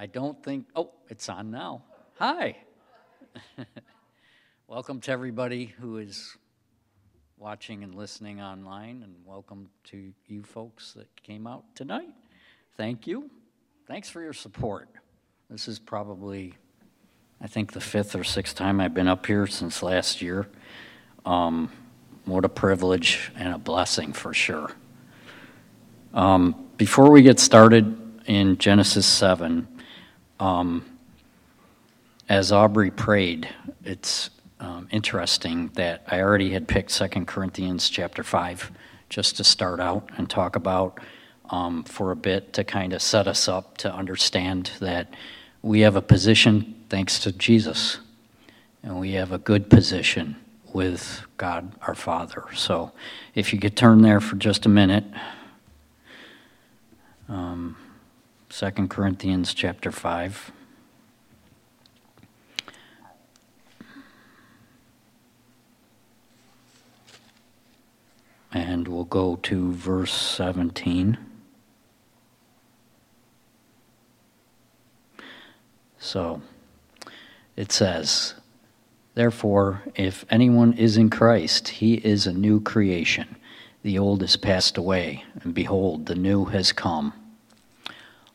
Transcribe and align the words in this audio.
I 0.00 0.06
don't 0.06 0.42
think, 0.42 0.64
oh, 0.74 0.92
it's 1.10 1.28
on 1.28 1.50
now. 1.50 1.82
Hi. 2.18 2.56
welcome 4.66 4.98
to 5.02 5.12
everybody 5.12 5.66
who 5.66 5.98
is 5.98 6.38
watching 7.36 7.84
and 7.84 7.94
listening 7.94 8.40
online, 8.40 9.02
and 9.02 9.14
welcome 9.26 9.68
to 9.90 10.14
you 10.26 10.42
folks 10.42 10.94
that 10.94 11.22
came 11.22 11.46
out 11.46 11.64
tonight. 11.74 12.08
Thank 12.78 13.06
you. 13.06 13.30
Thanks 13.86 14.08
for 14.08 14.22
your 14.22 14.32
support. 14.32 14.88
This 15.50 15.68
is 15.68 15.78
probably, 15.78 16.54
I 17.38 17.46
think, 17.46 17.74
the 17.74 17.80
fifth 17.82 18.16
or 18.16 18.24
sixth 18.24 18.56
time 18.56 18.80
I've 18.80 18.94
been 18.94 19.06
up 19.06 19.26
here 19.26 19.46
since 19.46 19.82
last 19.82 20.22
year. 20.22 20.48
Um, 21.26 21.70
what 22.24 22.46
a 22.46 22.48
privilege 22.48 23.30
and 23.36 23.52
a 23.52 23.58
blessing 23.58 24.14
for 24.14 24.32
sure. 24.32 24.70
Um, 26.14 26.70
before 26.78 27.10
we 27.10 27.20
get 27.20 27.38
started 27.38 27.98
in 28.24 28.56
Genesis 28.58 29.06
7, 29.06 29.66
um, 30.40 30.84
as 32.28 32.50
Aubrey 32.50 32.90
prayed, 32.90 33.48
it's 33.84 34.30
um, 34.58 34.88
interesting 34.90 35.68
that 35.74 36.02
I 36.06 36.20
already 36.20 36.50
had 36.50 36.66
picked 36.66 36.90
Second 36.90 37.26
Corinthians 37.26 37.88
chapter 37.90 38.22
5 38.22 38.72
just 39.08 39.36
to 39.36 39.44
start 39.44 39.80
out 39.80 40.08
and 40.16 40.28
talk 40.28 40.56
about 40.56 40.98
um, 41.50 41.84
for 41.84 42.12
a 42.12 42.16
bit 42.16 42.52
to 42.54 42.64
kind 42.64 42.92
of 42.92 43.02
set 43.02 43.26
us 43.26 43.48
up 43.48 43.76
to 43.78 43.92
understand 43.92 44.70
that 44.80 45.12
we 45.62 45.80
have 45.80 45.96
a 45.96 46.02
position 46.02 46.74
thanks 46.88 47.18
to 47.20 47.32
Jesus, 47.32 47.98
and 48.82 48.98
we 48.98 49.12
have 49.12 49.32
a 49.32 49.38
good 49.38 49.68
position 49.68 50.36
with 50.72 51.22
God 51.36 51.72
our 51.82 51.94
Father. 51.94 52.44
So 52.54 52.92
if 53.34 53.52
you 53.52 53.58
could 53.58 53.76
turn 53.76 54.02
there 54.02 54.20
for 54.20 54.36
just 54.36 54.64
a 54.64 54.68
minute. 54.68 55.04
Um, 57.28 57.76
2 58.50 58.88
Corinthians 58.88 59.54
chapter 59.54 59.92
5. 59.92 60.50
And 68.52 68.88
we'll 68.88 69.04
go 69.04 69.36
to 69.36 69.72
verse 69.72 70.12
17. 70.12 71.16
So 76.00 76.42
it 77.54 77.70
says, 77.70 78.34
Therefore, 79.14 79.82
if 79.94 80.24
anyone 80.28 80.72
is 80.72 80.96
in 80.96 81.08
Christ, 81.08 81.68
he 81.68 81.94
is 81.94 82.26
a 82.26 82.32
new 82.32 82.60
creation. 82.60 83.36
The 83.84 83.96
old 83.96 84.22
has 84.22 84.34
passed 84.36 84.76
away, 84.76 85.22
and 85.40 85.54
behold, 85.54 86.06
the 86.06 86.16
new 86.16 86.46
has 86.46 86.72
come. 86.72 87.12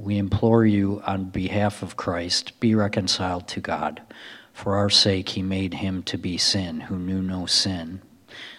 We 0.00 0.16
implore 0.16 0.64
you 0.64 1.02
on 1.06 1.26
behalf 1.26 1.82
of 1.82 1.98
Christ, 1.98 2.58
be 2.58 2.74
reconciled 2.74 3.46
to 3.48 3.60
God. 3.60 4.00
For 4.54 4.76
our 4.76 4.88
sake, 4.88 5.28
he 5.30 5.42
made 5.42 5.74
him 5.74 6.02
to 6.04 6.16
be 6.16 6.38
sin 6.38 6.80
who 6.80 6.98
knew 6.98 7.20
no 7.20 7.44
sin, 7.44 8.00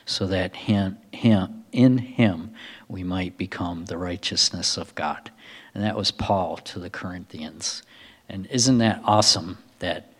so 0.05 0.27
that 0.27 0.55
him, 0.55 0.99
him, 1.11 1.63
in 1.71 1.97
him 1.97 2.53
we 2.87 3.03
might 3.03 3.39
become 3.39 3.85
the 3.85 3.97
righteousness 3.97 4.77
of 4.77 4.93
God. 4.93 5.31
And 5.73 5.83
that 5.83 5.97
was 5.97 6.11
Paul 6.11 6.57
to 6.57 6.79
the 6.79 6.91
Corinthians. 6.91 7.81
And 8.29 8.45
isn't 8.51 8.77
that 8.77 9.01
awesome 9.03 9.57
that 9.79 10.13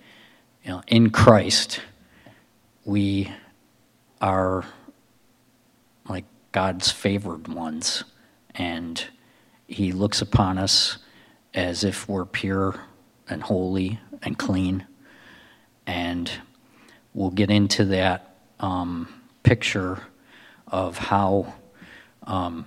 you 0.64 0.72
know, 0.72 0.82
in 0.88 1.12
Christ 1.12 1.82
we 2.84 3.32
are 4.20 4.66
like 6.10 6.26
God's 6.52 6.90
favored 6.92 7.48
ones, 7.48 8.06
and 8.56 9.06
he 9.68 9.92
looks 9.92 10.20
upon 10.20 10.58
us 10.58 10.98
as 11.54 11.84
if 11.84 12.08
we're 12.08 12.26
pure 12.26 12.82
and 13.28 13.44
holy 13.44 14.00
and 14.22 14.38
clean. 14.38 14.86
And 15.86 16.32
we'll 17.14 17.32
get 17.32 17.50
into 17.50 17.86
that 17.86 18.36
um, 18.60 19.22
picture 19.44 20.02
of 20.68 20.98
how 20.98 21.54
um, 22.24 22.66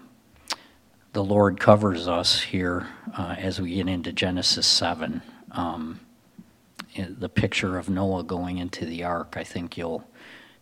the 1.13 1.25
Lord 1.25 1.61
covers 1.61 2.09
us 2.09 2.41
here 2.41 2.89
uh, 3.17 3.37
as 3.39 3.61
we 3.61 3.75
get 3.75 3.89
into 3.89 4.13
Genesis 4.13 4.67
7. 4.67 5.23
Um, 5.53 6.01
the 6.97 7.29
picture 7.29 7.79
of 7.79 7.89
Noah 7.89 8.25
going 8.25 8.59
into 8.59 8.85
the 8.85 9.05
ark, 9.05 9.35
I 9.37 9.45
think 9.45 9.77
you'll 9.77 10.05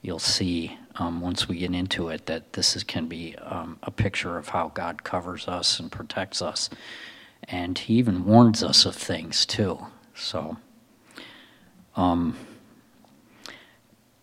you'll 0.00 0.18
see 0.18 0.76
um, 0.96 1.20
once 1.20 1.48
we 1.48 1.58
get 1.58 1.72
into 1.72 2.08
it 2.08 2.26
that 2.26 2.54
this 2.54 2.74
is, 2.74 2.82
can 2.82 3.06
be 3.06 3.36
um, 3.36 3.78
a 3.84 3.90
picture 3.90 4.36
of 4.36 4.48
how 4.48 4.72
God 4.74 5.04
covers 5.04 5.46
us 5.46 5.78
and 5.78 5.92
protects 5.92 6.42
us 6.42 6.68
and 7.48 7.76
he 7.76 7.94
even 7.94 8.24
warns 8.24 8.62
us 8.62 8.84
of 8.84 8.94
things 8.94 9.44
too. 9.46 9.78
So, 10.14 10.56
um, 11.96 12.36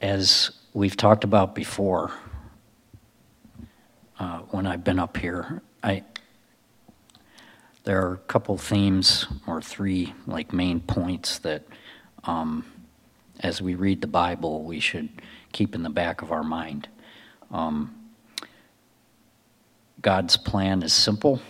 as 0.02 0.52
we've 0.74 0.96
talked 0.96 1.24
about 1.24 1.56
before, 1.56 2.12
uh, 4.20 4.40
when 4.50 4.66
I've 4.66 4.84
been 4.84 5.00
up 5.00 5.18
here, 5.18 5.62
I 5.84 6.04
there 7.84 8.06
are 8.06 8.14
a 8.14 8.18
couple 8.18 8.58
themes 8.58 9.26
or 9.48 9.62
three 9.62 10.14
like 10.28 10.54
main 10.54 10.80
points 10.80 11.40
that, 11.40 11.64
um, 12.26 12.66
as 13.40 13.62
we 13.62 13.74
read 13.74 14.02
the 14.02 14.08
Bible, 14.08 14.64
we 14.64 14.80
should 14.80 15.10
keep 15.54 15.74
in 15.74 15.82
the 15.82 15.90
back 15.90 16.22
of 16.22 16.32
our 16.32 16.44
mind. 16.44 16.88
Um, 17.52 17.96
God's 20.02 20.38
plan 20.38 20.84
is 20.84 20.94
simple 20.94 21.42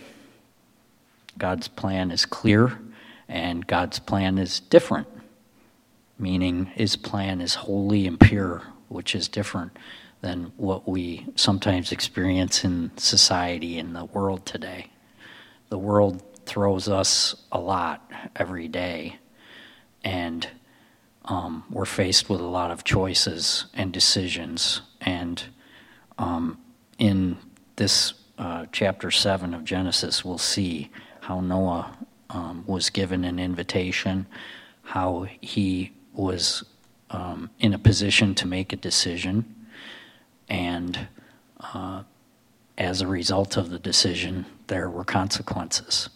God's 1.38 1.68
plan 1.68 2.10
is 2.10 2.26
clear 2.26 2.78
and 3.28 3.66
God's 3.66 3.98
plan 3.98 4.38
is 4.38 4.60
different, 4.60 5.06
meaning 6.18 6.66
his 6.66 6.96
plan 6.96 7.40
is 7.40 7.54
holy 7.54 8.06
and 8.06 8.18
pure, 8.18 8.62
which 8.88 9.14
is 9.14 9.28
different 9.28 9.76
than 10.20 10.52
what 10.56 10.88
we 10.88 11.26
sometimes 11.36 11.92
experience 11.92 12.64
in 12.64 12.90
society 12.96 13.78
in 13.78 13.92
the 13.92 14.04
world 14.06 14.44
today. 14.44 14.90
The 15.68 15.78
world 15.78 16.22
throws 16.44 16.88
us 16.88 17.36
a 17.52 17.60
lot 17.60 18.10
every 18.34 18.68
day, 18.68 19.16
and 20.02 20.48
um, 21.24 21.64
we're 21.70 21.84
faced 21.84 22.28
with 22.28 22.40
a 22.40 22.46
lot 22.46 22.70
of 22.70 22.82
choices 22.82 23.66
and 23.72 23.92
decisions. 23.92 24.82
And 25.00 25.42
um, 26.18 26.58
in 26.98 27.38
this 27.76 28.14
uh, 28.36 28.66
chapter 28.72 29.10
7 29.10 29.54
of 29.54 29.64
Genesis, 29.64 30.24
we'll 30.24 30.38
see 30.38 30.90
how 31.30 31.38
Noah 31.38 31.96
um, 32.30 32.64
was 32.66 32.90
given 32.90 33.22
an 33.22 33.38
invitation, 33.38 34.26
how 34.82 35.28
he 35.40 35.92
was 36.12 36.64
um, 37.10 37.50
in 37.60 37.72
a 37.72 37.78
position 37.78 38.34
to 38.34 38.48
make 38.48 38.72
a 38.72 38.76
decision, 38.76 39.44
and 40.48 41.06
uh, 41.60 42.02
as 42.76 43.00
a 43.00 43.06
result 43.06 43.56
of 43.56 43.70
the 43.70 43.78
decision, 43.78 44.44
there 44.66 44.90
were 44.90 45.04
consequences. 45.04 46.08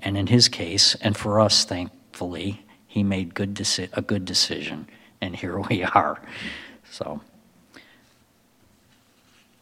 And 0.00 0.16
in 0.16 0.26
his 0.26 0.48
case, 0.48 0.96
and 0.96 1.16
for 1.16 1.38
us, 1.38 1.64
thankfully, 1.64 2.66
he 2.88 3.04
made 3.04 3.34
good 3.34 3.54
deci- 3.54 3.90
a 3.92 4.02
good 4.02 4.24
decision, 4.24 4.88
and 5.20 5.36
here 5.36 5.60
we 5.70 5.84
are. 5.84 6.20
So 6.90 7.20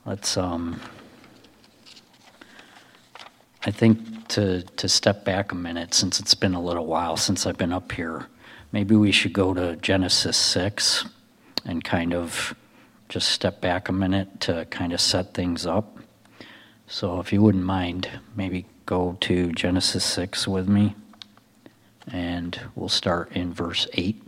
let's. 0.06 0.38
Um, 0.38 0.80
I 3.66 3.70
think 3.70 4.28
to, 4.28 4.62
to 4.62 4.88
step 4.90 5.24
back 5.24 5.52
a 5.52 5.54
minute, 5.54 5.94
since 5.94 6.20
it's 6.20 6.34
been 6.34 6.52
a 6.52 6.60
little 6.60 6.84
while 6.84 7.16
since 7.16 7.46
I've 7.46 7.56
been 7.56 7.72
up 7.72 7.92
here, 7.92 8.26
maybe 8.72 8.94
we 8.94 9.10
should 9.10 9.32
go 9.32 9.54
to 9.54 9.76
Genesis 9.76 10.36
6 10.36 11.06
and 11.64 11.82
kind 11.82 12.12
of 12.12 12.54
just 13.08 13.30
step 13.30 13.62
back 13.62 13.88
a 13.88 13.92
minute 13.92 14.40
to 14.40 14.66
kind 14.66 14.92
of 14.92 15.00
set 15.00 15.32
things 15.32 15.64
up. 15.64 15.96
So 16.86 17.20
if 17.20 17.32
you 17.32 17.40
wouldn't 17.40 17.64
mind, 17.64 18.10
maybe 18.36 18.66
go 18.84 19.16
to 19.22 19.50
Genesis 19.52 20.04
6 20.04 20.46
with 20.46 20.68
me, 20.68 20.94
and 22.08 22.60
we'll 22.74 22.90
start 22.90 23.32
in 23.32 23.54
verse 23.54 23.86
8. 23.94 24.22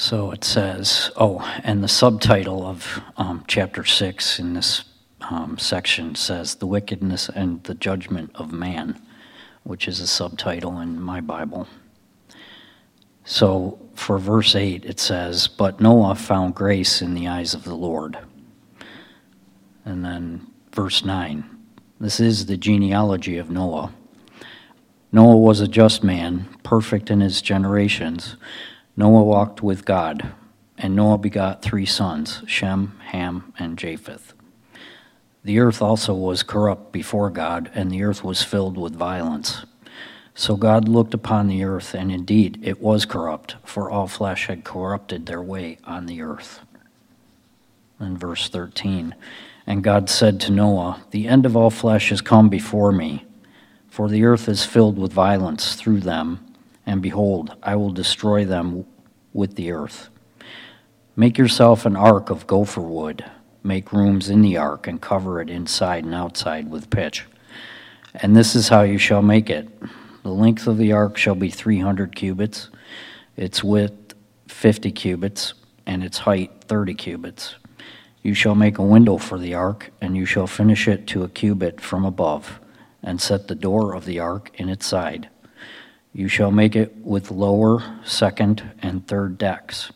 So 0.00 0.30
it 0.30 0.44
says, 0.44 1.10
oh, 1.16 1.40
and 1.64 1.82
the 1.82 1.88
subtitle 1.88 2.64
of 2.64 3.02
um, 3.16 3.42
chapter 3.48 3.84
6 3.84 4.38
in 4.38 4.54
this 4.54 4.84
um, 5.28 5.58
section 5.58 6.14
says 6.14 6.54
the 6.54 6.68
wickedness 6.68 7.28
and 7.28 7.60
the 7.64 7.74
judgment 7.74 8.30
of 8.36 8.52
man, 8.52 9.02
which 9.64 9.88
is 9.88 9.98
a 9.98 10.06
subtitle 10.06 10.78
in 10.78 11.00
my 11.00 11.20
Bible. 11.20 11.66
So 13.24 13.80
for 13.96 14.18
verse 14.18 14.54
8, 14.54 14.84
it 14.84 15.00
says, 15.00 15.48
But 15.48 15.80
Noah 15.80 16.14
found 16.14 16.54
grace 16.54 17.02
in 17.02 17.14
the 17.14 17.26
eyes 17.26 17.52
of 17.52 17.64
the 17.64 17.74
Lord. 17.74 18.16
And 19.84 20.04
then 20.04 20.46
verse 20.70 21.04
9, 21.04 21.44
this 21.98 22.20
is 22.20 22.46
the 22.46 22.56
genealogy 22.56 23.36
of 23.36 23.50
Noah. 23.50 23.92
Noah 25.10 25.38
was 25.38 25.60
a 25.60 25.66
just 25.66 26.04
man, 26.04 26.48
perfect 26.62 27.10
in 27.10 27.18
his 27.18 27.42
generations. 27.42 28.36
Noah 28.98 29.22
walked 29.22 29.62
with 29.62 29.84
God, 29.84 30.32
and 30.76 30.96
Noah 30.96 31.18
begot 31.18 31.62
three 31.62 31.86
sons 31.86 32.42
Shem, 32.48 32.98
Ham, 33.12 33.52
and 33.56 33.78
Japheth. 33.78 34.34
The 35.44 35.60
earth 35.60 35.80
also 35.80 36.12
was 36.14 36.42
corrupt 36.42 36.90
before 36.90 37.30
God, 37.30 37.70
and 37.76 37.92
the 37.92 38.02
earth 38.02 38.24
was 38.24 38.42
filled 38.42 38.76
with 38.76 38.96
violence. 38.96 39.64
So 40.34 40.56
God 40.56 40.88
looked 40.88 41.14
upon 41.14 41.46
the 41.46 41.62
earth, 41.62 41.94
and 41.94 42.10
indeed 42.10 42.58
it 42.60 42.80
was 42.80 43.04
corrupt, 43.04 43.54
for 43.62 43.88
all 43.88 44.08
flesh 44.08 44.48
had 44.48 44.64
corrupted 44.64 45.26
their 45.26 45.42
way 45.42 45.78
on 45.84 46.06
the 46.06 46.20
earth. 46.20 46.58
And 48.00 48.18
verse 48.18 48.48
13 48.48 49.14
And 49.64 49.84
God 49.84 50.10
said 50.10 50.40
to 50.40 50.50
Noah, 50.50 51.04
The 51.12 51.28
end 51.28 51.46
of 51.46 51.56
all 51.56 51.70
flesh 51.70 52.08
has 52.08 52.20
come 52.20 52.48
before 52.48 52.90
me, 52.90 53.26
for 53.88 54.08
the 54.08 54.24
earth 54.24 54.48
is 54.48 54.66
filled 54.66 54.98
with 54.98 55.12
violence 55.12 55.76
through 55.76 56.00
them, 56.00 56.47
and 56.88 57.00
behold, 57.02 57.54
I 57.62 57.76
will 57.76 57.92
destroy 57.92 58.44
them 58.44 58.84
with 59.32 59.54
the 59.54 59.70
earth. 59.70 60.08
Make 61.14 61.38
yourself 61.38 61.86
an 61.86 61.94
ark 61.94 62.30
of 62.30 62.46
gopher 62.46 62.80
wood 62.80 63.24
make 63.62 63.92
rooms 63.92 64.30
in 64.30 64.40
the 64.40 64.56
ark 64.56 64.86
and 64.86 65.00
cover 65.00 65.40
it 65.40 65.50
inside 65.50 66.04
and 66.04 66.14
outside 66.14 66.70
with 66.70 66.90
pitch. 66.90 67.26
And 68.14 68.34
this 68.34 68.54
is 68.54 68.68
how 68.68 68.82
you 68.82 68.98
shall 68.98 69.22
make 69.22 69.50
it. 69.50 69.68
The 70.22 70.30
length 70.30 70.66
of 70.66 70.78
the 70.78 70.92
ark 70.92 71.16
shall 71.16 71.34
be 71.34 71.50
300 71.50 72.16
cubits, 72.16 72.70
its 73.36 73.62
width 73.62 74.14
50 74.48 74.90
cubits, 74.92 75.54
and 75.86 76.02
its 76.02 76.18
height 76.18 76.64
30 76.66 76.94
cubits. 76.94 77.56
You 78.22 78.34
shall 78.34 78.54
make 78.54 78.78
a 78.78 78.82
window 78.82 79.18
for 79.18 79.38
the 79.38 79.54
ark, 79.54 79.90
and 80.00 80.16
you 80.16 80.24
shall 80.24 80.46
finish 80.46 80.88
it 80.88 81.06
to 81.08 81.22
a 81.22 81.28
cubit 81.28 81.80
from 81.80 82.04
above, 82.04 82.60
and 83.02 83.20
set 83.20 83.46
the 83.46 83.54
door 83.54 83.94
of 83.94 84.06
the 84.06 84.18
ark 84.18 84.50
in 84.54 84.68
its 84.68 84.86
side. 84.86 85.28
You 86.18 86.26
shall 86.26 86.50
make 86.50 86.74
it 86.74 86.96
with 86.96 87.30
lower, 87.30 88.00
second, 88.02 88.72
and 88.82 89.06
third 89.06 89.38
decks. 89.38 89.92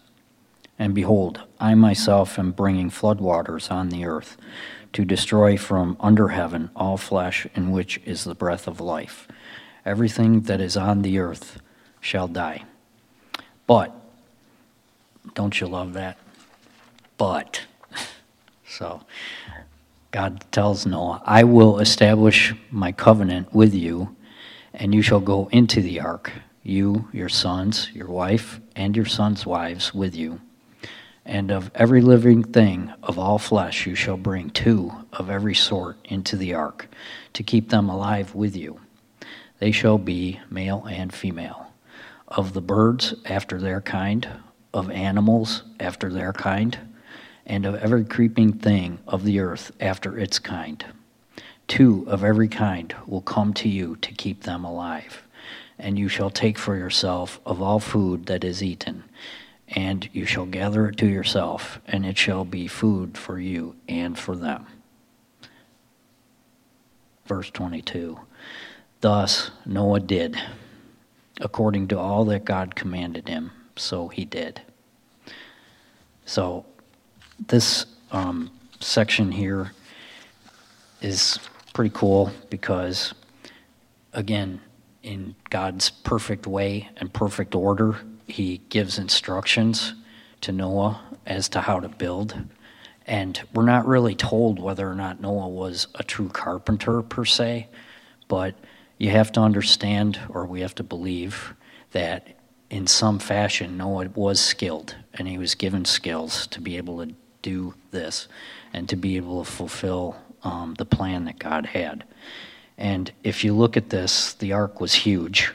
And 0.79 0.95
behold, 0.95 1.43
I 1.59 1.75
myself 1.75 2.39
am 2.39 2.53
bringing 2.53 2.91
floodwaters 2.91 3.73
on 3.73 3.89
the 3.89 4.07
earth 4.07 4.37
to 4.93 5.05
destroy 5.05 5.57
from 5.57 5.97
under 5.99 6.29
heaven 6.29 6.71
all 6.77 6.97
flesh 6.97 7.49
in 7.57 7.73
which 7.73 8.01
is 8.05 8.23
the 8.23 8.37
breath 8.37 8.69
of 8.69 8.81
life. 8.81 9.27
Everything 9.85 10.43
that 10.43 10.61
is 10.61 10.77
on 10.77 11.03
the 11.03 11.19
earth 11.19 11.61
shall 12.01 12.29
die. 12.29 12.67
But, 13.67 13.93
don't 15.35 15.61
you 15.61 15.67
love 15.67 15.93
that? 15.95 16.19
But, 17.19 17.63
so, 18.65 19.03
God 20.13 20.45
tells 20.53 20.87
Noah, 20.87 21.21
I 21.27 21.43
will 21.43 21.81
establish 21.81 22.55
my 22.71 22.93
covenant 22.93 23.53
with 23.53 23.75
you, 23.75 24.15
and 24.75 24.95
you 24.95 25.03
shall 25.03 25.21
go 25.21 25.49
into 25.53 25.81
the 25.81 26.01
ark, 26.01 26.33
you, 26.63 27.09
your 27.13 27.29
sons, 27.29 27.91
your 27.93 28.09
wife, 28.09 28.61
and 28.75 28.97
your 28.97 29.07
sons' 29.07 29.47
wives 29.47 29.93
with 29.93 30.15
you 30.15 30.41
and 31.25 31.51
of 31.51 31.71
every 31.75 32.01
living 32.01 32.43
thing 32.43 32.93
of 33.03 33.19
all 33.19 33.39
flesh 33.39 33.87
you 33.87 33.95
shall 33.95 34.17
bring 34.17 34.51
two 34.51 34.93
of 35.13 35.31
every 35.31 35.55
sort 35.55 35.97
into 36.05 36.37
the 36.37 36.55
ark, 36.55 36.89
to 37.33 37.43
keep 37.43 37.71
them 37.71 37.89
alive 37.89 38.35
with 38.35 38.57
you. 38.57 38.81
They 39.59 39.71
shall 39.71 39.99
be 39.99 40.41
male 40.51 40.85
and 40.91 41.13
female. 41.13 41.69
Of 42.29 42.55
the 42.55 42.61
birds 42.61 43.15
after 43.27 43.59
their 43.61 43.81
kind, 43.81 44.29
of 44.75 44.91
animals 44.91 45.63
after 45.79 46.11
their 46.11 46.33
kind, 46.33 46.79
and 47.47 47.67
of 47.67 47.75
every 47.77 48.05
creeping 48.05 48.55
thing 48.55 48.99
of 49.07 49.25
the 49.25 49.39
earth 49.41 49.71
after 49.81 50.19
its 50.19 50.39
kind. 50.39 50.85
Two 51.69 52.05
of 52.09 52.25
every 52.25 52.49
kind 52.49 52.95
will 53.07 53.23
come 53.23 53.55
to 53.55 53.69
you 53.69 53.97
to 53.97 54.13
keep 54.13 54.43
them 54.43 54.65
alive. 54.65 55.23
And 55.79 55.99
you 55.99 56.09
shall 56.09 56.31
take 56.31 56.59
for 56.59 56.77
yourself 56.77 57.41
of 57.45 57.61
all 57.63 57.81
food 57.81 58.27
that 58.27 58.45
is 58.45 58.63
eaten 58.63 59.05
and 59.75 60.09
you 60.13 60.27
shall 60.27 60.47
gather 60.47 60.89
it 60.89 60.97
to 60.99 61.07
yourself, 61.07 61.81
and 61.87 62.05
it 62.05 62.19
shall 62.19 62.45
be 62.45 62.67
food 62.67 63.17
for 63.17 63.39
you 63.39 63.75
and 63.89 64.19
for 64.19 64.37
them. 64.37 64.67
Verse 67.27 67.51
22 67.51 68.19
Thus 69.01 69.51
Noah 69.65 70.01
did, 70.01 70.41
according 71.41 71.89
to 71.89 71.99
all 71.99 72.25
that 72.27 72.45
God 72.45 72.75
commanded 72.75 73.29
him, 73.29 73.51
so 73.77 74.09
he 74.09 74.25
did. 74.25 74.61
So, 76.27 76.67
this 77.49 77.87
um, 78.13 78.51
section 78.81 79.33
here 79.33 79.73
is 81.03 81.39
pretty 81.75 81.91
cool 81.95 82.33
because, 82.49 83.13
again, 84.13 84.61
in 85.03 85.35
God's 85.51 85.91
perfect 85.91 86.47
way 86.47 86.89
and 86.97 87.13
perfect 87.13 87.55
order, 87.55 87.99
he 88.27 88.61
gives 88.69 88.99
instructions 88.99 89.95
to 90.43 90.53
Noah 90.53 91.01
as 91.27 91.49
to 91.51 91.61
how 91.61 91.81
to 91.81 91.89
build. 91.89 92.37
And 93.07 93.41
we're 93.53 93.65
not 93.65 93.87
really 93.87 94.15
told 94.15 94.61
whether 94.61 94.89
or 94.89 94.95
not 94.95 95.21
Noah 95.21 95.49
was 95.49 95.89
a 95.97 96.05
true 96.05 96.29
carpenter 96.29 97.03
per 97.03 97.25
se, 97.25 97.69
but 98.29 98.55
you 98.99 99.11
have 99.11 99.33
to 99.33 99.41
understand, 99.41 100.21
or 100.29 100.47
we 100.47 100.61
have 100.61 100.75
to 100.77 100.85
believe, 100.85 101.55
that 101.91 102.29
in 102.71 102.87
some 102.87 103.19
fashion 103.19 103.77
Noah 103.77 104.09
was 104.15 104.41
skilled 104.41 104.95
and 105.15 105.27
he 105.27 105.37
was 105.37 105.55
given 105.57 105.85
skills 105.85 106.47
to 106.49 106.61
be 106.61 106.77
able 106.77 107.05
to 107.05 107.13
do 107.43 107.75
this 107.91 108.29
and 108.73 108.89
to 108.89 108.97
be 108.97 109.17
able 109.17 109.45
to 109.45 109.51
fulfill 109.51 110.17
um, 110.45 110.75
the 110.79 110.85
plan 110.85 111.25
that 111.27 111.39
God 111.39 111.67
had. 111.67 112.05
And 112.79 113.13
if 113.23 113.45
you 113.45 113.55
look 113.55 113.77
at 113.77 113.91
this, 113.91 114.35
the 114.35 114.53
ark 114.53 114.81
was 114.81 114.95
huge. 114.95 115.53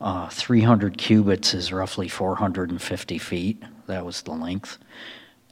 Uh, 0.00 0.28
300 0.28 0.98
cubits 0.98 1.54
is 1.54 1.72
roughly 1.72 2.08
450 2.08 3.18
feet. 3.18 3.62
That 3.86 4.04
was 4.04 4.22
the 4.22 4.32
length. 4.32 4.78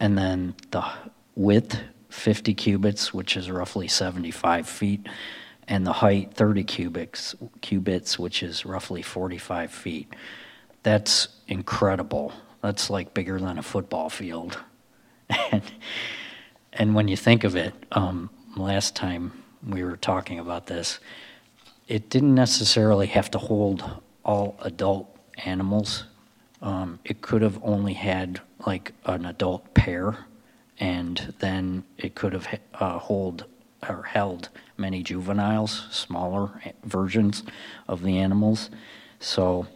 And 0.00 0.19
then 0.19 0.55
the 0.71 0.85
width, 1.35 1.79
50 2.11 2.55
cubits, 2.55 3.15
which 3.15 3.37
is 3.37 3.50
roughly 3.50 3.88
75 3.88 4.69
feet. 4.69 5.06
And 5.67 5.87
the 5.87 5.93
height, 5.93 6.35
30 6.35 6.64
cubics, 6.64 7.35
cubits, 7.62 8.19
which 8.19 8.43
is 8.43 8.66
roughly 8.66 9.00
45 9.00 9.71
feet. 9.71 10.12
That's 10.83 11.28
incredible. 11.49 12.33
That's 12.61 12.90
like 12.90 13.14
bigger 13.14 13.40
than 13.40 13.59
a 13.59 13.62
football 13.62 14.11
field. 14.11 14.59
and, 15.52 15.62
and 16.73 16.95
when 16.95 17.09
you 17.09 17.16
think 17.16 17.45
of 17.45 17.57
it, 17.57 17.73
um, 17.93 18.28
last 18.56 18.94
time 18.94 19.42
we 19.66 19.82
were 19.82 19.96
talking 19.96 20.38
about 20.38 20.66
this, 20.66 20.99
it 21.88 22.08
didn't 22.08 22.34
necessarily 22.34 23.06
have 23.08 23.30
to 23.32 23.38
hold 23.38 24.00
all 24.25 24.56
adult 24.61 25.16
animals. 25.44 26.04
Um, 26.62 26.99
it 27.04 27.20
could 27.20 27.42
have 27.42 27.58
only 27.62 27.94
had 27.94 28.40
like 28.66 28.92
an 29.04 29.26
adult 29.26 29.75
pair, 29.75 30.26
and 30.78 31.34
then 31.40 31.84
it 31.99 32.14
could 32.14 32.32
have 32.32 32.49
uh, 32.75 32.99
hold 32.99 33.44
or 33.88 34.02
held 34.04 34.49
many 34.78 35.02
juveniles, 35.02 35.87
smaller 35.90 36.50
versions 36.84 37.42
of 37.87 38.02
the 38.02 38.18
animals. 38.18 38.70
So 39.20 39.66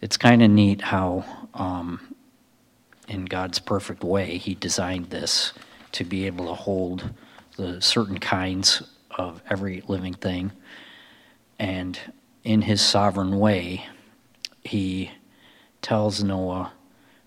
it's 0.00 0.16
kind 0.16 0.42
of 0.42 0.50
neat 0.50 0.82
how, 0.82 1.24
um, 1.54 2.14
in 3.08 3.24
God's 3.24 3.58
perfect 3.58 4.04
way, 4.04 4.36
He 4.36 4.54
designed 4.54 5.10
this 5.10 5.52
to 5.92 6.04
be 6.04 6.26
able 6.26 6.46
to 6.46 6.54
hold 6.54 7.10
the 7.56 7.80
certain 7.80 8.18
kinds 8.18 8.82
of 9.10 9.42
every 9.48 9.82
living 9.88 10.14
thing. 10.14 10.52
And 11.58 11.98
in 12.44 12.62
his 12.62 12.80
sovereign 12.80 13.38
way, 13.38 13.86
he 14.62 15.10
tells 15.82 16.22
Noah 16.22 16.72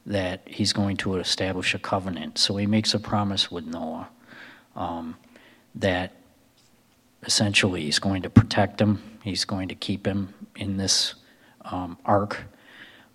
that 0.05 0.41
he's 0.45 0.73
going 0.73 0.97
to 0.97 1.15
establish 1.17 1.73
a 1.73 1.79
covenant. 1.79 2.37
So 2.37 2.57
he 2.57 2.65
makes 2.65 2.93
a 2.93 2.99
promise 2.99 3.51
with 3.51 3.65
Noah 3.65 4.09
um, 4.75 5.15
that 5.75 6.13
essentially 7.23 7.81
he's 7.81 7.99
going 7.99 8.21
to 8.23 8.29
protect 8.29 8.79
him, 8.79 9.01
he's 9.23 9.45
going 9.45 9.67
to 9.69 9.75
keep 9.75 10.05
him 10.05 10.33
in 10.55 10.77
this 10.77 11.15
um, 11.65 11.97
ark. 12.05 12.43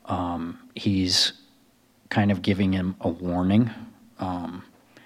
Um, 0.07 0.59
he's 0.75 1.33
kind 2.11 2.31
of 2.31 2.43
giving 2.43 2.73
him 2.73 2.97
a 3.01 3.09
warning. 3.09 3.71
Um, 4.19 4.63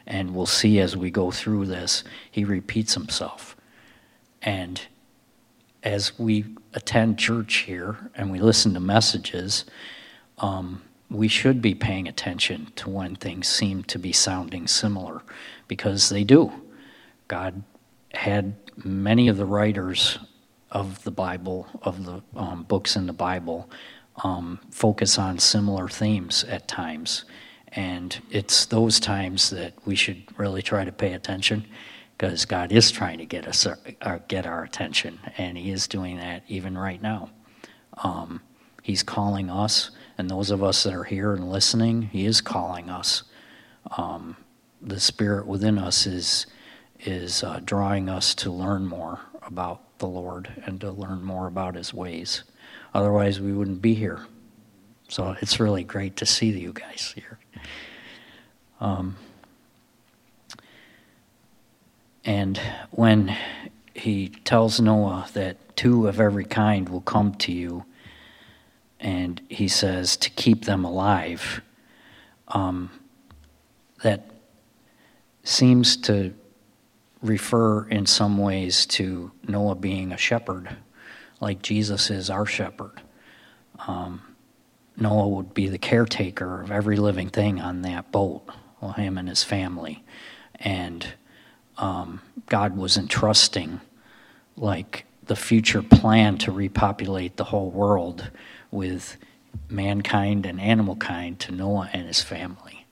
and 0.08 0.34
we'll 0.34 0.46
see 0.46 0.80
as 0.80 0.96
we 0.96 1.10
go 1.10 1.30
through 1.30 1.66
this, 1.66 2.02
he 2.30 2.42
repeats 2.42 2.94
himself. 2.94 3.54
And 4.42 4.80
as 5.82 6.18
we 6.18 6.46
attend 6.72 7.18
church 7.18 7.56
here 7.58 8.10
and 8.14 8.32
we 8.32 8.40
listen 8.40 8.72
to 8.74 8.80
messages, 8.80 9.66
um, 10.38 10.82
we 11.10 11.28
should 11.28 11.60
be 11.60 11.74
paying 11.74 12.08
attention 12.08 12.72
to 12.76 12.88
when 12.88 13.16
things 13.16 13.48
seem 13.48 13.84
to 13.84 13.98
be 13.98 14.12
sounding 14.12 14.66
similar 14.66 15.22
because 15.68 16.08
they 16.08 16.24
do. 16.24 16.52
God 17.28 17.62
had 18.14 18.56
many 18.82 19.28
of 19.28 19.36
the 19.36 19.44
writers 19.44 20.18
of 20.70 21.04
the 21.04 21.10
Bible, 21.10 21.66
of 21.82 22.06
the 22.06 22.22
um, 22.34 22.62
books 22.62 22.96
in 22.96 23.06
the 23.06 23.12
Bible, 23.12 23.68
um, 24.24 24.58
focus 24.70 25.18
on 25.18 25.38
similar 25.38 25.86
themes 25.86 26.44
at 26.44 26.66
times. 26.66 27.26
And 27.72 28.20
it's 28.30 28.66
those 28.66 28.98
times 28.98 29.50
that 29.50 29.74
we 29.84 29.94
should 29.94 30.22
really 30.38 30.62
try 30.62 30.84
to 30.84 30.92
pay 30.92 31.12
attention 31.12 31.66
because 32.18 32.44
God 32.44 32.72
is 32.72 32.90
trying 32.90 33.18
to 33.18 33.24
get 33.24 33.46
us 33.46 33.64
uh, 33.66 34.18
get 34.26 34.44
our 34.44 34.64
attention, 34.64 35.20
and 35.38 35.56
He 35.56 35.70
is 35.70 35.86
doing 35.86 36.16
that 36.16 36.42
even 36.48 36.76
right 36.76 37.00
now. 37.00 37.30
Um, 38.02 38.40
he's 38.82 39.02
calling 39.04 39.50
us, 39.50 39.90
and 40.16 40.28
those 40.28 40.50
of 40.50 40.62
us 40.62 40.82
that 40.82 40.94
are 40.94 41.04
here 41.04 41.32
and 41.32 41.50
listening, 41.50 42.02
He 42.02 42.26
is 42.26 42.40
calling 42.40 42.90
us. 42.90 43.22
Um, 43.96 44.36
the 44.82 44.98
Spirit 44.98 45.46
within 45.46 45.78
us 45.78 46.06
is 46.06 46.46
is 47.00 47.44
uh, 47.44 47.60
drawing 47.64 48.08
us 48.08 48.34
to 48.34 48.50
learn 48.50 48.84
more 48.84 49.20
about 49.42 49.98
the 49.98 50.08
Lord 50.08 50.50
and 50.66 50.80
to 50.80 50.90
learn 50.90 51.22
more 51.22 51.46
about 51.46 51.76
His 51.76 51.94
ways. 51.94 52.42
Otherwise, 52.94 53.40
we 53.40 53.52
wouldn't 53.52 53.80
be 53.80 53.94
here. 53.94 54.26
So 55.08 55.36
it's 55.40 55.60
really 55.60 55.84
great 55.84 56.16
to 56.16 56.26
see 56.26 56.50
you 56.50 56.72
guys 56.72 57.12
here. 57.14 57.37
Um, 58.80 59.16
and 62.24 62.60
when 62.90 63.36
he 63.94 64.28
tells 64.28 64.80
Noah 64.80 65.28
that 65.32 65.76
two 65.76 66.06
of 66.06 66.20
every 66.20 66.44
kind 66.44 66.88
will 66.88 67.00
come 67.00 67.34
to 67.36 67.52
you, 67.52 67.84
and 69.00 69.40
he 69.48 69.68
says 69.68 70.16
to 70.18 70.30
keep 70.30 70.64
them 70.64 70.84
alive, 70.84 71.62
um, 72.48 72.90
that 74.02 74.30
seems 75.42 75.96
to 75.96 76.34
refer 77.22 77.86
in 77.88 78.06
some 78.06 78.38
ways 78.38 78.86
to 78.86 79.32
Noah 79.46 79.74
being 79.74 80.12
a 80.12 80.16
shepherd, 80.16 80.76
like 81.40 81.62
Jesus 81.62 82.10
is 82.10 82.30
our 82.30 82.46
shepherd. 82.46 83.00
Um, 83.86 84.22
Noah 84.96 85.28
would 85.28 85.54
be 85.54 85.68
the 85.68 85.78
caretaker 85.78 86.62
of 86.62 86.70
every 86.70 86.96
living 86.96 87.28
thing 87.28 87.60
on 87.60 87.82
that 87.82 88.10
boat, 88.10 88.42
well, 88.80 88.92
him 88.92 89.18
and 89.18 89.28
his 89.28 89.44
family. 89.44 90.04
And 90.56 91.06
um, 91.76 92.20
God 92.46 92.76
was 92.76 92.96
entrusting, 92.96 93.80
like, 94.56 95.04
the 95.26 95.36
future 95.36 95.82
plan 95.82 96.38
to 96.38 96.50
repopulate 96.50 97.36
the 97.36 97.44
whole 97.44 97.70
world 97.70 98.30
with 98.70 99.16
mankind 99.68 100.46
and 100.46 100.60
animal 100.60 100.96
kind 100.96 101.38
to 101.40 101.52
Noah 101.52 101.90
and 101.92 102.06
his 102.06 102.22
family. 102.22 102.86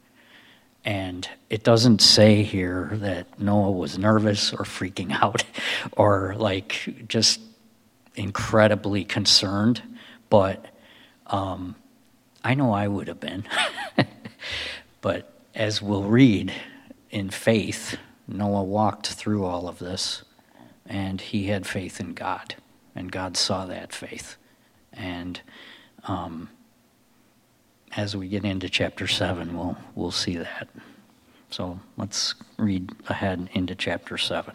And 0.84 1.28
it 1.50 1.64
doesn't 1.64 2.00
say 2.00 2.42
here 2.42 2.90
that 2.94 3.40
Noah 3.40 3.72
was 3.72 3.98
nervous 3.98 4.52
or 4.52 4.58
freaking 4.58 5.10
out 5.22 5.42
or 5.92 6.34
like 6.36 7.06
just 7.08 7.40
incredibly 8.14 9.04
concerned, 9.04 9.82
but 10.30 10.66
um, 11.26 11.74
I 12.44 12.54
know 12.54 12.72
I 12.72 12.86
would 12.86 13.08
have 13.08 13.20
been. 13.20 13.44
but 15.00 15.32
as 15.56 15.80
we'll 15.80 16.04
read 16.04 16.52
in 17.10 17.30
faith, 17.30 17.96
Noah 18.28 18.62
walked 18.62 19.08
through 19.08 19.44
all 19.44 19.68
of 19.68 19.78
this 19.78 20.22
and 20.84 21.20
he 21.20 21.46
had 21.46 21.66
faith 21.66 21.98
in 21.98 22.12
God, 22.14 22.54
and 22.94 23.10
God 23.10 23.36
saw 23.36 23.66
that 23.66 23.92
faith. 23.92 24.36
And 24.92 25.40
um, 26.04 26.50
as 27.96 28.14
we 28.14 28.28
get 28.28 28.44
into 28.44 28.68
chapter 28.68 29.08
7, 29.08 29.56
we'll, 29.56 29.76
we'll 29.96 30.12
see 30.12 30.36
that. 30.36 30.68
So 31.50 31.80
let's 31.96 32.34
read 32.56 32.92
ahead 33.08 33.48
into 33.52 33.74
chapter 33.74 34.16
7. 34.16 34.54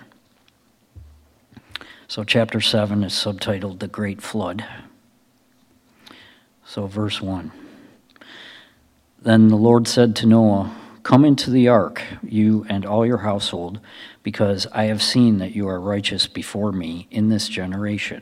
So, 2.07 2.25
chapter 2.25 2.59
7 2.59 3.05
is 3.05 3.13
subtitled 3.13 3.79
The 3.79 3.87
Great 3.87 4.21
Flood. 4.21 4.65
So, 6.65 6.85
verse 6.85 7.21
1. 7.21 7.53
Then 9.21 9.47
the 9.47 9.55
Lord 9.55 9.87
said 9.87 10.13
to 10.17 10.25
Noah, 10.25 10.75
Come 11.03 11.25
into 11.25 11.49
the 11.49 11.67
ark, 11.67 12.03
you 12.21 12.65
and 12.69 12.85
all 12.85 13.05
your 13.05 13.19
household, 13.19 13.79
because 14.21 14.67
I 14.71 14.83
have 14.85 15.01
seen 15.01 15.39
that 15.39 15.55
you 15.55 15.67
are 15.67 15.79
righteous 15.79 16.27
before 16.27 16.71
me 16.71 17.07
in 17.09 17.29
this 17.29 17.47
generation. 17.47 18.21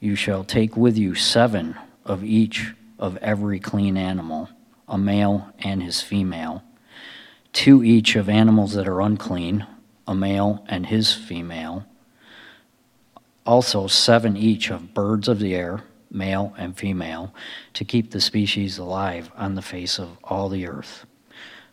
You 0.00 0.16
shall 0.16 0.42
take 0.42 0.76
with 0.76 0.98
you 0.98 1.14
seven 1.14 1.76
of 2.04 2.24
each 2.24 2.72
of 2.98 3.16
every 3.18 3.60
clean 3.60 3.96
animal, 3.96 4.48
a 4.88 4.98
male 4.98 5.52
and 5.60 5.82
his 5.82 6.00
female, 6.00 6.64
two 7.52 7.84
each 7.84 8.16
of 8.16 8.28
animals 8.28 8.74
that 8.74 8.88
are 8.88 9.00
unclean, 9.00 9.64
a 10.06 10.14
male 10.14 10.64
and 10.68 10.86
his 10.86 11.12
female, 11.12 11.86
also 13.46 13.86
seven 13.86 14.36
each 14.36 14.70
of 14.70 14.94
birds 14.94 15.28
of 15.28 15.38
the 15.38 15.54
air, 15.54 15.84
male 16.10 16.54
and 16.58 16.76
female, 16.76 17.32
to 17.74 17.84
keep 17.84 18.10
the 18.10 18.20
species 18.20 18.78
alive 18.78 19.30
on 19.36 19.54
the 19.54 19.62
face 19.62 19.98
of 19.98 20.18
all 20.24 20.48
the 20.48 20.66
earth. 20.66 21.06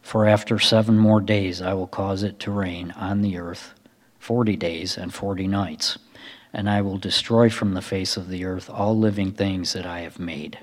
For 0.06 0.28
after 0.28 0.60
seven 0.60 1.00
more 1.00 1.20
days 1.20 1.64
I 1.64 1.74
will 1.74 1.88
cause 1.88 2.22
it 2.22 2.40
to 2.42 2.52
rain 2.52 2.92
on 2.96 3.24
the 3.24 3.38
earth 3.38 3.74
forty 4.20 4.56
days 4.56 5.00
and 5.00 5.12
forty 5.12 5.48
nights, 5.48 5.98
and 6.54 6.70
I 6.70 6.82
will 6.82 7.00
destroy 7.00 7.50
from 7.50 7.74
the 7.74 7.82
face 7.82 8.16
of 8.16 8.30
the 8.30 8.46
earth 8.46 8.70
all 8.70 8.96
living 8.96 9.32
things 9.32 9.74
that 9.74 9.88
I 9.88 10.02
have 10.02 10.20
made. 10.20 10.60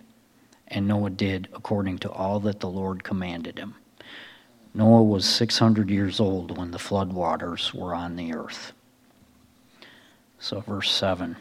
And 0.69 0.87
Noah 0.87 1.11
did 1.11 1.49
according 1.53 1.99
to 1.99 2.11
all 2.13 2.39
that 2.39 2.61
the 2.61 2.71
Lord 2.71 3.03
commanded 3.03 3.59
him. 3.59 3.75
Noah 4.75 5.03
was 5.03 5.25
600 5.25 5.91
years 5.91 6.21
old 6.21 6.57
when 6.57 6.71
the 6.71 6.79
flood 6.79 7.13
waters 7.13 7.75
were 7.75 7.97
on 7.97 8.15
the 8.15 8.33
earth. 8.33 8.73
So, 10.39 10.61
verse 10.61 10.93
7 10.93 11.37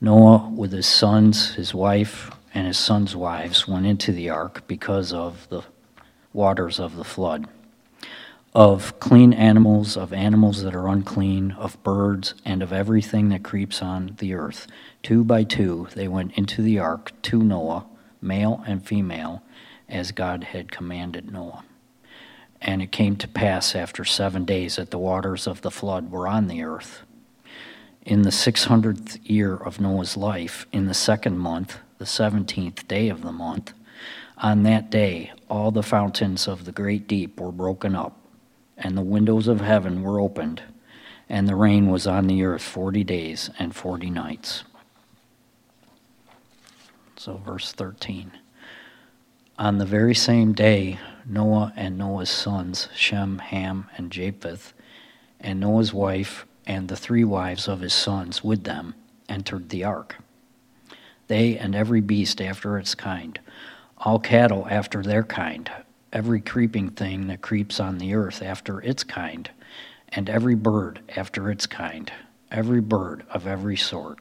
Noah, 0.00 0.48
with 0.54 0.70
his 0.70 0.86
sons, 0.86 1.54
his 1.54 1.74
wife, 1.74 2.30
and 2.54 2.68
his 2.68 2.78
sons' 2.78 3.16
wives, 3.16 3.66
went 3.66 3.86
into 3.86 4.12
the 4.12 4.30
ark 4.30 4.68
because 4.68 5.12
of 5.12 5.48
the 5.48 5.64
waters 6.32 6.78
of 6.78 6.96
the 6.96 7.04
flood. 7.04 7.46
Of 8.54 8.98
clean 8.98 9.32
animals, 9.32 9.96
of 9.96 10.12
animals 10.12 10.62
that 10.62 10.74
are 10.74 10.88
unclean, 10.88 11.52
of 11.52 11.82
birds, 11.82 12.34
and 12.44 12.62
of 12.62 12.72
everything 12.72 13.28
that 13.28 13.44
creeps 13.44 13.82
on 13.82 14.16
the 14.18 14.34
earth. 14.34 14.66
Two 15.02 15.22
by 15.22 15.44
two 15.44 15.88
they 15.94 16.08
went 16.08 16.32
into 16.32 16.62
the 16.62 16.78
ark 16.78 17.12
to 17.22 17.42
Noah, 17.42 17.86
male 18.20 18.64
and 18.66 18.84
female, 18.84 19.42
as 19.88 20.12
God 20.12 20.44
had 20.44 20.72
commanded 20.72 21.30
Noah. 21.30 21.64
And 22.60 22.82
it 22.82 22.90
came 22.90 23.16
to 23.16 23.28
pass 23.28 23.74
after 23.74 24.04
seven 24.04 24.44
days 24.44 24.76
that 24.76 24.90
the 24.90 24.98
waters 24.98 25.46
of 25.46 25.60
the 25.60 25.70
flood 25.70 26.10
were 26.10 26.26
on 26.26 26.48
the 26.48 26.62
earth. 26.62 27.02
In 28.02 28.22
the 28.22 28.32
six 28.32 28.64
hundredth 28.64 29.18
year 29.22 29.54
of 29.54 29.80
Noah's 29.80 30.16
life, 30.16 30.66
in 30.72 30.86
the 30.86 30.94
second 30.94 31.38
month, 31.38 31.78
the 31.98 32.06
seventeenth 32.06 32.88
day 32.88 33.10
of 33.10 33.22
the 33.22 33.32
month, 33.32 33.74
on 34.40 34.62
that 34.62 34.90
day, 34.90 35.32
all 35.48 35.70
the 35.70 35.82
fountains 35.82 36.46
of 36.46 36.64
the 36.64 36.72
great 36.72 37.06
deep 37.08 37.40
were 37.40 37.52
broken 37.52 37.94
up, 37.94 38.16
and 38.76 38.96
the 38.96 39.02
windows 39.02 39.48
of 39.48 39.60
heaven 39.60 40.02
were 40.02 40.20
opened, 40.20 40.62
and 41.28 41.48
the 41.48 41.56
rain 41.56 41.90
was 41.90 42.06
on 42.06 42.26
the 42.26 42.42
earth 42.44 42.62
forty 42.62 43.04
days 43.04 43.50
and 43.58 43.74
forty 43.74 44.10
nights. 44.10 44.64
So, 47.16 47.36
verse 47.38 47.72
13. 47.72 48.30
On 49.58 49.78
the 49.78 49.84
very 49.84 50.14
same 50.14 50.52
day, 50.52 51.00
Noah 51.26 51.72
and 51.74 51.98
Noah's 51.98 52.30
sons, 52.30 52.88
Shem, 52.94 53.40
Ham, 53.40 53.88
and 53.96 54.12
Japheth, 54.12 54.72
and 55.40 55.58
Noah's 55.58 55.92
wife, 55.92 56.46
and 56.64 56.86
the 56.86 56.96
three 56.96 57.24
wives 57.24 57.66
of 57.66 57.80
his 57.80 57.92
sons 57.92 58.44
with 58.44 58.62
them, 58.62 58.94
entered 59.28 59.70
the 59.70 59.82
ark. 59.82 60.16
They 61.26 61.58
and 61.58 61.74
every 61.74 62.00
beast 62.00 62.40
after 62.40 62.78
its 62.78 62.94
kind 62.94 63.40
all 64.00 64.18
cattle 64.18 64.66
after 64.70 65.02
their 65.02 65.24
kind, 65.24 65.70
every 66.12 66.40
creeping 66.40 66.90
thing 66.90 67.26
that 67.26 67.42
creeps 67.42 67.80
on 67.80 67.98
the 67.98 68.14
earth 68.14 68.42
after 68.42 68.80
its 68.80 69.02
kind, 69.04 69.50
and 70.10 70.30
every 70.30 70.54
bird 70.54 71.00
after 71.16 71.50
its 71.50 71.66
kind, 71.66 72.12
every 72.50 72.80
bird 72.80 73.24
of 73.30 73.46
every 73.46 73.76
sort. 73.76 74.18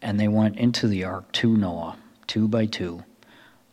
And 0.00 0.18
they 0.18 0.28
went 0.28 0.56
into 0.56 0.88
the 0.88 1.04
ark 1.04 1.30
to 1.32 1.56
Noah, 1.56 1.96
two 2.26 2.48
by 2.48 2.66
two, 2.66 3.04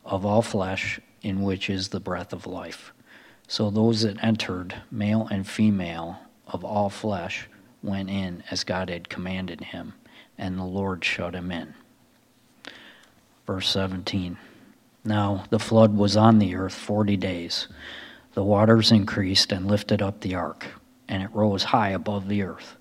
of 0.05 0.25
all 0.25 0.41
flesh, 0.41 0.99
in 1.21 1.41
which 1.41 1.69
is 1.69 1.89
the 1.89 1.99
breath 1.99 2.31
of 2.31 2.47
life. 2.47 2.93
So 3.47 3.69
those 3.69 4.01
that 4.01 4.23
entered, 4.23 4.75
male 4.89 5.27
and 5.29 5.47
female, 5.47 6.19
of 6.47 6.63
all 6.63 6.89
flesh, 6.89 7.47
went 7.83 8.09
in 8.09 8.43
as 8.51 8.63
God 8.63 8.89
had 8.89 9.09
commanded 9.09 9.61
him, 9.61 9.93
and 10.37 10.57
the 10.57 10.63
Lord 10.63 11.03
shut 11.03 11.35
him 11.35 11.51
in. 11.51 11.73
Verse 13.45 13.67
17. 13.69 14.37
Now 15.03 15.45
the 15.49 15.59
flood 15.59 15.95
was 15.95 16.17
on 16.17 16.39
the 16.39 16.55
earth 16.55 16.73
forty 16.73 17.15
days. 17.15 17.67
The 18.33 18.43
waters 18.43 18.91
increased 18.91 19.51
and 19.51 19.65
lifted 19.65 20.01
up 20.01 20.19
the 20.19 20.35
ark, 20.35 20.67
and 21.07 21.23
it 21.23 21.33
rose 21.33 21.63
high 21.63 21.89
above 21.89 22.27
the 22.27 22.43
earth. 22.43 22.75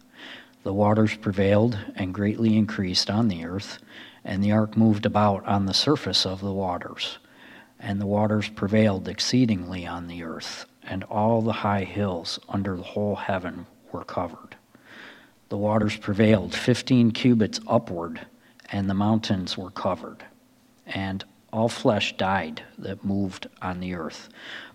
The 0.64 0.74
waters 0.74 1.16
prevailed 1.16 1.78
and 1.94 2.12
greatly 2.12 2.56
increased 2.56 3.08
on 3.08 3.28
the 3.28 3.44
earth, 3.44 3.78
and 4.24 4.42
the 4.42 4.52
ark 4.52 4.76
moved 4.76 5.06
about 5.06 5.46
on 5.46 5.66
the 5.66 5.74
surface 5.74 6.26
of 6.26 6.40
the 6.40 6.52
waters. 6.52 7.18
And 7.78 8.00
the 8.00 8.06
waters 8.06 8.48
prevailed 8.48 9.08
exceedingly 9.08 9.86
on 9.86 10.08
the 10.08 10.24
earth, 10.24 10.66
and 10.82 11.04
all 11.04 11.40
the 11.40 11.52
high 11.52 11.84
hills 11.84 12.40
under 12.48 12.76
the 12.76 12.82
whole 12.82 13.14
heaven 13.14 13.66
were 13.92 14.04
covered. 14.04 14.56
The 15.48 15.56
waters 15.56 15.96
prevailed 15.96 16.54
15 16.54 17.12
cubits 17.12 17.60
upward, 17.68 18.26
and 18.70 18.90
the 18.90 18.94
mountains 18.94 19.56
were 19.56 19.70
covered. 19.70 20.24
And 20.84 21.24
all 21.52 21.68
flesh 21.68 22.16
died 22.16 22.62
that 22.76 23.04
moved 23.04 23.48
on 23.62 23.80
the 23.80 23.94
earth 23.94 24.28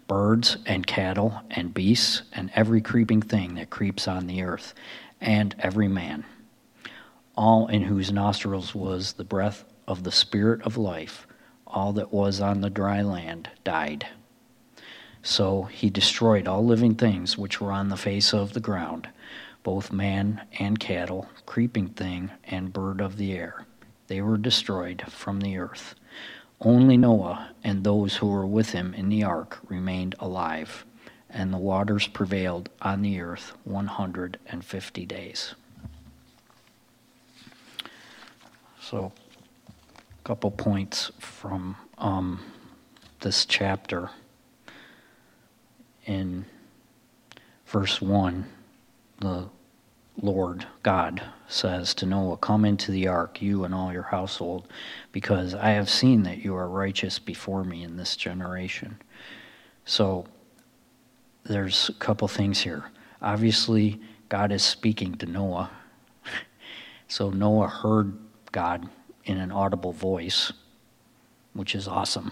birds 0.08 0.58
and 0.66 0.86
cattle 0.86 1.42
and 1.52 1.74
beasts 1.74 2.24
and 2.34 2.52
every 2.56 2.82
creeping 2.82 3.22
thing 3.22 3.56
that 3.56 3.70
creeps 3.70 4.08
on 4.08 4.28
the 4.28 4.44
earth, 4.44 4.74
and 5.22 5.56
every 5.60 5.88
man, 5.88 6.26
all 7.36 7.68
in 7.68 7.84
whose 7.84 8.12
nostrils 8.12 8.76
was 8.76 9.14
the 9.14 9.24
breath 9.24 9.64
of 9.88 10.04
the 10.04 10.12
Spirit 10.12 10.62
of 10.64 10.78
life, 10.78 11.26
all 11.66 11.94
that 11.94 12.12
was 12.12 12.40
on 12.40 12.62
the 12.62 12.70
dry 12.70 13.02
land 13.02 13.50
died. 13.64 14.06
So 15.22 15.64
he 15.64 15.90
destroyed 15.90 16.48
all 16.48 16.66
living 16.66 16.96
things 16.96 17.38
which 17.38 17.62
were 17.62 17.72
on 17.72 17.90
the 17.90 17.98
face 17.98 18.34
of 18.34 18.54
the 18.54 18.60
ground, 18.60 19.08
both 19.64 19.92
man 19.92 20.42
and 20.60 20.80
cattle, 20.80 21.30
creeping 21.46 21.88
thing 21.88 22.30
and 22.44 22.74
bird 22.74 23.00
of 23.00 23.18
the 23.18 23.32
air. 23.32 23.66
They 24.08 24.22
were 24.22 24.38
destroyed 24.38 25.04
from 25.08 25.40
the 25.40 25.58
earth. 25.58 25.96
Only 26.66 26.96
Noah 26.96 27.50
and 27.62 27.84
those 27.84 28.16
who 28.16 28.28
were 28.28 28.46
with 28.46 28.70
him 28.70 28.94
in 28.94 29.10
the 29.10 29.24
ark 29.24 29.60
remained 29.68 30.16
alive, 30.20 30.86
and 31.30 31.54
the 31.54 31.58
waters 31.58 32.08
prevailed 32.08 32.70
on 32.82 33.02
the 33.02 33.20
earth 33.20 33.54
150 33.66 35.06
days. 35.06 35.56
So, 38.80 39.12
a 39.68 40.24
couple 40.24 40.52
points 40.52 41.12
from 41.20 41.76
um, 41.98 42.40
this 43.20 43.46
chapter. 43.46 44.10
In 46.06 46.46
verse 47.66 48.02
1, 48.02 48.46
the 49.20 49.50
Lord 50.22 50.68
God 50.84 51.22
says 51.48 51.94
to 51.96 52.06
Noah, 52.06 52.38
Come 52.38 52.66
into 52.66 52.92
the 52.92 53.08
ark, 53.08 53.42
you 53.42 53.64
and 53.64 53.74
all 53.74 53.92
your 53.92 54.04
household, 54.04 54.68
because 55.12 55.54
I 55.54 55.72
have 55.72 55.90
seen 55.90 56.24
that 56.24 56.40
you 56.40 56.56
are 56.56 56.70
righteous 56.70 57.20
before 57.20 57.64
me 57.64 57.84
in 57.84 57.98
this 57.98 58.16
generation. 58.16 59.02
So 59.86 60.26
there's 61.44 61.90
a 61.90 61.94
couple 61.94 62.28
things 62.28 62.62
here. 62.62 62.86
Obviously, 63.22 64.00
God 64.30 64.52
is 64.52 64.64
speaking 64.64 65.16
to 65.16 65.26
Noah. 65.26 65.72
So 67.10 67.30
Noah 67.30 67.68
heard 67.68 68.18
God 68.52 68.90
in 69.26 69.38
an 69.38 69.52
audible 69.52 69.92
voice, 69.92 70.52
which 71.54 71.76
is 71.76 71.88
awesome. 71.88 72.32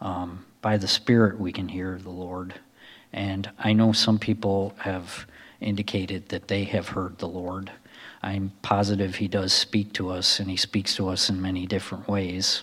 Um, 0.00 0.44
by 0.60 0.76
the 0.76 0.88
Spirit, 0.88 1.38
we 1.38 1.52
can 1.52 1.68
hear 1.68 1.96
the 2.02 2.10
Lord. 2.10 2.54
And 3.12 3.48
I 3.60 3.72
know 3.72 3.92
some 3.92 4.18
people 4.18 4.74
have 4.78 5.26
indicated 5.60 6.28
that 6.30 6.48
they 6.48 6.64
have 6.64 6.88
heard 6.88 7.18
the 7.18 7.28
Lord. 7.28 7.70
I'm 8.22 8.52
positive 8.62 9.16
He 9.16 9.28
does 9.28 9.52
speak 9.52 9.92
to 9.94 10.10
us, 10.10 10.40
and 10.40 10.50
He 10.50 10.56
speaks 10.56 10.94
to 10.96 11.08
us 11.08 11.28
in 11.28 11.40
many 11.40 11.66
different 11.66 12.08
ways. 12.08 12.62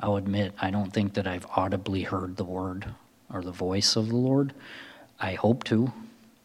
I'll 0.00 0.16
admit, 0.16 0.54
I 0.60 0.70
don't 0.70 0.92
think 0.92 1.14
that 1.14 1.26
I've 1.26 1.46
audibly 1.56 2.02
heard 2.02 2.36
the 2.36 2.44
word 2.44 2.86
or 3.32 3.42
the 3.42 3.52
voice 3.52 3.96
of 3.96 4.08
the 4.08 4.16
Lord. 4.16 4.54
I 5.20 5.34
hope 5.34 5.64
to, 5.64 5.92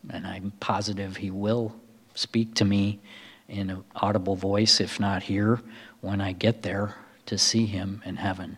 and 0.10 0.26
I'm 0.26 0.52
positive 0.60 1.18
He 1.18 1.32
will 1.32 1.76
speak 2.16 2.56
to 2.56 2.66
me 2.66 3.00
in 3.48 3.70
an 3.70 3.84
audible 3.96 4.36
voice, 4.36 4.80
if 4.80 5.00
not 5.00 5.24
here, 5.24 5.62
when 6.02 6.22
I 6.22 6.32
get 6.32 6.64
there 6.64 6.96
to 7.28 7.38
see 7.38 7.66
Him 7.66 8.02
in 8.06 8.16
heaven. 8.16 8.58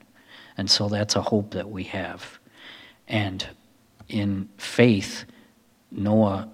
And 0.58 0.70
so 0.70 0.88
that's 0.88 1.16
a 1.16 1.22
hope 1.22 1.52
that 1.52 1.70
we 1.70 1.84
have. 1.84 2.40
And 3.08 3.46
in 4.08 4.50
faith, 4.58 5.26
Noah 5.92 6.50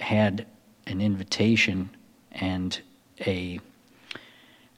had 0.00 0.46
an 0.86 1.00
invitation 1.00 1.90
and 2.32 2.80
a 3.26 3.60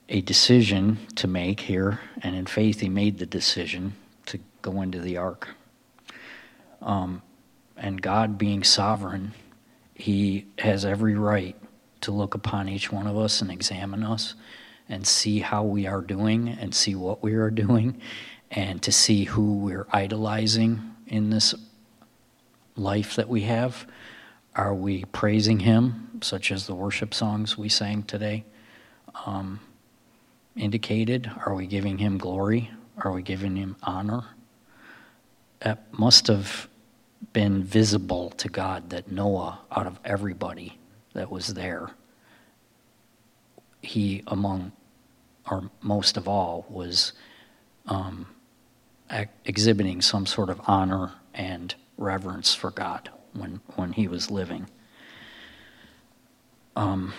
a 0.08 0.20
decision 0.20 0.98
to 1.14 1.26
make 1.26 1.60
here, 1.60 2.00
and 2.22 2.36
in 2.36 2.44
faith 2.44 2.80
he 2.80 2.88
made 2.88 3.18
the 3.18 3.24
decision 3.24 3.94
to 4.26 4.38
go 4.60 4.82
into 4.82 5.00
the 5.00 5.16
ark. 5.16 5.48
Um, 6.82 7.22
and 7.76 8.02
God, 8.02 8.38
being 8.38 8.62
sovereign, 8.62 9.32
He 9.94 10.46
has 10.58 10.84
every 10.84 11.14
right 11.14 11.56
to 12.02 12.12
look 12.12 12.34
upon 12.34 12.68
each 12.68 12.92
one 12.92 13.06
of 13.06 13.16
us 13.16 13.40
and 13.40 13.50
examine 13.50 14.02
us 14.02 14.34
and 14.88 15.06
see 15.06 15.40
how 15.40 15.62
we 15.62 15.86
are 15.86 16.02
doing 16.02 16.48
and 16.48 16.74
see 16.74 16.94
what 16.94 17.22
we 17.22 17.34
are 17.34 17.50
doing 17.50 18.00
and 18.50 18.82
to 18.82 18.92
see 18.92 19.24
who 19.24 19.58
we're 19.58 19.86
idolizing 19.92 20.94
in 21.06 21.30
this 21.30 21.54
life 22.76 23.16
that 23.16 23.28
we 23.28 23.42
have 23.42 23.86
are 24.54 24.74
we 24.74 25.04
praising 25.06 25.60
Him, 25.60 26.20
such 26.22 26.52
as 26.52 26.66
the 26.66 26.74
worship 26.74 27.14
songs 27.14 27.56
we 27.56 27.68
sang 27.68 28.02
today 28.02 28.44
um, 29.24 29.60
indicated? 30.56 31.30
Are 31.46 31.54
we 31.54 31.66
giving 31.66 31.98
Him 31.98 32.18
glory? 32.18 32.70
Are 32.98 33.12
we 33.12 33.22
giving 33.22 33.56
Him 33.56 33.76
honor? 33.82 34.24
That 35.60 35.92
must 35.92 36.26
have 36.26 36.68
been 37.32 37.62
visible 37.62 38.30
to 38.30 38.48
God 38.48 38.90
that 38.90 39.10
Noah, 39.10 39.60
out 39.70 39.86
of 39.86 39.98
everybody 40.04 40.78
that 41.14 41.30
was 41.30 41.54
there, 41.54 41.90
he, 43.80 44.22
among, 44.26 44.72
or 45.50 45.70
most 45.80 46.16
of 46.16 46.28
all, 46.28 46.66
was 46.68 47.12
um, 47.86 48.26
exhibiting 49.44 50.02
some 50.02 50.26
sort 50.26 50.50
of 50.50 50.60
honor 50.66 51.12
and 51.34 51.74
reverence 51.96 52.54
for 52.54 52.70
God 52.70 53.08
when, 53.34 53.60
when 53.76 53.92
he 53.92 54.08
was 54.08 54.30
living. 54.30 54.66
Um, 56.76 57.12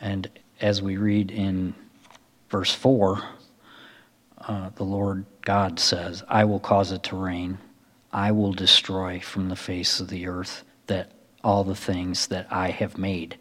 and 0.00 0.30
as 0.60 0.82
we 0.82 0.96
read 0.96 1.30
in 1.30 1.74
verse 2.50 2.74
4, 2.74 3.22
uh, 4.46 4.70
the 4.76 4.84
Lord 4.84 5.26
God 5.42 5.78
says, 5.78 6.22
I 6.28 6.44
will 6.44 6.60
cause 6.60 6.92
it 6.92 7.02
to 7.04 7.16
rain. 7.16 7.58
I 8.12 8.32
will 8.32 8.52
destroy 8.52 9.20
from 9.20 9.48
the 9.48 9.56
face 9.56 10.00
of 10.00 10.08
the 10.08 10.26
earth 10.26 10.64
that 10.86 11.12
all 11.44 11.64
the 11.64 11.74
things 11.74 12.26
that 12.28 12.46
I 12.50 12.70
have 12.70 12.98
made. 12.98 13.38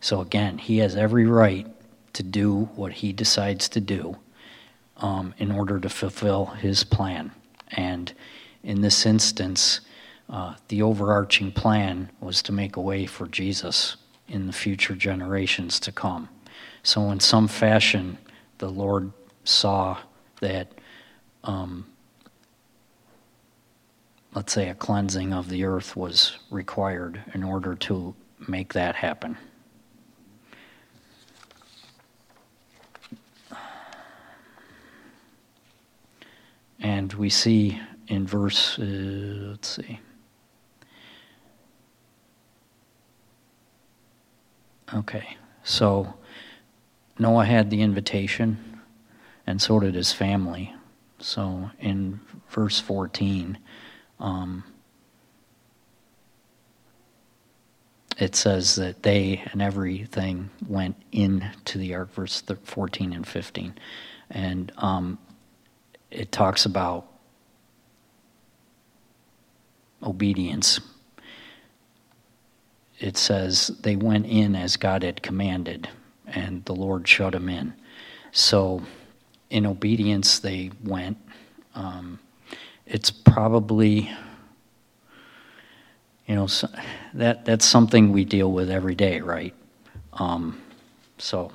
So 0.00 0.20
again, 0.20 0.58
he 0.58 0.78
has 0.78 0.96
every 0.96 1.26
right 1.26 1.66
to 2.12 2.22
do 2.22 2.68
what 2.74 2.92
he 2.92 3.12
decides 3.12 3.68
to 3.70 3.80
do 3.80 4.16
um, 4.96 5.34
in 5.38 5.50
order 5.50 5.78
to 5.80 5.88
fulfill 5.88 6.46
his 6.46 6.84
plan. 6.84 7.32
And 7.72 8.12
in 8.62 8.80
this 8.80 9.06
instance, 9.06 9.80
uh, 10.30 10.54
the 10.68 10.80
overarching 10.80 11.50
plan 11.50 12.08
was 12.20 12.40
to 12.42 12.52
make 12.52 12.76
a 12.76 12.80
way 12.80 13.04
for 13.04 13.26
Jesus 13.26 13.96
in 14.28 14.46
the 14.46 14.52
future 14.52 14.94
generations 14.94 15.80
to 15.80 15.90
come. 15.90 16.28
So, 16.84 17.10
in 17.10 17.18
some 17.18 17.48
fashion, 17.48 18.16
the 18.58 18.70
Lord 18.70 19.12
saw 19.42 19.98
that, 20.40 20.72
um, 21.42 21.86
let's 24.32 24.52
say, 24.52 24.68
a 24.68 24.74
cleansing 24.74 25.32
of 25.32 25.48
the 25.48 25.64
earth 25.64 25.96
was 25.96 26.38
required 26.48 27.22
in 27.34 27.42
order 27.42 27.74
to 27.74 28.14
make 28.46 28.72
that 28.74 28.94
happen. 28.94 29.36
And 36.78 37.12
we 37.14 37.28
see 37.28 37.80
in 38.06 38.26
verse, 38.26 38.78
uh, 38.78 38.82
let's 38.82 39.68
see. 39.68 40.00
Okay, 44.92 45.36
so 45.62 46.14
Noah 47.18 47.44
had 47.44 47.70
the 47.70 47.80
invitation, 47.80 48.80
and 49.46 49.62
so 49.62 49.78
did 49.78 49.94
his 49.94 50.12
family. 50.12 50.74
So 51.20 51.70
in 51.78 52.18
verse 52.48 52.80
14, 52.80 53.58
um, 54.18 54.64
it 58.18 58.34
says 58.34 58.74
that 58.76 59.04
they 59.04 59.42
and 59.52 59.62
everything 59.62 60.50
went 60.66 60.96
into 61.12 61.78
the 61.78 61.94
ark, 61.94 62.12
verse 62.12 62.42
14 62.42 63.12
and 63.12 63.26
15. 63.26 63.74
And 64.30 64.72
um, 64.76 65.18
it 66.10 66.32
talks 66.32 66.64
about 66.66 67.06
obedience 70.02 70.80
it 73.00 73.16
says 73.16 73.68
they 73.80 73.96
went 73.96 74.26
in 74.26 74.54
as 74.54 74.76
God 74.76 75.02
had 75.02 75.22
commanded, 75.22 75.88
and 76.26 76.64
the 76.66 76.74
Lord 76.74 77.08
shut 77.08 77.32
them 77.32 77.48
in. 77.48 77.72
So, 78.30 78.82
in 79.48 79.66
obedience, 79.66 80.38
they 80.38 80.70
went. 80.84 81.16
Um, 81.74 82.20
it's 82.86 83.10
probably, 83.10 84.10
you 86.26 86.34
know, 86.34 86.46
so 86.46 86.68
that 87.14 87.46
that's 87.46 87.64
something 87.64 88.12
we 88.12 88.24
deal 88.24 88.52
with 88.52 88.70
every 88.70 88.94
day, 88.94 89.20
right? 89.20 89.54
Um, 90.12 90.60
so, 91.16 91.52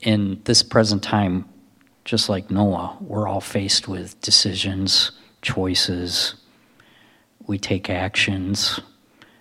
in 0.00 0.40
this 0.44 0.62
present 0.62 1.02
time, 1.02 1.46
just 2.06 2.30
like 2.30 2.50
Noah, 2.50 2.96
we're 3.00 3.28
all 3.28 3.42
faced 3.42 3.86
with 3.86 4.18
decisions, 4.22 5.12
choices. 5.42 6.34
We 7.46 7.58
take 7.58 7.90
actions 7.90 8.80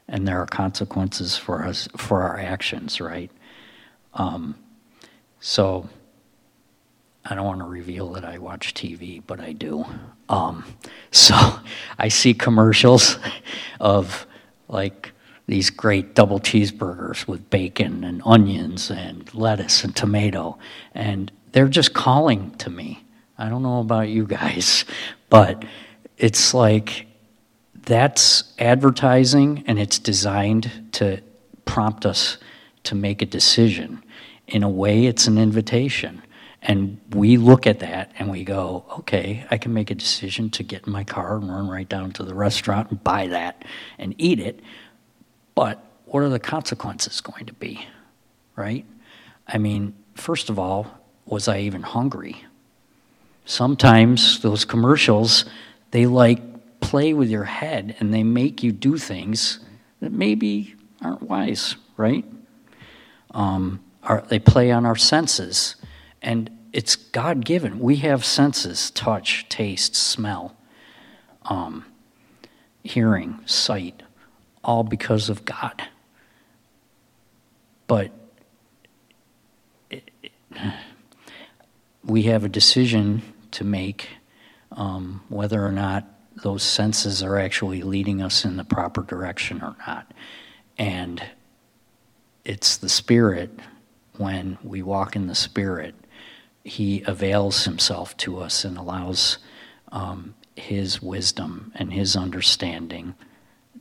and 0.07 0.27
there 0.27 0.39
are 0.39 0.45
consequences 0.45 1.37
for 1.37 1.63
us 1.65 1.87
for 1.95 2.21
our 2.21 2.39
actions, 2.39 2.99
right? 2.99 3.31
Um, 4.13 4.55
so 5.39 5.89
I 7.25 7.35
don't 7.35 7.45
want 7.45 7.59
to 7.59 7.65
reveal 7.65 8.09
that 8.13 8.25
I 8.25 8.37
watch 8.37 8.73
TV, 8.73 9.21
but 9.25 9.39
I 9.39 9.53
do. 9.53 9.85
Um, 10.29 10.65
so 11.11 11.35
I 11.97 12.07
see 12.07 12.33
commercials 12.33 13.17
of 13.79 14.25
like 14.67 15.11
these 15.47 15.69
great 15.69 16.15
double 16.15 16.39
cheeseburgers 16.39 17.27
with 17.27 17.49
bacon 17.49 18.03
and 18.03 18.21
onions 18.25 18.89
and 18.89 19.33
lettuce 19.33 19.83
and 19.83 19.95
tomato, 19.95 20.57
and 20.95 21.31
they're 21.51 21.67
just 21.67 21.93
calling 21.93 22.51
to 22.57 22.69
me. 22.69 23.03
I 23.37 23.49
don't 23.49 23.63
know 23.63 23.79
about 23.79 24.07
you 24.07 24.25
guys, 24.25 24.85
but 25.29 25.63
it's 26.17 26.53
like 26.53 27.07
that's 27.83 28.53
advertising 28.59 29.63
and 29.67 29.79
it's 29.79 29.99
designed 29.99 30.89
to 30.93 31.21
prompt 31.65 32.05
us 32.05 32.37
to 32.83 32.95
make 32.95 33.21
a 33.21 33.25
decision. 33.25 34.03
In 34.47 34.63
a 34.63 34.69
way, 34.69 35.05
it's 35.05 35.27
an 35.27 35.37
invitation. 35.37 36.21
And 36.61 36.99
we 37.11 37.37
look 37.37 37.65
at 37.65 37.79
that 37.79 38.11
and 38.19 38.29
we 38.29 38.43
go, 38.43 38.85
okay, 38.99 39.45
I 39.49 39.57
can 39.57 39.73
make 39.73 39.89
a 39.89 39.95
decision 39.95 40.49
to 40.51 40.63
get 40.63 40.85
in 40.85 40.93
my 40.93 41.03
car 41.03 41.37
and 41.37 41.49
run 41.49 41.67
right 41.67 41.89
down 41.89 42.11
to 42.13 42.23
the 42.23 42.35
restaurant 42.35 42.91
and 42.91 43.03
buy 43.03 43.27
that 43.27 43.65
and 43.97 44.13
eat 44.17 44.39
it. 44.39 44.59
But 45.55 45.83
what 46.05 46.21
are 46.21 46.29
the 46.29 46.39
consequences 46.39 47.19
going 47.21 47.47
to 47.47 47.53
be? 47.53 47.87
Right? 48.55 48.85
I 49.47 49.57
mean, 49.57 49.95
first 50.13 50.49
of 50.49 50.59
all, 50.59 50.87
was 51.25 51.47
I 51.47 51.59
even 51.59 51.81
hungry? 51.81 52.43
Sometimes 53.45 54.41
those 54.41 54.65
commercials, 54.65 55.45
they 55.89 56.05
like 56.05 56.50
play 56.81 57.13
with 57.13 57.29
your 57.29 57.45
head 57.45 57.95
and 57.99 58.13
they 58.13 58.23
make 58.23 58.63
you 58.63 58.71
do 58.71 58.97
things 58.97 59.59
that 60.01 60.11
maybe 60.11 60.75
aren't 61.01 61.23
wise, 61.23 61.75
right? 61.95 62.25
Um, 63.31 63.79
are, 64.03 64.23
they 64.27 64.39
play 64.39 64.71
on 64.71 64.85
our 64.85 64.95
senses. 64.95 65.75
And 66.21 66.49
it's 66.73 66.95
God 66.95 67.45
given. 67.45 67.79
We 67.79 67.97
have 67.97 68.25
senses 68.25 68.91
touch, 68.91 69.47
taste, 69.47 69.95
smell, 69.95 70.55
um, 71.45 71.85
hearing, 72.83 73.39
sight, 73.45 74.03
all 74.63 74.83
because 74.83 75.29
of 75.29 75.45
God. 75.45 75.83
But 77.87 78.11
it, 79.89 80.09
it, 80.23 80.31
we 82.03 82.23
have 82.23 82.43
a 82.43 82.49
decision 82.49 83.21
to 83.51 83.63
make 83.63 84.09
um, 84.71 85.21
whether 85.29 85.63
or 85.65 85.71
not 85.71 86.05
those 86.41 86.63
senses 86.63 87.21
are 87.23 87.37
actually 87.37 87.81
leading 87.81 88.21
us 88.21 88.45
in 88.45 88.57
the 88.57 88.63
proper 88.63 89.03
direction 89.03 89.61
or 89.61 89.75
not. 89.87 90.11
And 90.77 91.23
it's 92.43 92.77
the 92.77 92.89
Spirit, 92.89 93.51
when 94.17 94.57
we 94.63 94.81
walk 94.81 95.15
in 95.15 95.27
the 95.27 95.35
Spirit, 95.35 95.93
He 96.63 97.03
avails 97.05 97.65
Himself 97.65 98.17
to 98.17 98.39
us 98.39 98.65
and 98.65 98.77
allows 98.77 99.37
um, 99.91 100.33
His 100.55 101.01
wisdom 101.01 101.71
and 101.75 101.93
His 101.93 102.15
understanding 102.15 103.13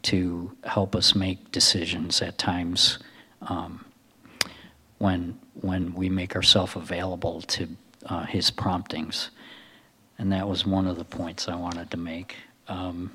to 0.03 0.53
help 0.65 0.95
us 0.95 1.15
make 1.15 1.53
decisions 1.53 2.23
at 2.23 2.39
times 2.39 2.99
um, 3.43 3.85
when, 4.99 5.39
when 5.55 5.95
we 5.95 6.09
make 6.09 6.37
ourselves 6.37 6.77
available 6.77 7.41
to 7.43 7.69
uh, 8.07 8.27
His 8.27 8.51
promptings. 8.51 9.31
And 10.19 10.33
that 10.33 10.47
was 10.47 10.67
one 10.67 10.87
of 10.87 10.99
the 10.99 11.05
points 11.05 11.49
I 11.49 11.55
wanted 11.55 11.91
to 11.93 11.97
make. 11.97 12.37
Um, 12.71 13.11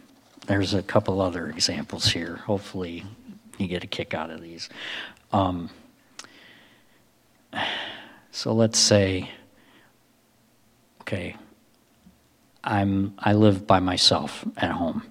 there's 0.47 0.73
a 0.73 0.83
couple 0.83 1.21
other 1.21 1.47
examples 1.47 2.05
here. 2.05 2.35
Hopefully, 2.45 3.05
you 3.57 3.67
get 3.67 3.83
a 3.83 3.87
kick 3.87 4.13
out 4.13 4.29
of 4.29 4.41
these. 4.41 4.69
Um, 5.31 5.69
so 8.31 8.53
let's 8.53 8.77
say, 8.77 9.31
okay, 11.01 11.37
I'm 12.63 13.13
I 13.17 13.33
live 13.33 13.65
by 13.65 13.79
myself 13.79 14.45
at 14.57 14.71
home. 14.71 15.03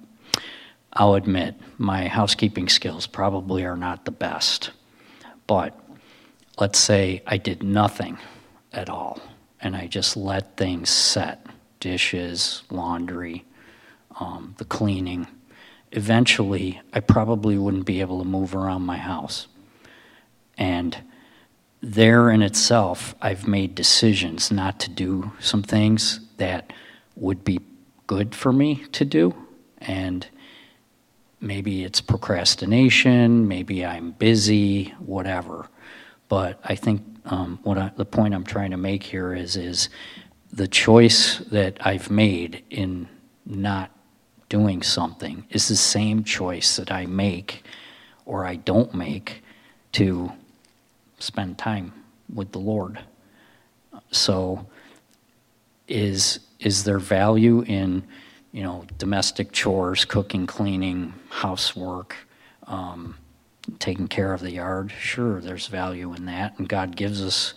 I'll 0.92 1.14
admit 1.14 1.56
my 1.78 2.06
housekeeping 2.06 2.68
skills 2.68 3.06
probably 3.06 3.64
are 3.64 3.76
not 3.76 4.04
the 4.04 4.12
best, 4.12 4.70
but 5.46 5.76
let's 6.60 6.78
say 6.78 7.22
I 7.26 7.38
did 7.38 7.62
nothing 7.62 8.18
at 8.72 8.88
all 8.88 9.20
and 9.60 9.74
I 9.74 9.86
just 9.86 10.16
let 10.16 10.56
things 10.56 10.90
set 10.90 11.46
dishes, 11.80 12.62
laundry, 12.70 13.44
um, 14.20 14.54
the 14.58 14.64
cleaning. 14.64 15.26
Eventually, 15.92 16.80
I 16.92 17.00
probably 17.00 17.56
wouldn't 17.56 17.86
be 17.86 18.00
able 18.00 18.18
to 18.18 18.24
move 18.24 18.54
around 18.54 18.82
my 18.82 18.96
house. 18.96 19.46
And 20.56 20.96
there 21.80 22.30
in 22.30 22.42
itself, 22.42 23.14
I've 23.20 23.46
made 23.46 23.74
decisions 23.74 24.50
not 24.50 24.80
to 24.80 24.90
do 24.90 25.32
some 25.38 25.62
things 25.62 26.20
that 26.38 26.72
would 27.16 27.44
be 27.44 27.60
good 28.06 28.34
for 28.34 28.52
me 28.52 28.84
to 28.92 29.04
do. 29.04 29.34
And 29.78 30.26
maybe 31.40 31.84
it's 31.84 32.00
procrastination, 32.00 33.46
maybe 33.46 33.84
I'm 33.84 34.12
busy, 34.12 34.94
whatever. 34.98 35.68
But 36.28 36.58
I 36.64 36.74
think 36.74 37.02
um, 37.26 37.58
what 37.62 37.78
I, 37.78 37.92
the 37.96 38.04
point 38.04 38.34
I'm 38.34 38.44
trying 38.44 38.70
to 38.70 38.76
make 38.76 39.02
here 39.02 39.34
is 39.34 39.56
is 39.56 39.88
the 40.52 40.68
choice 40.68 41.38
that 41.50 41.76
I've 41.80 42.10
made 42.10 42.64
in 42.70 43.08
not 43.44 43.90
doing 44.54 44.82
something 44.82 45.44
is 45.50 45.66
the 45.66 45.74
same 45.74 46.22
choice 46.22 46.76
that 46.76 46.92
I 46.92 47.06
make 47.06 47.64
or 48.24 48.46
I 48.46 48.54
don't 48.54 48.94
make 48.94 49.42
to 49.90 50.30
spend 51.18 51.58
time 51.58 51.92
with 52.32 52.52
the 52.52 52.60
Lord. 52.60 53.00
So 54.12 54.64
is 55.88 56.38
is 56.60 56.84
there 56.84 57.00
value 57.00 57.62
in 57.62 58.04
you 58.52 58.62
know 58.62 58.84
domestic 58.96 59.50
chores, 59.50 60.04
cooking, 60.04 60.46
cleaning, 60.46 61.14
housework, 61.30 62.14
um, 62.68 63.16
taking 63.80 64.06
care 64.06 64.32
of 64.32 64.40
the 64.40 64.52
yard? 64.52 64.92
Sure, 64.92 65.40
there's 65.40 65.66
value 65.66 66.14
in 66.14 66.26
that, 66.26 66.56
and 66.58 66.68
God 66.68 66.94
gives 66.94 67.20
us 67.20 67.54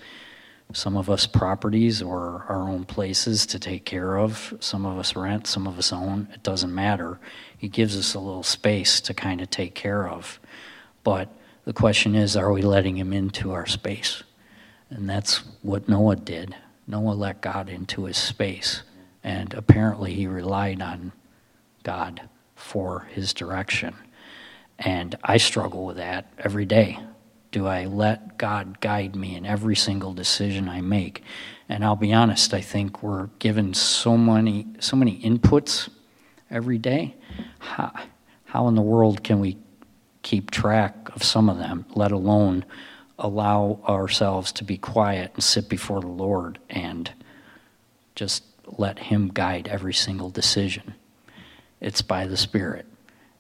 some 0.74 0.98
of 0.98 1.10
us 1.10 1.26
properties 1.26 2.02
or 2.02 2.46
our 2.50 2.68
own 2.68 2.84
places 2.84 3.46
to 3.48 3.60
take 3.60 3.86
care 3.86 4.18
of. 4.18 4.54
Some 4.60 4.86
of 4.86 4.98
us 4.98 5.16
rent, 5.16 5.48
some 5.48 5.66
of 5.66 5.80
us 5.80 5.94
own. 5.94 6.28
It 6.34 6.44
doesn't 6.44 6.74
matter. 6.74 7.20
He 7.58 7.70
gives 7.70 7.98
us 7.98 8.14
a 8.14 8.20
little 8.20 8.44
space 8.44 9.00
to 9.02 9.14
kind 9.14 9.42
of 9.42 9.50
take 9.50 9.76
care 9.76 10.08
of. 10.08 10.40
But 11.04 11.30
the 11.64 11.74
question 11.74 12.16
is, 12.16 12.36
are 12.36 12.52
we 12.52 12.62
letting 12.62 12.98
him 12.98 13.14
into 13.14 13.52
our 13.52 13.66
space? 13.66 14.24
And 14.90 15.10
that's 15.10 15.38
what 15.62 15.88
Noah 15.88 16.18
did. 16.18 16.56
Noah 16.86 17.14
let 17.14 17.42
God 17.42 17.70
into 17.70 18.06
his 18.06 18.18
space. 18.18 18.84
And 19.24 19.54
apparently 19.54 20.14
he 20.14 20.28
relied 20.28 20.82
on 20.82 21.12
God 21.84 22.22
for 22.56 23.08
his 23.12 23.34
direction. 23.34 23.96
And 24.80 25.16
I 25.24 25.38
struggle 25.38 25.86
with 25.86 25.98
that 25.98 26.32
every 26.38 26.66
day 26.66 27.00
do 27.58 27.66
I 27.66 27.86
let 27.86 28.38
God 28.38 28.80
guide 28.82 29.16
me 29.16 29.36
in 29.36 29.44
every 29.44 29.76
single 29.76 30.14
decision 30.14 30.70
I 30.70 30.82
make? 30.82 31.24
And 31.68 31.84
I'll 31.84 31.96
be 31.96 32.14
honest, 32.14 32.54
I 32.54 32.62
think 32.62 33.02
we're 33.02 33.30
given 33.40 33.74
so 33.74 34.16
many 34.16 34.68
so 34.78 34.96
many 34.96 35.20
inputs 35.22 35.90
every 36.52 36.78
day. 36.78 37.16
How, 37.58 37.94
how 38.46 38.68
in 38.68 38.76
the 38.76 38.84
world 38.84 39.24
can 39.24 39.40
we 39.40 39.58
keep 40.22 40.52
track 40.52 41.10
of 41.16 41.24
some 41.24 41.50
of 41.50 41.58
them, 41.58 41.88
let 41.96 42.12
alone 42.12 42.64
allow 43.18 43.80
ourselves 43.88 44.52
to 44.52 44.64
be 44.64 44.78
quiet 44.78 45.32
and 45.34 45.44
sit 45.44 45.68
before 45.68 46.02
the 46.02 46.06
Lord 46.06 46.60
and 46.70 47.12
just 48.14 48.44
let 48.68 49.00
Him 49.00 49.30
guide 49.34 49.68
every 49.68 49.96
single 49.96 50.30
decision? 50.30 50.94
It's 51.82 52.04
by 52.04 52.28
the 52.28 52.38
Spirit. 52.38 52.86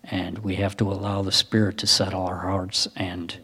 And 0.03 0.39
we 0.39 0.55
have 0.55 0.75
to 0.77 0.91
allow 0.91 1.21
the 1.21 1.31
Spirit 1.31 1.77
to 1.77 1.85
settle 1.85 2.23
our 2.23 2.39
hearts 2.39 2.87
and 2.95 3.37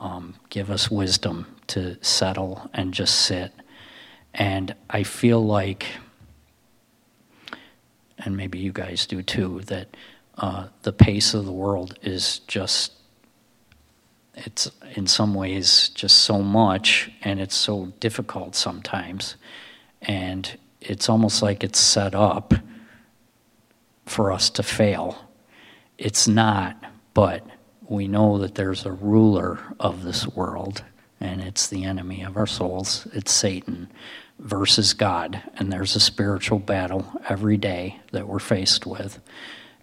um, 0.00 0.34
give 0.48 0.70
us 0.70 0.90
wisdom 0.90 1.46
to 1.68 1.96
settle 2.02 2.70
and 2.72 2.94
just 2.94 3.14
sit. 3.14 3.52
And 4.34 4.74
I 4.90 5.02
feel 5.02 5.44
like, 5.44 5.86
and 8.18 8.36
maybe 8.36 8.58
you 8.58 8.72
guys 8.72 9.06
do 9.06 9.22
too, 9.22 9.60
that 9.66 9.96
uh, 10.36 10.68
the 10.82 10.92
pace 10.92 11.34
of 11.34 11.44
the 11.44 11.52
world 11.52 11.98
is 12.02 12.40
just, 12.40 12.92
it's 14.34 14.70
in 14.94 15.06
some 15.06 15.34
ways 15.34 15.90
just 15.90 16.20
so 16.20 16.42
much, 16.42 17.10
and 17.22 17.40
it's 17.40 17.56
so 17.56 17.86
difficult 17.98 18.54
sometimes. 18.54 19.34
And 20.02 20.56
it's 20.80 21.08
almost 21.08 21.42
like 21.42 21.64
it's 21.64 21.80
set 21.80 22.14
up 22.14 22.54
for 24.06 24.30
us 24.30 24.48
to 24.50 24.62
fail. 24.62 25.28
It's 25.98 26.28
not, 26.28 26.76
but 27.14 27.44
we 27.88 28.06
know 28.06 28.38
that 28.38 28.54
there's 28.54 28.84
a 28.84 28.92
ruler 28.92 29.58
of 29.80 30.04
this 30.04 30.26
world, 30.26 30.84
and 31.20 31.40
it's 31.40 31.68
the 31.68 31.84
enemy 31.84 32.22
of 32.22 32.36
our 32.36 32.46
souls. 32.46 33.06
It's 33.12 33.32
Satan 33.32 33.88
versus 34.38 34.92
God. 34.92 35.42
And 35.56 35.72
there's 35.72 35.96
a 35.96 36.00
spiritual 36.00 36.58
battle 36.58 37.06
every 37.28 37.56
day 37.56 37.98
that 38.12 38.28
we're 38.28 38.38
faced 38.38 38.86
with. 38.86 39.20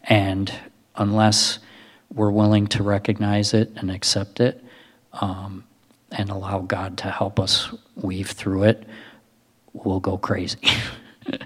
And 0.04 0.54
unless 0.96 1.60
we're 2.14 2.32
willing 2.32 2.68
to 2.68 2.84
recognize 2.84 3.54
it 3.54 3.72
and 3.76 3.90
accept 3.92 4.40
it 4.40 4.64
um, 5.14 5.64
and 6.12 6.30
allow 6.30 6.60
God 6.60 6.98
to 7.00 7.10
help 7.10 7.40
us 7.40 7.74
weave 7.96 8.30
through 8.30 8.64
it, 8.64 8.88
we'll 9.74 10.00
go 10.00 10.18
crazy. 10.18 10.60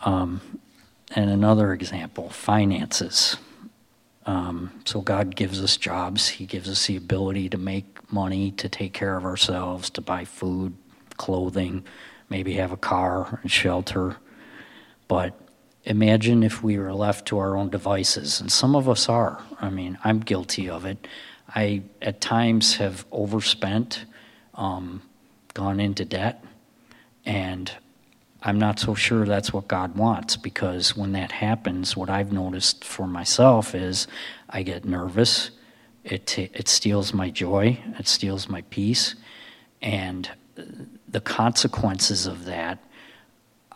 um, 0.00 0.40
and 1.14 1.30
another 1.30 1.72
example 1.74 2.30
finances. 2.30 3.36
Um, 4.24 4.82
so 4.84 5.00
God 5.00 5.34
gives 5.34 5.62
us 5.62 5.76
jobs. 5.76 6.28
He 6.28 6.46
gives 6.46 6.68
us 6.68 6.86
the 6.86 6.96
ability 6.96 7.48
to 7.50 7.58
make 7.58 8.12
money, 8.12 8.52
to 8.52 8.68
take 8.68 8.92
care 8.92 9.16
of 9.16 9.24
ourselves, 9.24 9.90
to 9.90 10.00
buy 10.00 10.24
food, 10.24 10.74
clothing, 11.16 11.84
maybe 12.28 12.54
have 12.54 12.72
a 12.72 12.76
car 12.76 13.40
and 13.42 13.50
shelter. 13.50 14.16
But 15.08 15.38
imagine 15.84 16.42
if 16.42 16.62
we 16.62 16.78
were 16.78 16.94
left 16.94 17.26
to 17.26 17.38
our 17.38 17.56
own 17.56 17.70
devices, 17.70 18.40
and 18.40 18.50
some 18.50 18.76
of 18.76 18.88
us 18.88 19.08
are. 19.08 19.42
I 19.60 19.70
mean, 19.70 19.98
I'm 20.04 20.20
guilty 20.20 20.70
of 20.70 20.86
it. 20.86 21.06
I, 21.48 21.82
at 22.00 22.20
times, 22.20 22.76
have 22.76 23.04
overspent, 23.10 24.04
um, 24.54 25.02
gone 25.54 25.80
into 25.80 26.04
debt, 26.04 26.44
and 27.26 27.70
I'm 28.44 28.58
not 28.58 28.80
so 28.80 28.94
sure 28.94 29.24
that's 29.24 29.52
what 29.52 29.68
God 29.68 29.96
wants 29.96 30.36
because 30.36 30.96
when 30.96 31.12
that 31.12 31.30
happens, 31.30 31.96
what 31.96 32.10
I've 32.10 32.32
noticed 32.32 32.84
for 32.84 33.06
myself 33.06 33.74
is 33.74 34.08
I 34.50 34.62
get 34.62 34.84
nervous. 34.84 35.50
It, 36.02 36.26
t- 36.26 36.50
it 36.52 36.66
steals 36.66 37.14
my 37.14 37.30
joy, 37.30 37.78
it 37.98 38.08
steals 38.08 38.48
my 38.48 38.62
peace, 38.62 39.14
and 39.80 40.28
the 41.08 41.20
consequences 41.20 42.26
of 42.26 42.44
that, 42.46 42.78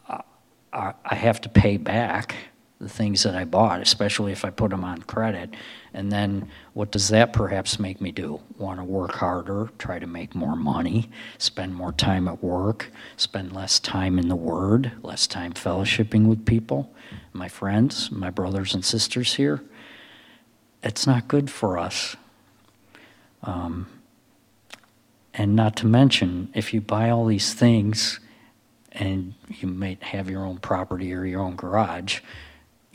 uh, 0.08 0.92
I 1.04 1.14
have 1.14 1.40
to 1.42 1.48
pay 1.48 1.76
back 1.76 2.34
the 2.80 2.88
things 2.88 3.22
that 3.22 3.34
I 3.34 3.44
bought, 3.44 3.80
especially 3.80 4.32
if 4.32 4.44
I 4.44 4.50
put 4.50 4.70
them 4.70 4.84
on 4.84 5.02
credit. 5.02 5.54
And 5.96 6.12
then 6.12 6.50
what 6.74 6.92
does 6.92 7.08
that 7.08 7.32
perhaps 7.32 7.80
make 7.80 8.02
me 8.02 8.12
do? 8.12 8.38
Want 8.58 8.78
to 8.80 8.84
work 8.84 9.12
harder, 9.12 9.70
try 9.78 9.98
to 9.98 10.06
make 10.06 10.34
more 10.34 10.54
money, 10.54 11.08
spend 11.38 11.74
more 11.74 11.90
time 11.90 12.28
at 12.28 12.44
work, 12.44 12.92
spend 13.16 13.54
less 13.54 13.80
time 13.80 14.18
in 14.18 14.28
the 14.28 14.36
Word, 14.36 14.92
less 15.02 15.26
time 15.26 15.54
fellowshipping 15.54 16.26
with 16.26 16.44
people, 16.44 16.92
my 17.32 17.48
friends, 17.48 18.10
my 18.10 18.28
brothers 18.28 18.74
and 18.74 18.84
sisters 18.84 19.36
here. 19.36 19.64
It's 20.82 21.06
not 21.06 21.28
good 21.28 21.50
for 21.50 21.78
us. 21.78 22.14
Um, 23.42 23.86
and 25.32 25.56
not 25.56 25.76
to 25.76 25.86
mention, 25.86 26.50
if 26.52 26.74
you 26.74 26.82
buy 26.82 27.08
all 27.08 27.24
these 27.24 27.54
things 27.54 28.20
and 28.92 29.32
you 29.48 29.66
might 29.68 30.02
have 30.02 30.28
your 30.28 30.44
own 30.44 30.58
property 30.58 31.14
or 31.14 31.24
your 31.24 31.40
own 31.40 31.56
garage, 31.56 32.20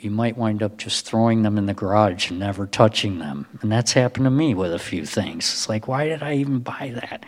you 0.03 0.11
might 0.11 0.37
wind 0.37 0.63
up 0.63 0.77
just 0.77 1.05
throwing 1.05 1.43
them 1.43 1.57
in 1.57 1.65
the 1.65 1.73
garage 1.73 2.29
and 2.29 2.39
never 2.39 2.65
touching 2.65 3.19
them. 3.19 3.47
And 3.61 3.71
that's 3.71 3.93
happened 3.93 4.25
to 4.25 4.31
me 4.31 4.53
with 4.53 4.73
a 4.73 4.79
few 4.79 5.05
things. 5.05 5.45
It's 5.51 5.69
like, 5.69 5.87
why 5.87 6.07
did 6.07 6.23
I 6.23 6.35
even 6.35 6.59
buy 6.59 6.93
that? 6.95 7.25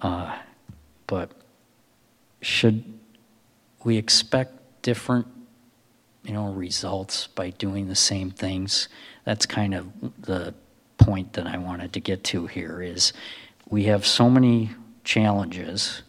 Uh, 0.00 0.36
but 1.06 1.30
should 2.40 2.84
we 3.84 3.96
expect 3.96 4.82
different, 4.82 5.26
you 6.24 6.32
know, 6.32 6.52
results 6.52 7.26
by 7.26 7.50
doing 7.50 7.88
the 7.88 7.96
same 7.96 8.30
things? 8.30 8.88
That's 9.24 9.46
kind 9.46 9.74
of 9.74 9.88
the 10.20 10.54
point 10.98 11.32
that 11.34 11.46
I 11.46 11.58
wanted 11.58 11.92
to 11.94 12.00
get 12.00 12.22
to 12.24 12.46
here 12.46 12.80
is 12.80 13.12
we 13.68 13.84
have 13.84 14.06
so 14.06 14.30
many 14.30 14.70
challenges 15.04 16.02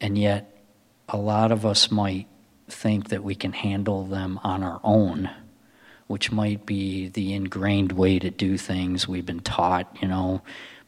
and 0.00 0.16
yet 0.16 0.56
a 1.08 1.16
lot 1.16 1.50
of 1.50 1.66
us 1.66 1.90
might 1.90 2.28
think 2.70 3.08
that 3.08 3.24
we 3.24 3.34
can 3.34 3.52
handle 3.52 4.04
them 4.04 4.38
on 4.42 4.62
our 4.62 4.80
own, 4.84 5.30
which 6.06 6.30
might 6.32 6.66
be 6.66 7.08
the 7.08 7.34
ingrained 7.34 7.92
way 7.92 8.18
to 8.18 8.30
do 8.30 8.56
things. 8.56 9.08
We've 9.08 9.26
been 9.26 9.40
taught, 9.40 9.96
you 10.00 10.08
know, 10.08 10.42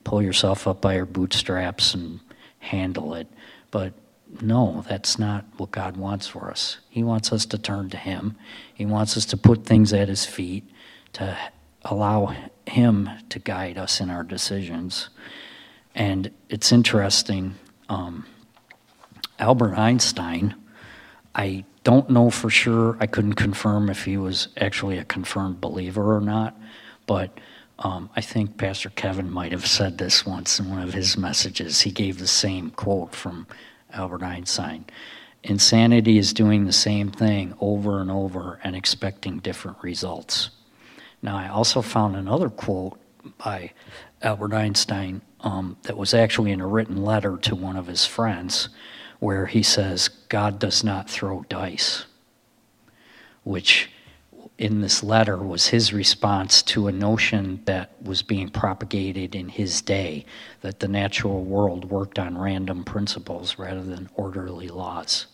pull 0.04 0.22
yourself 0.22 0.66
up 0.66 0.80
by 0.80 0.94
your 0.94 1.06
bootstraps 1.06 1.94
and 1.94 2.20
handle 2.58 3.14
it. 3.14 3.28
But 3.70 3.94
no, 4.40 4.84
that's 4.88 5.18
not 5.18 5.44
what 5.56 5.70
God 5.70 5.96
wants 5.96 6.26
for 6.26 6.50
us. 6.50 6.78
He 6.88 7.02
wants 7.02 7.32
us 7.32 7.46
to 7.46 7.58
turn 7.58 7.90
to 7.90 7.96
Him, 7.96 8.36
He 8.74 8.86
wants 8.86 9.16
us 9.16 9.26
to 9.26 9.36
put 9.36 9.64
things 9.64 9.92
at 9.92 10.08
His 10.08 10.24
feet, 10.24 10.68
to 11.14 11.36
allow 11.82 12.34
Him 12.66 13.10
to 13.28 13.38
guide 13.38 13.78
us 13.78 14.00
in 14.00 14.10
our 14.10 14.22
decisions. 14.22 15.08
And 15.94 16.30
it's 16.48 16.70
interesting. 16.70 17.56
Um, 17.88 18.26
Albert 19.40 19.74
Einstein, 19.76 20.54
I 21.34 21.64
don't 21.84 22.10
know 22.10 22.30
for 22.30 22.50
sure. 22.50 22.96
I 23.00 23.06
couldn't 23.06 23.34
confirm 23.34 23.88
if 23.88 24.04
he 24.04 24.16
was 24.16 24.48
actually 24.58 24.98
a 24.98 25.04
confirmed 25.04 25.60
believer 25.60 26.14
or 26.14 26.20
not, 26.20 26.58
but 27.06 27.38
um, 27.78 28.10
I 28.14 28.20
think 28.20 28.58
Pastor 28.58 28.90
Kevin 28.90 29.30
might 29.30 29.52
have 29.52 29.66
said 29.66 29.96
this 29.96 30.26
once 30.26 30.60
in 30.60 30.68
one 30.68 30.82
of 30.82 30.92
his 30.92 31.16
messages. 31.16 31.80
He 31.80 31.90
gave 31.90 32.18
the 32.18 32.26
same 32.26 32.70
quote 32.70 33.14
from 33.14 33.46
Albert 33.92 34.22
Einstein 34.22 34.84
Insanity 35.42 36.18
is 36.18 36.34
doing 36.34 36.66
the 36.66 36.72
same 36.72 37.10
thing 37.10 37.54
over 37.60 38.00
and 38.00 38.10
over 38.10 38.60
and 38.62 38.76
expecting 38.76 39.38
different 39.38 39.78
results. 39.82 40.50
Now, 41.22 41.38
I 41.38 41.48
also 41.48 41.80
found 41.80 42.14
another 42.14 42.50
quote 42.50 42.98
by 43.38 43.72
Albert 44.20 44.52
Einstein 44.52 45.22
um, 45.40 45.78
that 45.84 45.96
was 45.96 46.12
actually 46.12 46.52
in 46.52 46.60
a 46.60 46.66
written 46.66 47.02
letter 47.02 47.38
to 47.38 47.54
one 47.54 47.76
of 47.76 47.86
his 47.86 48.04
friends 48.04 48.68
where 49.20 49.46
he 49.46 49.62
says, 49.62 50.08
God 50.28 50.58
does 50.58 50.82
not 50.82 51.08
throw 51.08 51.44
dice, 51.48 52.06
which 53.44 53.90
in 54.58 54.82
this 54.82 55.02
letter 55.02 55.38
was 55.38 55.68
his 55.68 55.92
response 55.92 56.62
to 56.62 56.86
a 56.86 56.92
notion 56.92 57.62
that 57.64 57.90
was 58.02 58.20
being 58.22 58.50
propagated 58.50 59.34
in 59.34 59.48
his 59.48 59.80
day 59.80 60.26
that 60.60 60.80
the 60.80 60.88
natural 60.88 61.44
world 61.44 61.90
worked 61.90 62.18
on 62.18 62.36
random 62.36 62.84
principles 62.84 63.58
rather 63.58 63.82
than 63.82 64.08
orderly 64.16 64.68
laws. 64.68 65.26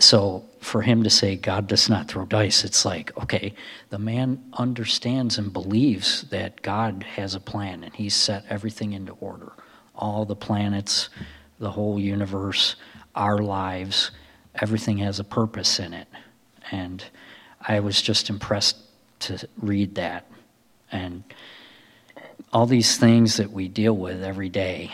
So 0.00 0.44
for 0.60 0.82
him 0.82 1.02
to 1.04 1.10
say 1.10 1.36
God 1.36 1.66
does 1.66 1.88
not 1.88 2.06
throw 2.06 2.24
dice, 2.26 2.64
it's 2.64 2.84
like, 2.84 3.16
okay, 3.16 3.54
the 3.88 3.98
man 3.98 4.44
understands 4.52 5.38
and 5.38 5.52
believes 5.52 6.22
that 6.24 6.62
God 6.62 7.02
has 7.02 7.34
a 7.34 7.40
plan 7.40 7.82
and 7.82 7.94
he's 7.94 8.14
set 8.14 8.44
everything 8.48 8.92
into 8.92 9.12
order. 9.14 9.52
All 9.94 10.24
the 10.24 10.36
planets, 10.36 11.08
the 11.58 11.70
whole 11.70 11.98
universe, 11.98 12.76
our 13.14 13.38
lives, 13.38 14.10
everything 14.54 14.98
has 14.98 15.18
a 15.18 15.24
purpose 15.24 15.78
in 15.78 15.92
it. 15.92 16.08
And 16.70 17.04
I 17.60 17.80
was 17.80 18.00
just 18.00 18.30
impressed 18.30 18.76
to 19.20 19.46
read 19.60 19.96
that. 19.96 20.30
And 20.92 21.24
all 22.52 22.66
these 22.66 22.96
things 22.96 23.36
that 23.36 23.50
we 23.50 23.68
deal 23.68 23.96
with 23.96 24.22
every 24.22 24.48
day, 24.48 24.92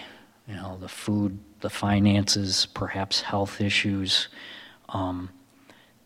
you 0.48 0.54
know, 0.54 0.78
the 0.80 0.88
food, 0.88 1.38
the 1.60 1.70
finances, 1.70 2.66
perhaps 2.74 3.20
health 3.20 3.60
issues, 3.60 4.28
um, 4.88 5.30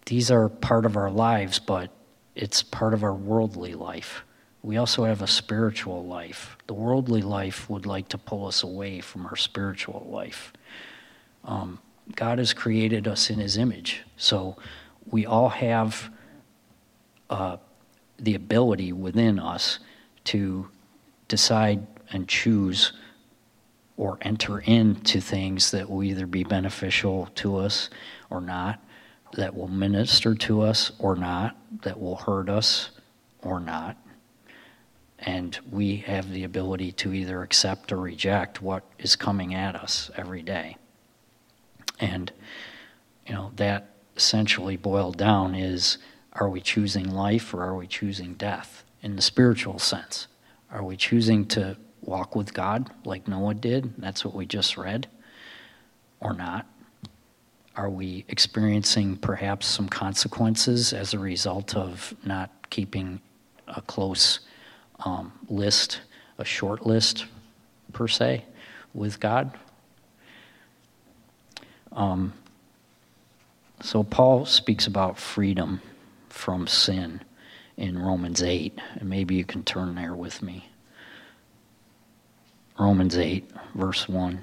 these 0.07 0.31
are 0.31 0.49
part 0.49 0.87
of 0.87 0.97
our 0.97 1.11
lives, 1.11 1.59
but 1.59 1.91
it's 2.35 2.63
part 2.63 2.95
of 2.95 3.03
our 3.03 3.15
worldly 3.15 3.75
life. 3.75 4.25
We 4.63 4.77
also 4.77 5.05
have 5.05 5.23
a 5.23 5.27
spiritual 5.27 6.05
life. 6.05 6.57
The 6.67 6.75
worldly 6.75 7.23
life 7.23 7.71
would 7.71 7.87
like 7.87 8.09
to 8.09 8.19
pull 8.19 8.47
us 8.47 8.63
away 8.63 9.01
from 9.01 9.27
our 9.27 9.37
spiritual 9.37 10.07
life. 10.11 10.53
Um, 11.45 11.79
God 12.15 12.39
has 12.39 12.53
created 12.53 13.07
us 13.07 13.31
in 13.31 13.39
His 13.39 13.57
image. 13.57 14.03
So 14.17 14.57
we 15.11 15.27
all 15.27 15.49
have 15.51 16.11
uh, 17.31 17.59
the 18.19 18.35
ability 18.35 18.93
within 18.93 19.39
us 19.39 19.79
to 20.25 20.69
decide 21.29 21.87
and 22.11 22.27
choose 22.27 22.93
or 23.97 24.19
enter 24.23 24.61
into 24.61 25.21
things 25.21 25.71
that 25.73 25.91
will 25.91 26.03
either 26.03 26.27
be 26.27 26.45
beneficial 26.45 27.29
to 27.35 27.57
us 27.57 27.91
or 28.31 28.41
not, 28.41 28.83
that 29.35 29.55
will 29.55 29.69
minister 29.69 30.35
to 30.35 30.63
us 30.63 30.93
or 30.99 31.17
not, 31.17 31.57
that 31.83 32.01
will 32.01 32.17
hurt 32.17 32.49
us 32.49 32.91
or 33.43 33.61
not. 33.61 33.97
And 35.19 35.59
we 35.71 35.97
have 35.97 36.31
the 36.31 36.45
ability 36.45 36.93
to 36.93 37.13
either 37.13 37.43
accept 37.43 37.91
or 37.91 37.97
reject 37.97 38.63
what 38.63 38.85
is 38.99 39.17
coming 39.17 39.55
at 39.55 39.75
us 39.75 40.11
every 40.17 40.43
day. 40.43 40.77
And, 41.99 42.33
you 43.27 43.35
know, 43.35 43.51
that 43.57 43.91
essentially 44.17 44.77
boiled 44.77 45.17
down 45.17 45.55
is 45.55 45.99
are 46.33 46.49
we 46.49 46.61
choosing 46.61 47.11
life 47.11 47.53
or 47.53 47.65
are 47.65 47.75
we 47.75 47.87
choosing 47.87 48.35
death 48.35 48.85
in 49.03 49.17
the 49.17 49.23
spiritual 49.23 49.79
sense? 49.79 50.29
Are 50.71 50.85
we 50.85 50.97
choosing 50.97 51.47
to 51.47 51.77
walk 52.03 52.37
with 52.37 52.55
God 52.55 52.91
like 53.05 53.27
Noah 53.27 53.55
did? 53.55 53.95
That's 53.99 54.25
what 54.25 54.35
we 54.35 54.47
just 54.47 54.77
read. 54.77 55.09
Or 56.21 56.35
not? 56.35 56.67
Are 57.77 57.91
we 57.91 58.25
experiencing 58.29 59.17
perhaps 59.17 59.67
some 59.67 59.89
consequences 59.89 60.93
as 60.93 61.15
a 61.15 61.19
result 61.19 61.77
of 61.77 62.15
not 62.25 62.71
keeping 62.71 63.21
a 63.69 63.81
close 63.83 64.41
um, 65.01 65.33
list, 65.49 66.01
a 66.39 66.45
short 66.45 66.87
list 66.87 67.27
per 67.93 68.09
se, 68.09 68.45
with 68.95 69.21
God? 69.21 69.57
Um, 71.93 72.33
so 73.81 74.03
Paul 74.03 74.45
speaks 74.45 74.87
about 74.87 75.19
freedom 75.19 75.81
from 76.29 76.67
sin 76.67 77.21
in 77.77 77.99
Romans 77.99 78.43
8. 78.43 78.79
And 78.97 79.09
maybe 79.09 79.37
you 79.37 79.45
can 79.45 79.63
turn 79.63 79.95
there 79.95 80.15
with 80.15 80.43
me. 80.43 80.69
Romans 82.79 83.17
8, 83.17 83.51
verse 83.75 84.09
1. 84.09 84.43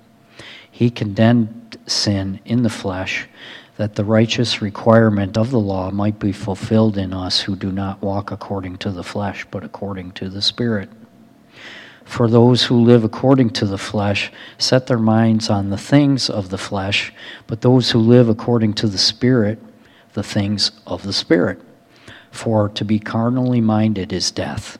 He 0.71 0.89
condemned 0.89 1.77
sin 1.85 2.39
in 2.45 2.63
the 2.63 2.69
flesh 2.69 3.27
that 3.77 3.95
the 3.95 4.05
righteous 4.05 4.61
requirement 4.61 5.37
of 5.37 5.51
the 5.51 5.59
law 5.59 5.91
might 5.91 6.17
be 6.17 6.31
fulfilled 6.31 6.97
in 6.97 7.13
us 7.13 7.41
who 7.41 7.55
do 7.55 7.71
not 7.71 8.01
walk 8.01 8.31
according 8.31 8.77
to 8.77 8.91
the 8.91 9.03
flesh, 9.03 9.45
but 9.51 9.63
according 9.63 10.11
to 10.13 10.29
the 10.29 10.41
Spirit. 10.41 10.89
For 12.05 12.27
those 12.27 12.63
who 12.63 12.83
live 12.83 13.03
according 13.03 13.51
to 13.51 13.65
the 13.65 13.77
flesh 13.77 14.31
set 14.57 14.87
their 14.87 14.99
minds 14.99 15.49
on 15.49 15.69
the 15.69 15.77
things 15.77 16.29
of 16.29 16.49
the 16.49 16.57
flesh, 16.57 17.13
but 17.47 17.61
those 17.61 17.91
who 17.91 17.99
live 17.99 18.29
according 18.29 18.73
to 18.75 18.87
the 18.87 18.97
Spirit, 18.97 19.59
the 20.13 20.23
things 20.23 20.71
of 20.85 21.03
the 21.03 21.13
Spirit. 21.13 21.59
For 22.31 22.69
to 22.69 22.85
be 22.85 22.99
carnally 22.99 23.61
minded 23.61 24.13
is 24.13 24.31
death, 24.31 24.77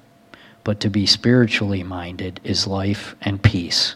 but 0.63 0.79
to 0.81 0.89
be 0.89 1.05
spiritually 1.05 1.83
minded 1.83 2.39
is 2.43 2.67
life 2.67 3.15
and 3.21 3.41
peace 3.41 3.95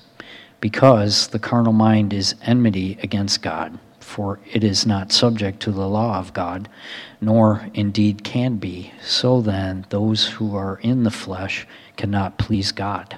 because 0.65 1.27
the 1.27 1.37
carnal 1.37 1.71
mind 1.71 2.11
is 2.11 2.33
enmity 2.41 2.97
against 3.03 3.43
God, 3.43 3.77
for 3.99 4.39
it 4.51 4.63
is 4.63 4.83
not 4.83 5.11
subject 5.11 5.59
to 5.59 5.71
the 5.71 5.87
law 5.87 6.17
of 6.17 6.33
God, 6.33 6.67
nor 7.21 7.69
indeed 7.75 8.23
can 8.23 8.55
be. 8.55 8.91
So 8.99 9.41
then, 9.41 9.85
those 9.89 10.25
who 10.25 10.55
are 10.55 10.79
in 10.81 11.03
the 11.03 11.11
flesh 11.11 11.67
cannot 11.97 12.39
please 12.39 12.71
God. 12.71 13.15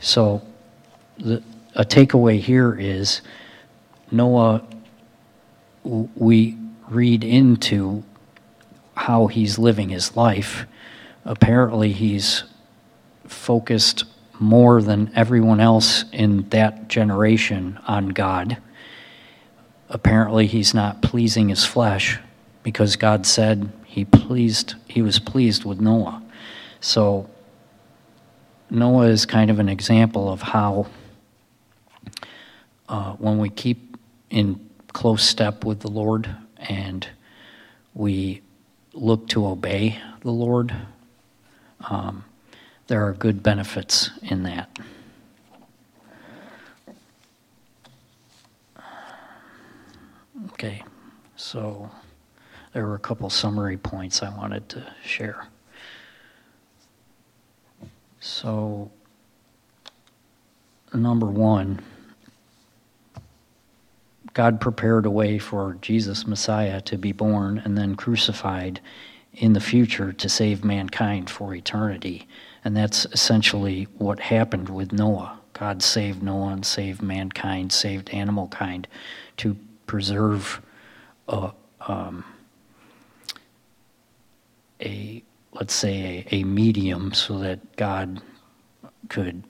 So, 0.00 0.40
the, 1.18 1.42
a 1.74 1.84
takeaway 1.84 2.40
here 2.40 2.74
is 2.74 3.20
Noah, 4.10 4.64
we 5.84 6.56
read 6.88 7.24
into 7.24 8.04
how 8.94 9.26
he's 9.26 9.58
living 9.58 9.90
his 9.90 10.16
life. 10.16 10.64
Apparently, 11.26 11.92
he's 11.92 12.44
focused 13.26 14.04
more 14.40 14.82
than 14.82 15.10
everyone 15.14 15.60
else 15.60 16.04
in 16.12 16.48
that 16.50 16.88
generation 16.88 17.78
on 17.86 18.08
God. 18.08 18.58
Apparently, 19.88 20.46
he's 20.46 20.74
not 20.74 21.02
pleasing 21.02 21.48
his 21.48 21.64
flesh 21.64 22.18
because 22.62 22.96
God 22.96 23.26
said 23.26 23.72
he 23.84 24.04
pleased 24.04 24.74
he 24.86 25.02
was 25.02 25.18
pleased 25.18 25.64
with 25.64 25.80
Noah. 25.80 26.22
So 26.80 27.28
Noah 28.70 29.06
is 29.06 29.24
kind 29.26 29.50
of 29.50 29.58
an 29.58 29.68
example 29.68 30.30
of 30.30 30.42
how 30.42 30.86
uh, 32.88 33.12
when 33.14 33.38
we 33.38 33.48
keep 33.48 33.96
in 34.30 34.68
close 34.92 35.22
step 35.22 35.64
with 35.64 35.80
the 35.80 35.88
Lord 35.88 36.34
and 36.56 37.08
we 37.94 38.42
look 38.92 39.28
to 39.28 39.46
obey 39.46 40.00
the 40.20 40.30
Lord, 40.30 40.74
um, 41.88 42.24
there 42.88 43.06
are 43.06 43.12
good 43.12 43.42
benefits 43.42 44.10
in 44.22 44.42
that. 44.42 44.76
Okay, 50.52 50.82
so 51.36 51.90
there 52.72 52.86
were 52.86 52.94
a 52.94 53.00
couple 53.00 53.30
summary 53.30 53.76
points 53.76 54.22
I 54.22 54.34
wanted 54.36 54.68
to 54.70 54.86
share. 55.04 55.46
So, 58.20 58.90
number 60.92 61.26
one, 61.26 61.80
God 64.32 64.60
prepared 64.60 65.06
a 65.06 65.10
way 65.10 65.38
for 65.38 65.76
Jesus, 65.80 66.26
Messiah, 66.26 66.80
to 66.82 66.96
be 66.96 67.12
born 67.12 67.60
and 67.64 67.76
then 67.76 67.94
crucified 67.94 68.80
in 69.34 69.52
the 69.52 69.60
future 69.60 70.12
to 70.12 70.28
save 70.28 70.64
mankind 70.64 71.28
for 71.28 71.54
eternity. 71.54 72.26
And 72.64 72.76
that's 72.76 73.06
essentially 73.06 73.84
what 73.98 74.20
happened 74.20 74.68
with 74.68 74.92
Noah. 74.92 75.38
God 75.52 75.82
saved 75.82 76.22
Noah 76.22 76.52
and 76.52 76.66
saved 76.66 77.02
mankind, 77.02 77.72
saved 77.72 78.10
animal 78.10 78.48
kind 78.48 78.86
to 79.38 79.56
preserve 79.86 80.60
a, 81.28 81.52
um, 81.80 82.24
a 84.80 85.22
let's 85.52 85.74
say 85.74 86.26
a, 86.30 86.36
a 86.36 86.44
medium 86.44 87.12
so 87.12 87.38
that 87.38 87.76
God 87.76 88.20
could 89.08 89.42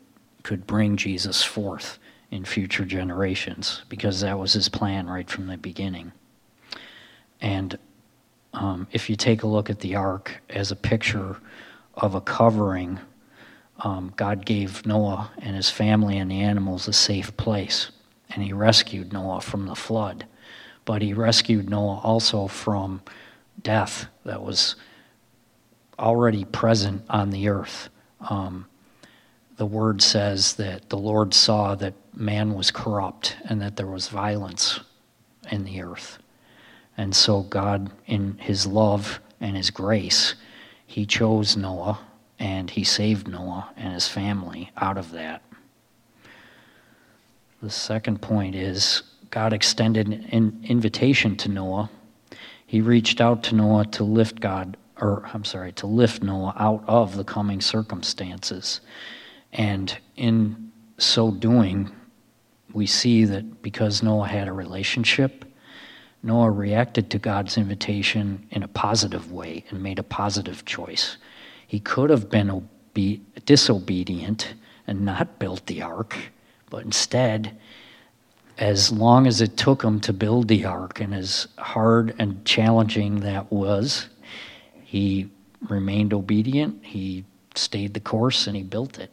could 0.42 0.66
bring 0.66 0.96
Jesus 0.96 1.42
forth 1.42 1.98
in 2.30 2.44
future 2.44 2.84
generations 2.84 3.82
because 3.88 4.20
that 4.20 4.38
was 4.38 4.54
his 4.54 4.68
plan 4.68 5.06
right 5.06 5.28
from 5.28 5.46
the 5.46 5.58
beginning. 5.58 6.12
And 7.40 7.78
um, 8.54 8.86
if 8.92 9.10
you 9.10 9.16
take 9.16 9.42
a 9.42 9.46
look 9.46 9.68
at 9.68 9.80
the 9.80 9.94
ark 9.96 10.40
as 10.48 10.70
a 10.70 10.76
picture 10.76 11.36
of 11.98 12.14
a 12.14 12.20
covering, 12.20 12.98
um, 13.80 14.12
God 14.16 14.46
gave 14.46 14.86
Noah 14.86 15.30
and 15.38 15.54
his 15.54 15.70
family 15.70 16.18
and 16.18 16.30
the 16.30 16.40
animals 16.40 16.88
a 16.88 16.92
safe 16.92 17.36
place. 17.36 17.90
And 18.30 18.42
he 18.42 18.52
rescued 18.52 19.12
Noah 19.12 19.40
from 19.40 19.66
the 19.66 19.74
flood. 19.74 20.26
But 20.84 21.02
he 21.02 21.12
rescued 21.12 21.68
Noah 21.68 22.00
also 22.02 22.46
from 22.46 23.02
death 23.62 24.06
that 24.24 24.42
was 24.42 24.76
already 25.98 26.44
present 26.44 27.04
on 27.10 27.30
the 27.30 27.48
earth. 27.48 27.90
Um, 28.20 28.66
the 29.56 29.66
word 29.66 30.00
says 30.00 30.54
that 30.54 30.88
the 30.88 30.96
Lord 30.96 31.34
saw 31.34 31.74
that 31.74 31.94
man 32.14 32.54
was 32.54 32.70
corrupt 32.70 33.36
and 33.44 33.60
that 33.60 33.76
there 33.76 33.86
was 33.86 34.08
violence 34.08 34.80
in 35.50 35.64
the 35.64 35.82
earth. 35.82 36.18
And 36.96 37.14
so, 37.14 37.42
God, 37.42 37.90
in 38.06 38.38
his 38.38 38.66
love 38.66 39.20
and 39.40 39.56
his 39.56 39.70
grace, 39.70 40.34
he 40.88 41.04
chose 41.04 41.54
Noah 41.54 42.00
and 42.38 42.70
he 42.70 42.82
saved 42.82 43.28
Noah 43.28 43.68
and 43.76 43.92
his 43.92 44.08
family 44.08 44.70
out 44.78 44.96
of 44.96 45.12
that. 45.12 45.42
The 47.62 47.68
second 47.68 48.22
point 48.22 48.54
is 48.54 49.02
God 49.30 49.52
extended 49.52 50.08
an 50.08 50.64
invitation 50.64 51.36
to 51.36 51.50
Noah. 51.50 51.90
He 52.66 52.80
reached 52.80 53.20
out 53.20 53.42
to 53.44 53.54
Noah 53.54 53.84
to 53.88 54.02
lift 54.02 54.40
God, 54.40 54.78
or 54.98 55.28
I'm 55.34 55.44
sorry, 55.44 55.72
to 55.72 55.86
lift 55.86 56.22
Noah 56.22 56.54
out 56.56 56.84
of 56.86 57.16
the 57.16 57.24
coming 57.24 57.60
circumstances. 57.60 58.80
And 59.52 59.94
in 60.16 60.72
so 60.96 61.30
doing, 61.30 61.90
we 62.72 62.86
see 62.86 63.26
that 63.26 63.60
because 63.60 64.02
Noah 64.02 64.28
had 64.28 64.48
a 64.48 64.52
relationship 64.54 65.44
Noah 66.22 66.50
reacted 66.50 67.10
to 67.10 67.18
God's 67.18 67.56
invitation 67.56 68.46
in 68.50 68.62
a 68.62 68.68
positive 68.68 69.30
way 69.30 69.64
and 69.70 69.82
made 69.82 69.98
a 69.98 70.02
positive 70.02 70.64
choice. 70.64 71.16
He 71.66 71.80
could 71.80 72.10
have 72.10 72.28
been 72.28 72.50
obe- 72.50 73.20
disobedient 73.44 74.54
and 74.86 75.04
not 75.04 75.38
built 75.38 75.66
the 75.66 75.82
ark, 75.82 76.16
but 76.70 76.84
instead, 76.84 77.56
as 78.56 78.90
long 78.90 79.26
as 79.26 79.40
it 79.40 79.56
took 79.56 79.82
him 79.82 80.00
to 80.00 80.12
build 80.12 80.48
the 80.48 80.64
ark 80.64 81.00
and 81.00 81.14
as 81.14 81.46
hard 81.58 82.14
and 82.18 82.44
challenging 82.44 83.20
that 83.20 83.52
was, 83.52 84.08
he 84.82 85.30
remained 85.68 86.12
obedient, 86.12 86.84
he 86.84 87.24
stayed 87.54 87.94
the 87.94 88.00
course, 88.00 88.46
and 88.46 88.56
he 88.56 88.62
built 88.62 88.98
it. 88.98 89.10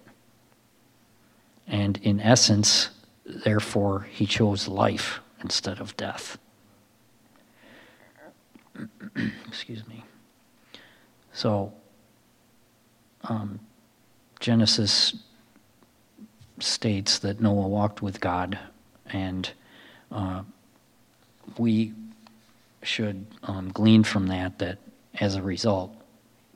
And 1.68 1.98
in 1.98 2.20
essence, 2.20 2.90
therefore, 3.26 4.08
he 4.12 4.26
chose 4.26 4.68
life 4.68 5.20
instead 5.42 5.80
of 5.80 5.98
death. 5.98 6.38
excuse 9.48 9.88
me. 9.88 10.04
So, 11.34 11.74
um, 13.24 13.60
Genesis 14.40 15.16
states 16.60 17.20
that 17.20 17.42
Noah 17.42 17.68
walked 17.68 18.02
with 18.02 18.22
God 18.22 18.58
and 19.08 19.52
uh, 20.12 20.44
we 21.58 21.94
should 22.84 23.26
um, 23.44 23.72
glean 23.72 24.04
from 24.04 24.28
that 24.28 24.60
that 24.60 24.78
as 25.20 25.36
a 25.36 25.42
result, 25.42 25.94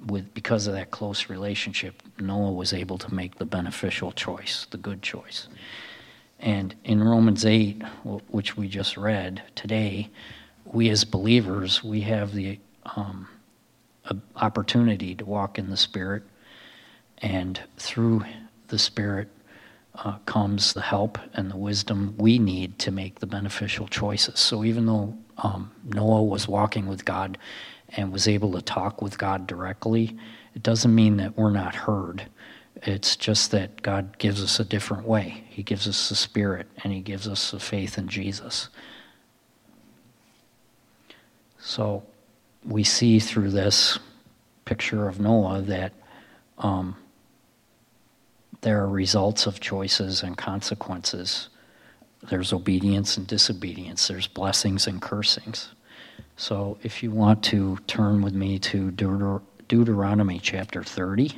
with 0.05 0.33
because 0.33 0.67
of 0.67 0.73
that 0.73 0.91
close 0.91 1.29
relationship, 1.29 2.01
Noah 2.19 2.51
was 2.51 2.73
able 2.73 2.97
to 2.99 3.13
make 3.13 3.37
the 3.37 3.45
beneficial 3.45 4.11
choice, 4.11 4.65
the 4.69 4.77
good 4.77 5.01
choice. 5.01 5.47
And 6.39 6.73
in 6.85 7.03
Romans 7.03 7.45
8, 7.45 7.83
which 8.29 8.55
we 8.55 8.69
just 8.69 8.95
read 8.95 9.43
today, 9.55 10.09
we 10.71 10.89
as 10.89 11.03
believers, 11.03 11.83
we 11.83 12.01
have 12.01 12.33
the 12.33 12.59
um, 12.95 13.27
opportunity 14.35 15.15
to 15.15 15.25
walk 15.25 15.57
in 15.57 15.69
the 15.69 15.77
Spirit, 15.77 16.23
and 17.19 17.59
through 17.77 18.23
the 18.67 18.79
Spirit 18.79 19.29
uh, 19.95 20.17
comes 20.25 20.73
the 20.73 20.81
help 20.81 21.17
and 21.33 21.51
the 21.51 21.57
wisdom 21.57 22.15
we 22.17 22.39
need 22.39 22.79
to 22.79 22.91
make 22.91 23.19
the 23.19 23.27
beneficial 23.27 23.87
choices. 23.87 24.39
So 24.39 24.63
even 24.63 24.85
though 24.85 25.17
um, 25.37 25.71
Noah 25.83 26.23
was 26.23 26.47
walking 26.47 26.87
with 26.87 27.03
God 27.05 27.37
and 27.89 28.11
was 28.11 28.27
able 28.27 28.51
to 28.53 28.61
talk 28.61 29.01
with 29.01 29.17
God 29.17 29.47
directly, 29.47 30.15
it 30.55 30.63
doesn't 30.63 30.93
mean 30.93 31.17
that 31.17 31.37
we're 31.37 31.51
not 31.51 31.75
heard. 31.75 32.27
It's 32.83 33.15
just 33.15 33.51
that 33.51 33.81
God 33.81 34.17
gives 34.19 34.41
us 34.41 34.59
a 34.59 34.63
different 34.63 35.05
way. 35.05 35.43
He 35.49 35.63
gives 35.63 35.87
us 35.87 36.09
the 36.09 36.15
Spirit 36.15 36.67
and 36.83 36.93
He 36.93 37.01
gives 37.01 37.27
us 37.27 37.51
the 37.51 37.59
faith 37.59 37.97
in 37.97 38.07
Jesus. 38.07 38.69
So 41.69 42.01
we 42.65 42.83
see 42.83 43.19
through 43.19 43.51
this 43.51 43.99
picture 44.65 45.07
of 45.07 45.19
Noah 45.19 45.61
that 45.61 45.93
um, 46.57 46.95
there 48.61 48.81
are 48.81 48.89
results 48.89 49.45
of 49.45 49.59
choices 49.59 50.23
and 50.23 50.35
consequences. 50.35 51.49
There's 52.27 52.53
obedience 52.53 53.17
and 53.17 53.27
disobedience, 53.27 54.07
there's 54.07 54.25
blessings 54.25 54.87
and 54.87 54.99
cursings. 54.99 55.69
So 56.37 56.79
if 56.81 57.03
you 57.03 57.11
want 57.11 57.43
to 57.43 57.77
turn 57.85 58.23
with 58.23 58.33
me 58.33 58.57
to 58.57 58.89
Deuter- 58.89 59.43
Deuteronomy 59.67 60.39
chapter 60.39 60.83
30, 60.83 61.37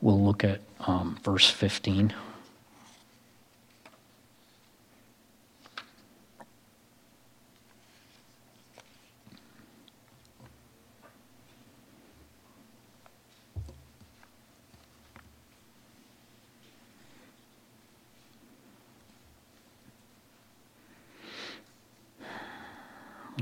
we'll 0.00 0.24
look 0.24 0.44
at 0.44 0.60
um, 0.86 1.18
verse 1.24 1.50
15. 1.50 2.14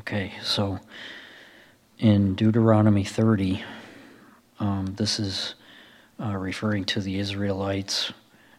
Okay, 0.01 0.33
so 0.43 0.81
in 1.99 2.35
Deuteronomy 2.35 3.05
30, 3.05 3.63
um, 4.59 4.95
this 4.97 5.21
is 5.21 5.57
uh, 6.19 6.35
referring 6.37 6.87
to 6.87 7.01
the 7.01 7.19
Israelites 7.19 8.11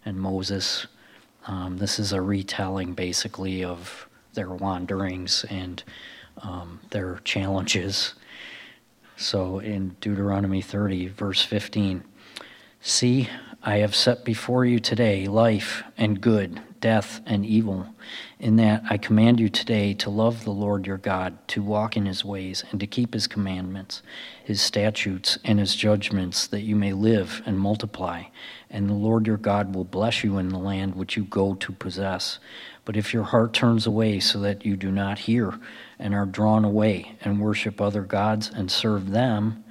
and 0.05 0.19
Moses. 0.19 0.85
Um, 1.47 1.79
this 1.79 1.97
is 1.97 2.13
a 2.13 2.21
retelling, 2.21 2.93
basically, 2.93 3.63
of 3.63 4.07
their 4.35 4.51
wanderings 4.51 5.43
and 5.49 5.83
um, 6.43 6.79
their 6.91 7.19
challenges. 7.23 8.13
So 9.17 9.57
in 9.57 9.95
Deuteronomy 9.99 10.61
30, 10.61 11.07
verse 11.07 11.41
15, 11.43 12.03
See, 12.81 13.29
I 13.63 13.77
have 13.77 13.95
set 13.95 14.23
before 14.23 14.63
you 14.63 14.79
today 14.79 15.25
life 15.25 15.81
and 15.97 16.21
good 16.21 16.61
death, 16.81 17.21
and 17.25 17.45
evil, 17.45 17.87
in 18.39 18.57
that 18.57 18.83
I 18.89 18.97
command 18.97 19.39
you 19.39 19.47
today 19.47 19.93
to 19.93 20.09
love 20.09 20.43
the 20.43 20.51
Lord 20.51 20.85
your 20.85 20.97
God, 20.97 21.37
to 21.49 21.61
walk 21.61 21.95
in 21.95 22.05
his 22.05 22.25
ways, 22.25 22.63
and 22.71 22.79
to 22.79 22.87
keep 22.87 23.13
his 23.13 23.27
commandments, 23.27 24.01
his 24.43 24.61
statutes, 24.61 25.37
and 25.45 25.59
his 25.59 25.75
judgments, 25.75 26.47
that 26.47 26.61
you 26.61 26.75
may 26.75 26.91
live 26.91 27.41
and 27.45 27.59
multiply. 27.59 28.23
And 28.69 28.89
the 28.89 28.93
Lord 28.93 29.27
your 29.27 29.37
God 29.37 29.73
will 29.73 29.85
bless 29.85 30.23
you 30.23 30.37
in 30.37 30.49
the 30.49 30.57
land 30.57 30.95
which 30.95 31.15
you 31.15 31.23
go 31.23 31.53
to 31.55 31.71
possess. 31.71 32.39
But 32.83 32.97
if 32.97 33.13
your 33.13 33.23
heart 33.23 33.53
turns 33.53 33.85
away 33.85 34.19
so 34.19 34.39
that 34.41 34.65
you 34.65 34.75
do 34.75 34.91
not 34.91 35.19
hear, 35.19 35.59
and 35.99 36.15
are 36.15 36.25
drawn 36.25 36.65
away, 36.65 37.15
and 37.21 37.39
worship 37.39 37.79
other 37.79 38.01
gods, 38.01 38.49
and 38.53 38.71
serve 38.71 39.11
them, 39.11 39.63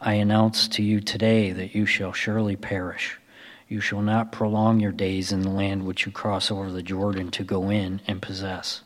I 0.00 0.14
announce 0.14 0.68
to 0.68 0.82
you 0.82 1.00
today 1.00 1.52
that 1.52 1.74
you 1.74 1.86
shall 1.86 2.12
surely 2.12 2.56
perish. 2.56 3.18
You 3.72 3.80
shall 3.80 4.02
not 4.02 4.32
prolong 4.32 4.80
your 4.80 4.92
days 4.92 5.32
in 5.32 5.40
the 5.40 5.48
land 5.48 5.86
which 5.86 6.04
you 6.04 6.12
cross 6.12 6.50
over 6.50 6.70
the 6.70 6.82
Jordan 6.82 7.30
to 7.30 7.42
go 7.42 7.70
in 7.70 8.02
and 8.06 8.20
possess. 8.20 8.82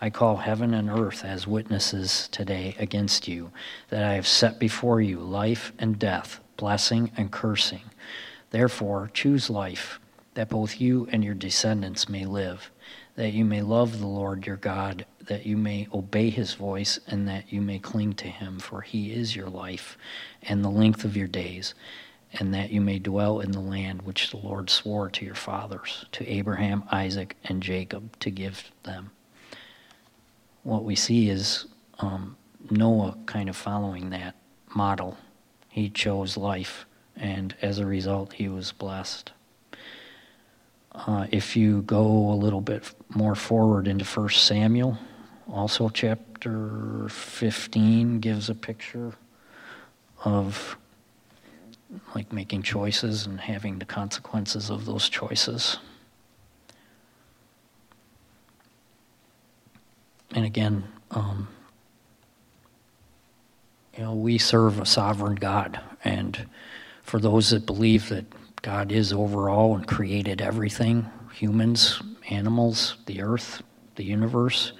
I 0.00 0.10
call 0.10 0.36
heaven 0.36 0.72
and 0.74 0.88
earth 0.88 1.24
as 1.24 1.48
witnesses 1.48 2.28
today 2.30 2.76
against 2.78 3.26
you, 3.26 3.50
that 3.88 4.04
I 4.04 4.12
have 4.12 4.28
set 4.28 4.60
before 4.60 5.00
you 5.00 5.18
life 5.18 5.72
and 5.76 5.98
death, 5.98 6.38
blessing 6.56 7.10
and 7.16 7.32
cursing. 7.32 7.82
Therefore, 8.50 9.10
choose 9.12 9.50
life, 9.50 9.98
that 10.34 10.50
both 10.50 10.80
you 10.80 11.08
and 11.10 11.24
your 11.24 11.34
descendants 11.34 12.08
may 12.08 12.24
live, 12.24 12.70
that 13.16 13.32
you 13.32 13.44
may 13.44 13.60
love 13.60 13.98
the 13.98 14.06
Lord 14.06 14.46
your 14.46 14.54
God, 14.54 15.04
that 15.20 15.46
you 15.46 15.56
may 15.56 15.88
obey 15.92 16.30
his 16.30 16.54
voice, 16.54 17.00
and 17.08 17.26
that 17.26 17.52
you 17.52 17.60
may 17.60 17.80
cling 17.80 18.12
to 18.12 18.28
him, 18.28 18.60
for 18.60 18.82
he 18.82 19.12
is 19.12 19.34
your 19.34 19.48
life 19.48 19.98
and 20.42 20.64
the 20.64 20.70
length 20.70 21.04
of 21.04 21.16
your 21.16 21.26
days 21.26 21.74
and 22.34 22.54
that 22.54 22.70
you 22.70 22.80
may 22.80 22.98
dwell 22.98 23.40
in 23.40 23.52
the 23.52 23.60
land 23.60 24.02
which 24.02 24.30
the 24.30 24.36
Lord 24.36 24.70
swore 24.70 25.10
to 25.10 25.24
your 25.24 25.34
fathers, 25.34 26.06
to 26.12 26.26
Abraham, 26.26 26.84
Isaac, 26.90 27.36
and 27.44 27.62
Jacob, 27.62 28.18
to 28.20 28.30
give 28.30 28.70
them. 28.84 29.10
What 30.62 30.84
we 30.84 30.94
see 30.94 31.28
is 31.28 31.66
um, 31.98 32.36
Noah 32.70 33.16
kind 33.26 33.48
of 33.48 33.56
following 33.56 34.10
that 34.10 34.36
model. 34.74 35.18
He 35.68 35.90
chose 35.90 36.36
life, 36.36 36.86
and 37.16 37.54
as 37.60 37.78
a 37.78 37.86
result, 37.86 38.32
he 38.34 38.48
was 38.48 38.72
blessed. 38.72 39.32
Uh, 40.92 41.26
if 41.30 41.56
you 41.56 41.82
go 41.82 42.04
a 42.30 42.36
little 42.36 42.60
bit 42.60 42.94
more 43.08 43.34
forward 43.34 43.88
into 43.88 44.04
1 44.04 44.28
Samuel, 44.30 44.98
also 45.50 45.88
chapter 45.88 47.08
15 47.08 48.20
gives 48.20 48.48
a 48.48 48.54
picture 48.54 49.12
of 50.24 50.76
like 52.14 52.32
making 52.32 52.62
choices 52.62 53.26
and 53.26 53.40
having 53.40 53.78
the 53.78 53.84
consequences 53.84 54.70
of 54.70 54.86
those 54.86 55.08
choices. 55.08 55.78
And 60.34 60.44
again, 60.44 60.84
um, 61.10 61.48
you 63.96 64.04
know, 64.04 64.14
we 64.14 64.38
serve 64.38 64.80
a 64.80 64.86
sovereign 64.86 65.34
God, 65.34 65.78
and 66.02 66.46
for 67.02 67.20
those 67.20 67.50
that 67.50 67.66
believe 67.66 68.08
that 68.08 68.24
God 68.62 68.90
is 68.90 69.12
overall 69.12 69.74
and 69.74 69.86
created 69.86 70.40
everything 70.40 71.06
humans, 71.34 72.00
animals, 72.30 72.96
the 73.06 73.22
earth, 73.22 73.62
the 73.96 74.04
universe 74.04 74.72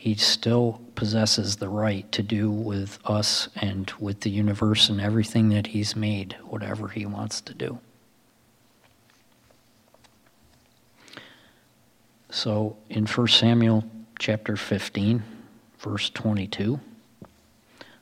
he 0.00 0.14
still 0.14 0.80
possesses 0.94 1.56
the 1.56 1.68
right 1.68 2.10
to 2.10 2.22
do 2.22 2.50
with 2.50 2.98
us 3.04 3.50
and 3.56 3.92
with 4.00 4.20
the 4.20 4.30
universe 4.30 4.88
and 4.88 4.98
everything 4.98 5.50
that 5.50 5.66
he's 5.66 5.94
made, 5.94 6.34
whatever 6.42 6.88
he 6.88 7.04
wants 7.04 7.42
to 7.42 7.52
do. 7.52 7.78
So 12.30 12.78
in 12.88 13.04
1 13.04 13.28
Samuel 13.28 13.84
chapter 14.18 14.56
15, 14.56 15.22
verse 15.80 16.08
22, 16.08 16.80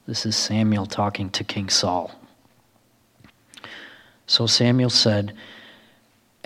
this 0.06 0.24
is 0.24 0.36
Samuel 0.36 0.86
talking 0.86 1.30
to 1.30 1.42
King 1.42 1.68
Saul. 1.68 2.12
So 4.28 4.46
Samuel 4.46 4.90
said, 4.90 5.34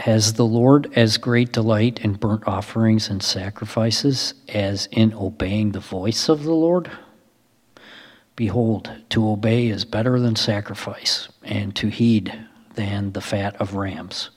has 0.02 0.32
the 0.32 0.44
Lord 0.44 0.92
as 0.96 1.16
great 1.16 1.52
delight 1.52 2.00
in 2.00 2.14
burnt 2.14 2.42
offerings 2.48 3.08
and 3.08 3.22
sacrifices 3.22 4.34
as 4.48 4.86
in 4.90 5.14
obeying 5.14 5.70
the 5.70 5.78
voice 5.78 6.28
of 6.28 6.42
the 6.42 6.52
Lord? 6.52 6.90
Behold, 8.34 8.90
to 9.10 9.30
obey 9.30 9.68
is 9.68 9.84
better 9.84 10.18
than 10.18 10.34
sacrifice, 10.34 11.28
and 11.44 11.76
to 11.76 11.86
heed 11.86 12.36
than 12.74 13.12
the 13.12 13.20
fat 13.20 13.54
of 13.60 13.74
rams. 13.74 14.30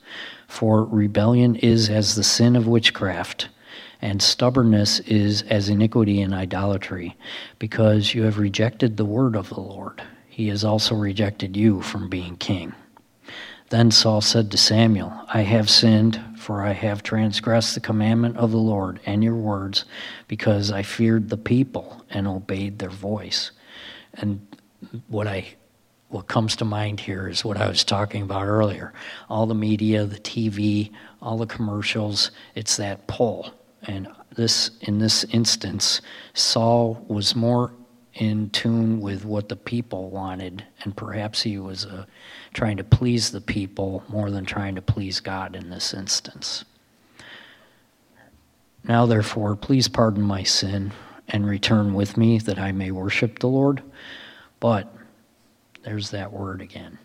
For 0.46 0.84
rebellion 0.84 1.56
is 1.56 1.90
as 1.90 2.14
the 2.14 2.22
sin 2.22 2.54
of 2.54 2.68
witchcraft, 2.68 3.48
and 4.00 4.22
stubbornness 4.22 5.00
is 5.00 5.42
as 5.42 5.68
iniquity 5.68 6.22
and 6.22 6.32
idolatry, 6.32 7.16
because 7.58 8.14
you 8.14 8.22
have 8.22 8.38
rejected 8.38 8.96
the 8.96 9.04
word 9.04 9.34
of 9.34 9.48
the 9.48 9.60
Lord. 9.60 10.00
He 10.28 10.46
has 10.46 10.62
also 10.62 10.94
rejected 10.94 11.56
you 11.56 11.82
from 11.82 12.08
being 12.08 12.36
king. 12.36 12.72
Then 13.70 13.90
Saul 13.90 14.20
said 14.20 14.50
to 14.50 14.56
Samuel, 14.56 15.12
I 15.32 15.42
have 15.42 15.68
sinned, 15.68 16.20
for 16.38 16.62
I 16.62 16.72
have 16.72 17.02
transgressed 17.02 17.74
the 17.74 17.80
commandment 17.80 18.36
of 18.36 18.52
the 18.52 18.58
Lord 18.58 19.00
and 19.04 19.24
your 19.24 19.34
words, 19.34 19.84
because 20.28 20.70
I 20.70 20.82
feared 20.82 21.28
the 21.28 21.36
people 21.36 22.04
and 22.10 22.28
obeyed 22.28 22.78
their 22.78 22.90
voice. 22.90 23.50
And 24.14 24.46
what 25.08 25.26
I 25.26 25.56
what 26.08 26.28
comes 26.28 26.56
to 26.56 26.64
mind 26.64 27.00
here 27.00 27.28
is 27.28 27.44
what 27.44 27.56
I 27.56 27.68
was 27.68 27.82
talking 27.82 28.22
about 28.22 28.46
earlier. 28.46 28.92
All 29.28 29.46
the 29.46 29.54
media, 29.54 30.04
the 30.06 30.18
TV, 30.18 30.92
all 31.20 31.36
the 31.36 31.46
commercials, 31.46 32.30
it's 32.54 32.76
that 32.76 33.06
pull. 33.06 33.52
And 33.82 34.08
this, 34.34 34.70
in 34.82 34.98
this 34.98 35.24
instance, 35.24 36.00
Saul 36.32 37.04
was 37.08 37.34
more 37.34 37.72
in 38.16 38.48
tune 38.50 39.00
with 39.00 39.24
what 39.24 39.48
the 39.48 39.56
people 39.56 40.10
wanted, 40.10 40.64
and 40.82 40.96
perhaps 40.96 41.42
he 41.42 41.58
was 41.58 41.84
uh, 41.84 42.06
trying 42.54 42.78
to 42.78 42.84
please 42.84 43.30
the 43.30 43.40
people 43.40 44.02
more 44.08 44.30
than 44.30 44.44
trying 44.46 44.74
to 44.74 44.82
please 44.82 45.20
God 45.20 45.54
in 45.54 45.68
this 45.70 45.92
instance. 45.92 46.64
Now, 48.84 49.04
therefore, 49.04 49.54
please 49.56 49.88
pardon 49.88 50.22
my 50.22 50.44
sin 50.44 50.92
and 51.28 51.46
return 51.46 51.92
with 51.92 52.16
me 52.16 52.38
that 52.38 52.58
I 52.58 52.72
may 52.72 52.90
worship 52.90 53.38
the 53.38 53.48
Lord. 53.48 53.82
But 54.60 54.92
there's 55.82 56.10
that 56.10 56.32
word 56.32 56.62
again. 56.62 56.98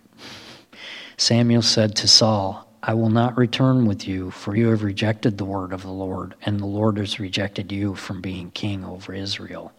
Samuel 1.17 1.61
said 1.61 1.95
to 1.97 2.07
Saul, 2.07 2.67
I 2.83 2.93
will 2.93 3.09
not 3.09 3.37
return 3.37 3.85
with 3.85 4.07
you, 4.07 4.31
for 4.31 4.55
you 4.55 4.69
have 4.69 4.81
rejected 4.81 5.37
the 5.37 5.45
word 5.45 5.73
of 5.73 5.83
the 5.83 5.91
Lord, 5.91 6.35
and 6.43 6.59
the 6.59 6.65
Lord 6.65 6.97
has 6.97 7.19
rejected 7.19 7.71
you 7.71 7.95
from 7.95 8.21
being 8.21 8.49
king 8.51 8.83
over 8.83 9.13
Israel. 9.13 9.71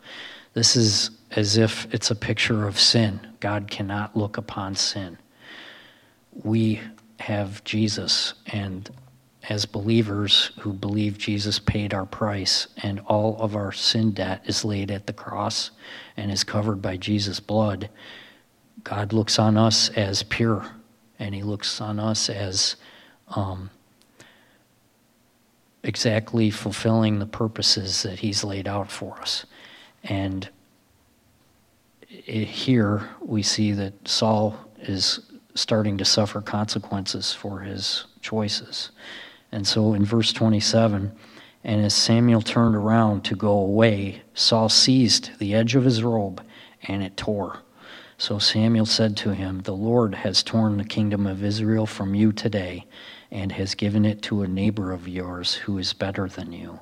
This 0.54 0.76
is 0.76 1.10
as 1.36 1.56
if 1.56 1.92
it's 1.92 2.10
a 2.10 2.14
picture 2.14 2.66
of 2.66 2.78
sin. 2.78 3.20
God 3.40 3.70
cannot 3.70 4.16
look 4.16 4.36
upon 4.36 4.74
sin. 4.74 5.18
We 6.42 6.80
have 7.20 7.62
Jesus, 7.64 8.34
and 8.46 8.90
as 9.48 9.66
believers 9.66 10.52
who 10.60 10.72
believe 10.72 11.18
Jesus 11.18 11.58
paid 11.58 11.94
our 11.94 12.06
price, 12.06 12.68
and 12.82 13.00
all 13.00 13.36
of 13.40 13.56
our 13.56 13.72
sin 13.72 14.12
debt 14.12 14.42
is 14.46 14.64
laid 14.64 14.90
at 14.90 15.06
the 15.06 15.12
cross 15.12 15.70
and 16.16 16.30
is 16.30 16.44
covered 16.44 16.80
by 16.80 16.96
Jesus' 16.96 17.40
blood, 17.40 17.88
God 18.84 19.12
looks 19.12 19.38
on 19.38 19.56
us 19.56 19.88
as 19.90 20.22
pure, 20.22 20.66
and 21.18 21.34
He 21.34 21.42
looks 21.42 21.80
on 21.80 21.98
us 21.98 22.28
as 22.28 22.76
um, 23.28 23.70
exactly 25.82 26.50
fulfilling 26.50 27.18
the 27.18 27.26
purposes 27.26 28.02
that 28.02 28.20
He's 28.20 28.44
laid 28.44 28.68
out 28.68 28.90
for 28.90 29.18
us. 29.20 29.44
And 30.04 30.48
here 32.12 33.08
we 33.20 33.42
see 33.42 33.72
that 33.72 34.06
Saul 34.06 34.58
is 34.80 35.20
starting 35.54 35.98
to 35.98 36.04
suffer 36.04 36.40
consequences 36.40 37.32
for 37.32 37.60
his 37.60 38.04
choices. 38.20 38.90
And 39.50 39.66
so 39.66 39.94
in 39.94 40.04
verse 40.04 40.32
27, 40.32 41.12
and 41.64 41.84
as 41.84 41.94
Samuel 41.94 42.42
turned 42.42 42.74
around 42.74 43.24
to 43.24 43.36
go 43.36 43.52
away, 43.52 44.22
Saul 44.34 44.68
seized 44.68 45.38
the 45.38 45.54
edge 45.54 45.74
of 45.74 45.84
his 45.84 46.02
robe, 46.02 46.42
and 46.82 47.02
it 47.02 47.16
tore. 47.16 47.60
So 48.18 48.38
Samuel 48.38 48.86
said 48.86 49.16
to 49.18 49.34
him, 49.34 49.60
The 49.60 49.74
Lord 49.74 50.14
has 50.16 50.42
torn 50.42 50.76
the 50.76 50.84
kingdom 50.84 51.26
of 51.26 51.42
Israel 51.42 51.86
from 51.86 52.14
you 52.14 52.32
today, 52.32 52.86
and 53.30 53.52
has 53.52 53.74
given 53.74 54.04
it 54.04 54.22
to 54.22 54.42
a 54.42 54.48
neighbor 54.48 54.92
of 54.92 55.08
yours 55.08 55.54
who 55.54 55.78
is 55.78 55.92
better 55.92 56.28
than 56.28 56.52
you. 56.52 56.80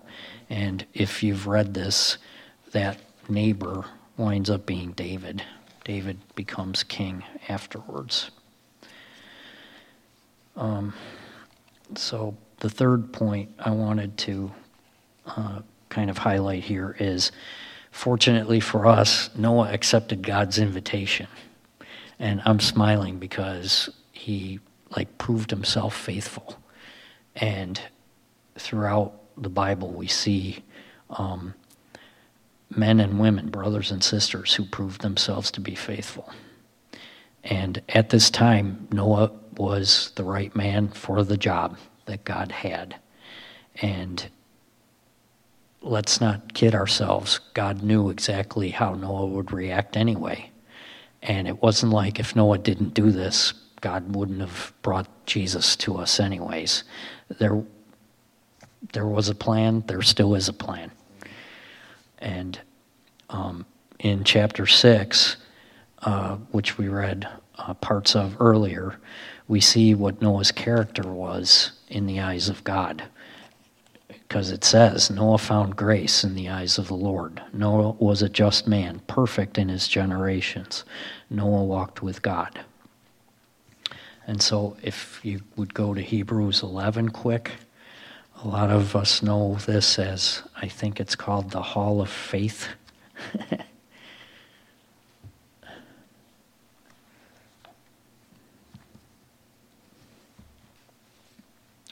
And 0.48 0.84
if 0.92 1.22
you've 1.22 1.46
read 1.46 1.74
this, 1.74 2.18
that 2.72 2.98
neighbor 3.28 3.84
winds 4.20 4.50
up 4.50 4.66
being 4.66 4.92
David. 4.92 5.42
David 5.84 6.18
becomes 6.34 6.82
king 6.84 7.24
afterwards. 7.48 8.30
Um, 10.56 10.92
so, 11.96 12.36
the 12.58 12.68
third 12.68 13.12
point 13.12 13.50
I 13.58 13.70
wanted 13.70 14.18
to 14.18 14.52
uh, 15.26 15.60
kind 15.88 16.10
of 16.10 16.18
highlight 16.18 16.62
here 16.62 16.94
is 17.00 17.32
fortunately 17.90 18.60
for 18.60 18.86
us, 18.86 19.30
Noah 19.34 19.72
accepted 19.72 20.22
God's 20.22 20.58
invitation. 20.58 21.26
And 22.18 22.42
I'm 22.44 22.60
smiling 22.60 23.18
because 23.18 23.88
he 24.12 24.60
like 24.94 25.16
proved 25.16 25.50
himself 25.50 25.96
faithful. 25.96 26.58
And 27.34 27.80
throughout 28.58 29.14
the 29.38 29.48
Bible, 29.48 29.90
we 29.90 30.06
see 30.06 30.62
um, 31.08 31.54
men 32.70 33.00
and 33.00 33.18
women, 33.18 33.48
brothers 33.50 33.90
and 33.90 34.02
sisters, 34.02 34.54
who 34.54 34.64
proved 34.64 35.02
themselves 35.02 35.50
to 35.52 35.60
be 35.60 35.74
faithful. 35.74 36.32
And 37.42 37.82
at 37.88 38.10
this 38.10 38.30
time, 38.30 38.88
Noah 38.92 39.32
was 39.56 40.12
the 40.14 40.24
right 40.24 40.54
man 40.54 40.88
for 40.88 41.24
the 41.24 41.36
job 41.36 41.76
that 42.06 42.24
God 42.24 42.52
had. 42.52 42.96
And 43.76 44.28
let's 45.82 46.20
not 46.20 46.54
kid 46.54 46.74
ourselves. 46.74 47.40
God 47.54 47.82
knew 47.82 48.10
exactly 48.10 48.70
how 48.70 48.94
Noah 48.94 49.26
would 49.26 49.52
react 49.52 49.96
anyway. 49.96 50.50
And 51.22 51.48
it 51.48 51.62
wasn't 51.62 51.92
like 51.92 52.18
if 52.18 52.36
Noah 52.36 52.58
didn't 52.58 52.94
do 52.94 53.10
this, 53.10 53.52
God 53.80 54.14
wouldn't 54.14 54.40
have 54.40 54.72
brought 54.82 55.08
Jesus 55.26 55.76
to 55.76 55.96
us 55.96 56.20
anyways. 56.20 56.84
There, 57.38 57.62
there 58.92 59.06
was 59.06 59.28
a 59.28 59.34
plan, 59.34 59.84
there 59.86 60.02
still 60.02 60.34
is 60.34 60.48
a 60.48 60.52
plan. 60.52 60.90
And 62.20 62.60
um, 63.28 63.66
in 63.98 64.24
chapter 64.24 64.66
6, 64.66 65.36
uh, 66.02 66.36
which 66.50 66.78
we 66.78 66.88
read 66.88 67.28
uh, 67.58 67.74
parts 67.74 68.14
of 68.14 68.36
earlier, 68.40 68.98
we 69.48 69.60
see 69.60 69.94
what 69.94 70.22
Noah's 70.22 70.52
character 70.52 71.08
was 71.08 71.72
in 71.88 72.06
the 72.06 72.20
eyes 72.20 72.48
of 72.48 72.64
God. 72.64 73.04
Because 74.08 74.50
it 74.50 74.62
says, 74.62 75.10
Noah 75.10 75.38
found 75.38 75.76
grace 75.76 76.22
in 76.22 76.36
the 76.36 76.48
eyes 76.48 76.78
of 76.78 76.86
the 76.86 76.94
Lord. 76.94 77.42
Noah 77.52 77.90
was 77.98 78.22
a 78.22 78.28
just 78.28 78.68
man, 78.68 79.00
perfect 79.08 79.58
in 79.58 79.68
his 79.68 79.88
generations. 79.88 80.84
Noah 81.28 81.64
walked 81.64 82.00
with 82.00 82.22
God. 82.22 82.60
And 84.28 84.40
so, 84.40 84.76
if 84.82 85.18
you 85.24 85.40
would 85.56 85.74
go 85.74 85.94
to 85.94 86.00
Hebrews 86.00 86.62
11 86.62 87.08
quick, 87.08 87.50
a 88.42 88.48
lot 88.48 88.70
of 88.70 88.96
us 88.96 89.22
know 89.22 89.56
this 89.66 89.98
as 89.98 90.42
I 90.56 90.66
think 90.66 90.98
it's 90.98 91.14
called 91.14 91.50
the 91.50 91.60
Hall 91.60 92.00
of 92.00 92.08
Faith. 92.08 92.68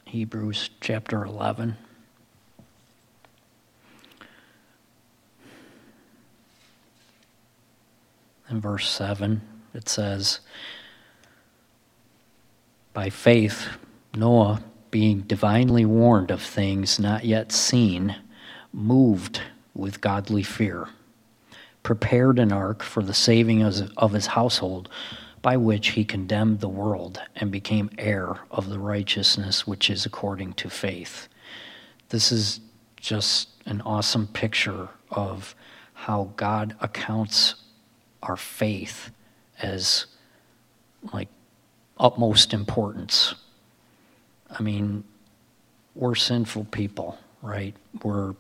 Hebrews 0.07 0.71
chapter 0.81 1.23
11. 1.23 1.77
In 8.51 8.61
verse 8.63 8.89
7, 8.89 9.43
it 9.75 9.87
says, 9.91 10.41
by 12.95 13.11
faith, 13.11 13.69
Noah, 14.15 14.63
being 14.91 15.21
divinely 15.23 15.85
warned 15.85 16.31
of 16.31 16.43
things 16.43 16.99
not 16.99 17.25
yet 17.25 17.53
seen, 17.53 18.17
moved 18.73 19.41
with 19.75 20.01
godly 20.01 20.43
fear, 20.43 20.89
prepared 21.83 22.39
an 22.39 22.53
ark 22.53 22.83
for 22.83 23.03
the 23.03 23.15
saving 23.15 23.63
of 23.63 24.13
his 24.13 24.27
household, 24.27 24.89
by 25.41 25.57
which 25.57 25.89
he 25.91 26.05
condemned 26.05 26.61
the 26.61 26.69
world 26.69 27.21
and 27.37 27.51
became 27.51 27.91
heir 27.97 28.41
of 28.51 28.69
the 28.69 28.79
righteousness 28.79 29.67
which 29.67 29.89
is 29.89 30.05
according 30.05 30.53
to 30.53 30.69
faith. 30.69 31.29
This 32.09 32.33
is 32.33 32.61
just 32.97 33.49
an 33.67 33.81
awesome 33.83 34.27
picture 34.27 34.89
of 35.11 35.55
how 35.95 36.33
God 36.37 36.75
accounts 36.81 37.55
our 38.23 38.37
faith 38.37 39.11
as 39.63 40.07
like 41.13 41.29
utmost 41.99 42.53
importance. 42.53 43.35
I 44.51 44.63
mean, 44.63 45.05
we're 45.95 46.15
sinful 46.15 46.67
people, 46.67 47.19
right? 47.43 47.75
We're 48.03 48.35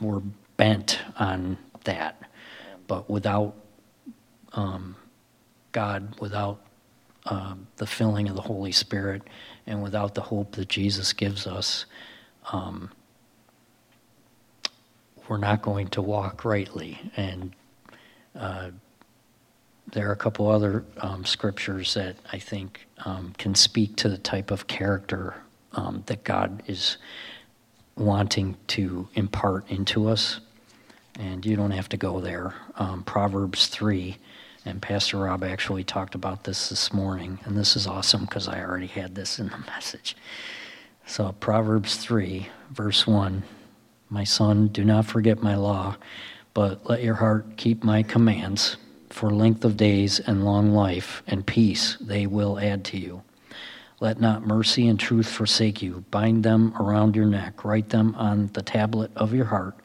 we're 0.00 0.22
bent 0.56 1.00
on 1.18 1.58
that, 1.84 2.22
but 2.86 3.10
without 3.10 3.54
um, 4.52 4.96
God, 5.72 6.20
without 6.20 6.60
um, 7.26 7.66
the 7.76 7.86
filling 7.86 8.28
of 8.28 8.36
the 8.36 8.42
Holy 8.42 8.72
Spirit, 8.72 9.22
and 9.66 9.82
without 9.82 10.14
the 10.14 10.22
hope 10.22 10.52
that 10.52 10.68
Jesus 10.68 11.12
gives 11.12 11.46
us, 11.46 11.84
um, 12.52 12.90
we're 15.28 15.36
not 15.36 15.62
going 15.62 15.88
to 15.88 16.02
walk 16.02 16.44
rightly. 16.44 16.98
And 17.16 17.52
uh, 18.34 18.70
there 19.92 20.08
are 20.08 20.12
a 20.12 20.16
couple 20.16 20.48
other 20.48 20.84
um, 20.98 21.24
scriptures 21.24 21.94
that 21.94 22.16
I 22.32 22.38
think 22.38 22.86
um, 23.04 23.32
can 23.38 23.54
speak 23.54 23.96
to 23.96 24.08
the 24.08 24.18
type 24.18 24.50
of 24.50 24.66
character 24.66 25.34
um, 25.72 26.02
that 26.06 26.24
God 26.24 26.62
is 26.66 26.98
wanting 27.96 28.56
to 28.68 29.08
impart 29.14 29.70
into 29.70 30.08
us. 30.08 30.40
And 31.18 31.44
you 31.44 31.56
don't 31.56 31.72
have 31.72 31.88
to 31.90 31.96
go 31.96 32.20
there. 32.20 32.54
Um, 32.76 33.02
Proverbs 33.02 33.66
3, 33.68 34.16
and 34.64 34.80
Pastor 34.80 35.18
Rob 35.18 35.42
actually 35.42 35.84
talked 35.84 36.14
about 36.14 36.44
this 36.44 36.68
this 36.68 36.92
morning, 36.92 37.40
and 37.44 37.56
this 37.56 37.74
is 37.74 37.86
awesome 37.86 38.20
because 38.20 38.46
I 38.46 38.62
already 38.62 38.86
had 38.86 39.14
this 39.14 39.38
in 39.38 39.48
the 39.48 39.58
message. 39.66 40.16
So, 41.06 41.32
Proverbs 41.40 41.96
3, 41.96 42.48
verse 42.70 43.06
1 43.06 43.42
My 44.10 44.24
son, 44.24 44.68
do 44.68 44.84
not 44.84 45.06
forget 45.06 45.42
my 45.42 45.56
law, 45.56 45.96
but 46.52 46.88
let 46.88 47.02
your 47.02 47.14
heart 47.14 47.56
keep 47.56 47.82
my 47.82 48.02
commands 48.02 48.76
for 49.12 49.30
length 49.30 49.64
of 49.64 49.76
days 49.76 50.20
and 50.20 50.44
long 50.44 50.72
life 50.72 51.22
and 51.26 51.46
peace 51.46 51.96
they 52.00 52.26
will 52.26 52.58
add 52.58 52.84
to 52.86 52.98
you. 52.98 53.22
Let 54.00 54.20
not 54.20 54.46
mercy 54.46 54.86
and 54.86 54.98
truth 54.98 55.28
forsake 55.28 55.82
you. 55.82 56.04
Bind 56.12 56.44
them 56.44 56.72
around 56.78 57.16
your 57.16 57.26
neck, 57.26 57.64
write 57.64 57.88
them 57.88 58.14
on 58.14 58.50
the 58.52 58.62
tablet 58.62 59.10
of 59.16 59.34
your 59.34 59.46
heart, 59.46 59.76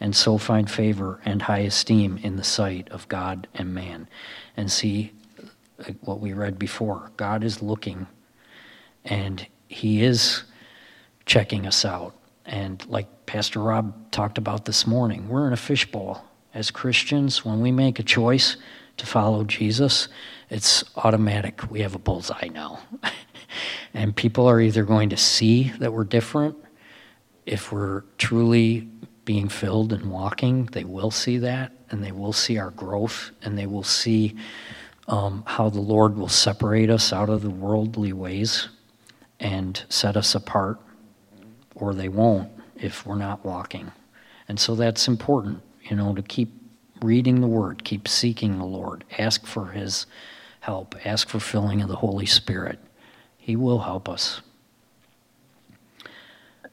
and 0.00 0.16
so 0.16 0.38
find 0.38 0.70
favor 0.70 1.20
and 1.26 1.42
high 1.42 1.58
esteem 1.60 2.18
in 2.22 2.36
the 2.36 2.44
sight 2.44 2.88
of 2.88 3.06
God 3.08 3.46
and 3.54 3.74
man. 3.74 4.08
And 4.56 4.72
see 4.72 5.12
what 6.00 6.20
we 6.20 6.32
read 6.32 6.58
before 6.58 7.10
God 7.16 7.44
is 7.44 7.62
looking, 7.62 8.06
and 9.04 9.46
He 9.68 10.02
is 10.02 10.44
checking 11.26 11.66
us 11.66 11.84
out. 11.84 12.14
And 12.46 12.84
like 12.88 13.26
Pastor 13.26 13.60
Rob 13.60 14.10
talked 14.10 14.38
about 14.38 14.64
this 14.64 14.86
morning, 14.86 15.28
we're 15.28 15.46
in 15.46 15.52
a 15.52 15.58
fishbowl. 15.58 16.24
As 16.58 16.72
Christians, 16.72 17.44
when 17.44 17.60
we 17.60 17.70
make 17.70 18.00
a 18.00 18.02
choice 18.02 18.56
to 18.96 19.06
follow 19.06 19.44
Jesus, 19.44 20.08
it's 20.50 20.82
automatic. 20.96 21.70
We 21.70 21.82
have 21.82 21.94
a 21.94 22.00
bullseye 22.00 22.48
now. 22.48 22.80
and 23.94 24.16
people 24.16 24.48
are 24.50 24.60
either 24.60 24.82
going 24.82 25.10
to 25.10 25.16
see 25.16 25.72
that 25.78 25.92
we're 25.92 26.02
different. 26.02 26.56
If 27.46 27.70
we're 27.70 28.00
truly 28.18 28.88
being 29.24 29.48
filled 29.48 29.92
and 29.92 30.10
walking, 30.10 30.64
they 30.72 30.82
will 30.82 31.12
see 31.12 31.38
that, 31.38 31.70
and 31.90 32.02
they 32.02 32.10
will 32.10 32.32
see 32.32 32.58
our 32.58 32.72
growth, 32.72 33.30
and 33.40 33.56
they 33.56 33.66
will 33.66 33.84
see 33.84 34.34
um, 35.06 35.44
how 35.46 35.70
the 35.70 35.80
Lord 35.80 36.16
will 36.16 36.26
separate 36.26 36.90
us 36.90 37.12
out 37.12 37.28
of 37.30 37.42
the 37.42 37.50
worldly 37.50 38.12
ways 38.12 38.68
and 39.38 39.84
set 39.88 40.16
us 40.16 40.34
apart, 40.34 40.80
or 41.76 41.94
they 41.94 42.08
won't 42.08 42.50
if 42.74 43.06
we're 43.06 43.14
not 43.14 43.44
walking. 43.44 43.92
And 44.48 44.58
so 44.58 44.74
that's 44.74 45.06
important, 45.06 45.62
you 45.88 45.96
know, 45.96 46.14
to 46.14 46.22
keep 46.22 46.52
reading 47.02 47.40
the 47.40 47.46
Word, 47.46 47.84
keep 47.84 48.08
seeking 48.08 48.58
the 48.58 48.64
Lord, 48.64 49.04
ask 49.18 49.46
for 49.46 49.66
His 49.68 50.06
help, 50.60 50.94
ask 51.06 51.28
for 51.28 51.40
filling 51.40 51.80
of 51.80 51.88
the 51.88 51.96
Holy 51.96 52.26
Spirit. 52.26 52.78
He 53.36 53.56
will 53.56 53.80
help 53.80 54.08
us. 54.08 54.40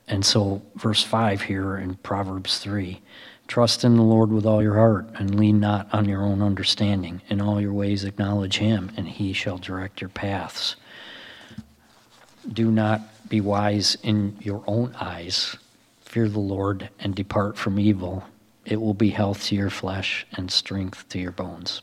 And 0.08 0.26
so, 0.26 0.62
verse 0.76 1.04
5 1.04 1.44
here 1.44 1.78
in 1.78 1.96
Proverbs 1.96 2.60
3 2.60 3.02
Trust 3.48 3.84
in 3.84 3.96
the 3.96 4.02
Lord 4.02 4.32
with 4.32 4.46
all 4.46 4.64
your 4.64 4.74
heart, 4.74 5.08
and 5.16 5.40
lean 5.40 5.60
not 5.60 5.88
on 5.94 6.10
your 6.10 6.24
own 6.24 6.42
understanding. 6.42 7.22
In 7.30 7.42
all 7.42 7.62
your 7.62 7.74
ways 7.74 8.04
acknowledge 8.04 8.58
him, 8.58 8.92
and 8.98 9.08
he 9.08 9.34
shall 9.34 9.60
direct 9.60 10.02
your 10.02 10.10
paths. 10.10 10.76
Do 12.52 12.72
not 12.72 13.02
be 13.30 13.42
wise 13.42 13.98
in 14.02 14.38
your 14.42 14.64
own 14.66 14.96
eyes. 15.00 15.58
Fear 16.02 16.30
the 16.30 16.40
Lord 16.40 16.90
and 17.00 17.14
depart 17.14 17.56
from 17.56 17.80
evil. 17.80 18.24
It 18.66 18.82
will 18.82 18.94
be 18.94 19.10
health 19.12 19.46
to 19.46 19.56
your 19.56 19.70
flesh 19.70 20.26
and 20.34 20.52
strength 20.52 21.08
to 21.10 21.20
your 21.20 21.32
bones. 21.32 21.82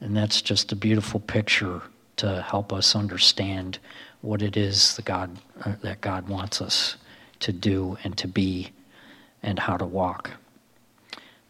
And 0.00 0.16
that's 0.16 0.42
just 0.42 0.72
a 0.72 0.76
beautiful 0.76 1.20
picture 1.20 1.82
to 2.16 2.42
help 2.42 2.72
us 2.72 2.94
understand 2.94 3.78
what 4.20 4.42
it 4.42 4.56
is 4.56 4.96
that 4.96 5.04
God, 5.04 5.38
uh, 5.64 5.74
that 5.82 6.00
God 6.00 6.28
wants 6.28 6.60
us 6.60 6.96
to 7.40 7.52
do 7.52 7.96
and 8.04 8.16
to 8.18 8.28
be 8.28 8.72
and 9.42 9.58
how 9.58 9.76
to 9.76 9.84
walk. 9.84 10.30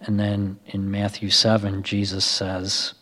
And 0.01 0.21
then 0.21 0.59
in 0.67 0.91
Matthew 0.91 1.31
7, 1.31 1.83
Jesus 1.83 2.25
says 2.25 2.95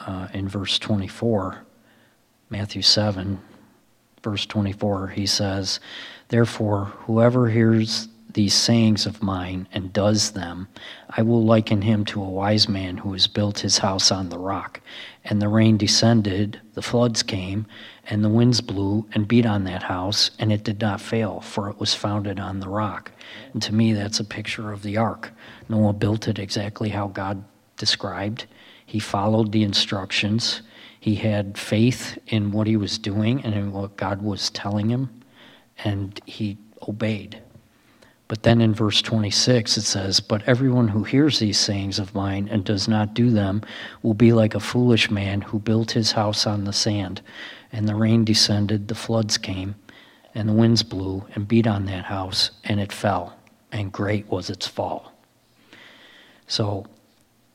uh, 0.00 0.28
in 0.32 0.48
verse 0.48 0.78
24, 0.78 1.62
Matthew 2.50 2.82
7, 2.82 3.40
verse 4.22 4.46
24, 4.46 5.08
he 5.08 5.26
says, 5.26 5.78
Therefore, 6.28 6.86
whoever 7.06 7.48
hears 7.48 8.08
these 8.36 8.54
sayings 8.54 9.06
of 9.06 9.22
mine 9.22 9.66
and 9.72 9.94
does 9.94 10.32
them, 10.32 10.68
I 11.08 11.22
will 11.22 11.42
liken 11.42 11.80
him 11.80 12.04
to 12.04 12.22
a 12.22 12.28
wise 12.28 12.68
man 12.68 12.98
who 12.98 13.14
has 13.14 13.26
built 13.26 13.60
his 13.60 13.78
house 13.78 14.12
on 14.12 14.28
the 14.28 14.38
rock. 14.38 14.82
And 15.24 15.40
the 15.40 15.48
rain 15.48 15.78
descended, 15.78 16.60
the 16.74 16.82
floods 16.82 17.22
came, 17.22 17.66
and 18.04 18.22
the 18.22 18.28
winds 18.28 18.60
blew 18.60 19.08
and 19.14 19.26
beat 19.26 19.46
on 19.46 19.64
that 19.64 19.84
house, 19.84 20.32
and 20.38 20.52
it 20.52 20.64
did 20.64 20.82
not 20.82 21.00
fail, 21.00 21.40
for 21.40 21.70
it 21.70 21.80
was 21.80 21.94
founded 21.94 22.38
on 22.38 22.60
the 22.60 22.68
rock. 22.68 23.10
And 23.54 23.62
to 23.62 23.74
me, 23.74 23.94
that's 23.94 24.20
a 24.20 24.24
picture 24.24 24.70
of 24.70 24.82
the 24.82 24.98
ark. 24.98 25.32
Noah 25.70 25.94
built 25.94 26.28
it 26.28 26.38
exactly 26.38 26.90
how 26.90 27.08
God 27.08 27.42
described. 27.78 28.44
He 28.84 28.98
followed 28.98 29.50
the 29.50 29.62
instructions. 29.62 30.60
He 31.00 31.14
had 31.14 31.56
faith 31.56 32.18
in 32.26 32.52
what 32.52 32.66
he 32.66 32.76
was 32.76 32.98
doing 32.98 33.42
and 33.46 33.54
in 33.54 33.72
what 33.72 33.96
God 33.96 34.20
was 34.20 34.50
telling 34.50 34.90
him, 34.90 35.22
and 35.84 36.20
he 36.26 36.58
obeyed. 36.86 37.40
But 38.28 38.42
then 38.42 38.60
in 38.60 38.74
verse 38.74 39.02
26 39.02 39.76
it 39.76 39.82
says, 39.82 40.20
But 40.20 40.42
everyone 40.48 40.88
who 40.88 41.04
hears 41.04 41.38
these 41.38 41.58
sayings 41.58 41.98
of 41.98 42.14
mine 42.14 42.48
and 42.50 42.64
does 42.64 42.88
not 42.88 43.14
do 43.14 43.30
them 43.30 43.62
will 44.02 44.14
be 44.14 44.32
like 44.32 44.54
a 44.54 44.60
foolish 44.60 45.10
man 45.10 45.42
who 45.42 45.58
built 45.58 45.92
his 45.92 46.12
house 46.12 46.46
on 46.46 46.64
the 46.64 46.72
sand. 46.72 47.22
And 47.72 47.88
the 47.88 47.94
rain 47.94 48.24
descended, 48.24 48.88
the 48.88 48.94
floods 48.94 49.38
came, 49.38 49.76
and 50.34 50.48
the 50.48 50.54
winds 50.54 50.82
blew 50.82 51.24
and 51.34 51.46
beat 51.46 51.66
on 51.66 51.86
that 51.86 52.04
house, 52.06 52.50
and 52.64 52.80
it 52.80 52.92
fell, 52.92 53.36
and 53.70 53.92
great 53.92 54.28
was 54.28 54.50
its 54.50 54.66
fall. 54.66 55.12
So, 56.46 56.86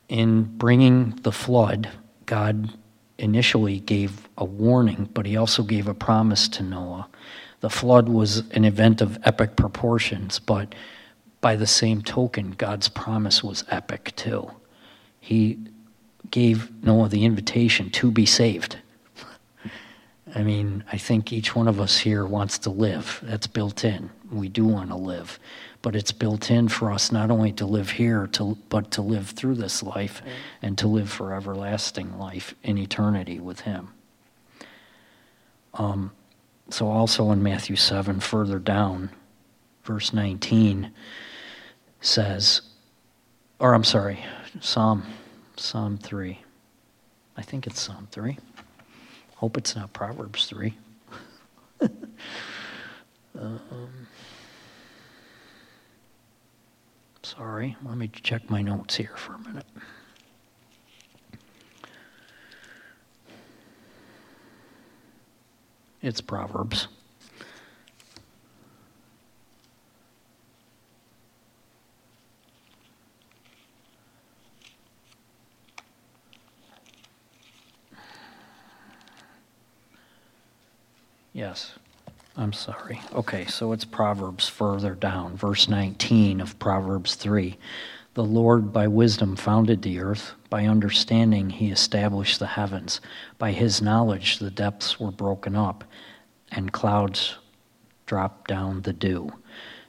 in 0.08 0.44
bringing 0.58 1.10
the 1.22 1.32
flood, 1.32 1.88
God 2.26 2.70
initially 3.18 3.80
gave 3.80 4.28
a 4.42 4.44
warning, 4.44 5.08
but 5.14 5.24
he 5.24 5.36
also 5.36 5.62
gave 5.62 5.88
a 5.88 5.94
promise 5.94 6.48
to 6.48 6.62
Noah 6.62 7.08
the 7.62 7.70
flood 7.70 8.08
was 8.08 8.38
an 8.50 8.64
event 8.64 9.00
of 9.00 9.18
epic 9.22 9.54
proportions, 9.54 10.40
but 10.40 10.74
by 11.40 11.54
the 11.54 11.66
same 11.66 12.02
token, 12.02 12.50
God's 12.50 12.88
promise 12.88 13.42
was 13.42 13.64
epic 13.70 14.12
too. 14.16 14.50
He 15.20 15.58
gave 16.32 16.72
Noah 16.82 17.08
the 17.08 17.24
invitation 17.24 17.88
to 17.90 18.10
be 18.10 18.26
saved. 18.26 18.78
I 20.34 20.42
mean, 20.42 20.82
I 20.90 20.98
think 20.98 21.32
each 21.32 21.54
one 21.54 21.68
of 21.68 21.80
us 21.80 21.98
here 21.98 22.26
wants 22.26 22.58
to 22.58 22.70
live. 22.70 23.20
That's 23.22 23.46
built 23.46 23.84
in. 23.84 24.10
We 24.32 24.48
do 24.48 24.64
want 24.64 24.90
to 24.90 24.96
live. 24.96 25.38
But 25.82 25.94
it's 25.94 26.10
built 26.10 26.50
in 26.50 26.66
for 26.66 26.90
us 26.90 27.12
not 27.12 27.30
only 27.30 27.52
to 27.52 27.66
live 27.66 27.90
here, 27.90 28.26
to, 28.32 28.58
but 28.70 28.90
to 28.92 29.02
live 29.02 29.30
through 29.30 29.54
this 29.54 29.84
life 29.84 30.20
and 30.62 30.76
to 30.78 30.88
live 30.88 31.10
for 31.10 31.32
everlasting 31.32 32.18
life 32.18 32.56
in 32.64 32.76
eternity 32.76 33.38
with 33.38 33.60
Him. 33.60 33.90
Um, 35.74 36.12
so, 36.70 36.88
also 36.88 37.30
in 37.32 37.42
Matthew 37.42 37.76
7, 37.76 38.20
further 38.20 38.58
down, 38.58 39.10
verse 39.84 40.12
19 40.12 40.92
says, 42.00 42.62
or 43.58 43.74
I'm 43.74 43.84
sorry, 43.84 44.18
Psalm, 44.60 45.04
Psalm 45.56 45.98
3. 45.98 46.38
I 47.36 47.42
think 47.42 47.66
it's 47.66 47.80
Psalm 47.80 48.08
3. 48.10 48.38
Hope 49.36 49.56
it's 49.56 49.74
not 49.74 49.92
Proverbs 49.92 50.46
3. 50.46 50.74
um, 53.40 54.06
sorry, 57.22 57.76
let 57.84 57.96
me 57.96 58.08
check 58.08 58.48
my 58.50 58.62
notes 58.62 58.96
here 58.96 59.16
for 59.16 59.34
a 59.34 59.38
minute. 59.38 59.66
It's 66.02 66.20
Proverbs. 66.20 66.88
Yes. 81.32 81.72
I'm 82.36 82.52
sorry. 82.52 83.00
Okay, 83.14 83.44
so 83.46 83.72
it's 83.72 83.84
Proverbs 83.84 84.48
further 84.48 84.94
down, 84.94 85.36
verse 85.36 85.68
19 85.68 86.40
of 86.40 86.58
Proverbs 86.58 87.14
3. 87.14 87.58
The 88.14 88.24
Lord 88.24 88.72
by 88.72 88.88
wisdom 88.88 89.36
founded 89.36 89.82
the 89.82 90.00
earth, 90.00 90.34
by 90.50 90.66
understanding 90.66 91.48
he 91.48 91.70
established 91.70 92.38
the 92.38 92.46
heavens. 92.46 93.00
By 93.38 93.52
his 93.52 93.80
knowledge 93.80 94.38
the 94.38 94.50
depths 94.50 95.00
were 95.00 95.10
broken 95.10 95.56
up, 95.56 95.84
and 96.50 96.72
clouds 96.72 97.36
dropped 98.04 98.48
down 98.48 98.82
the 98.82 98.92
dew. 98.92 99.32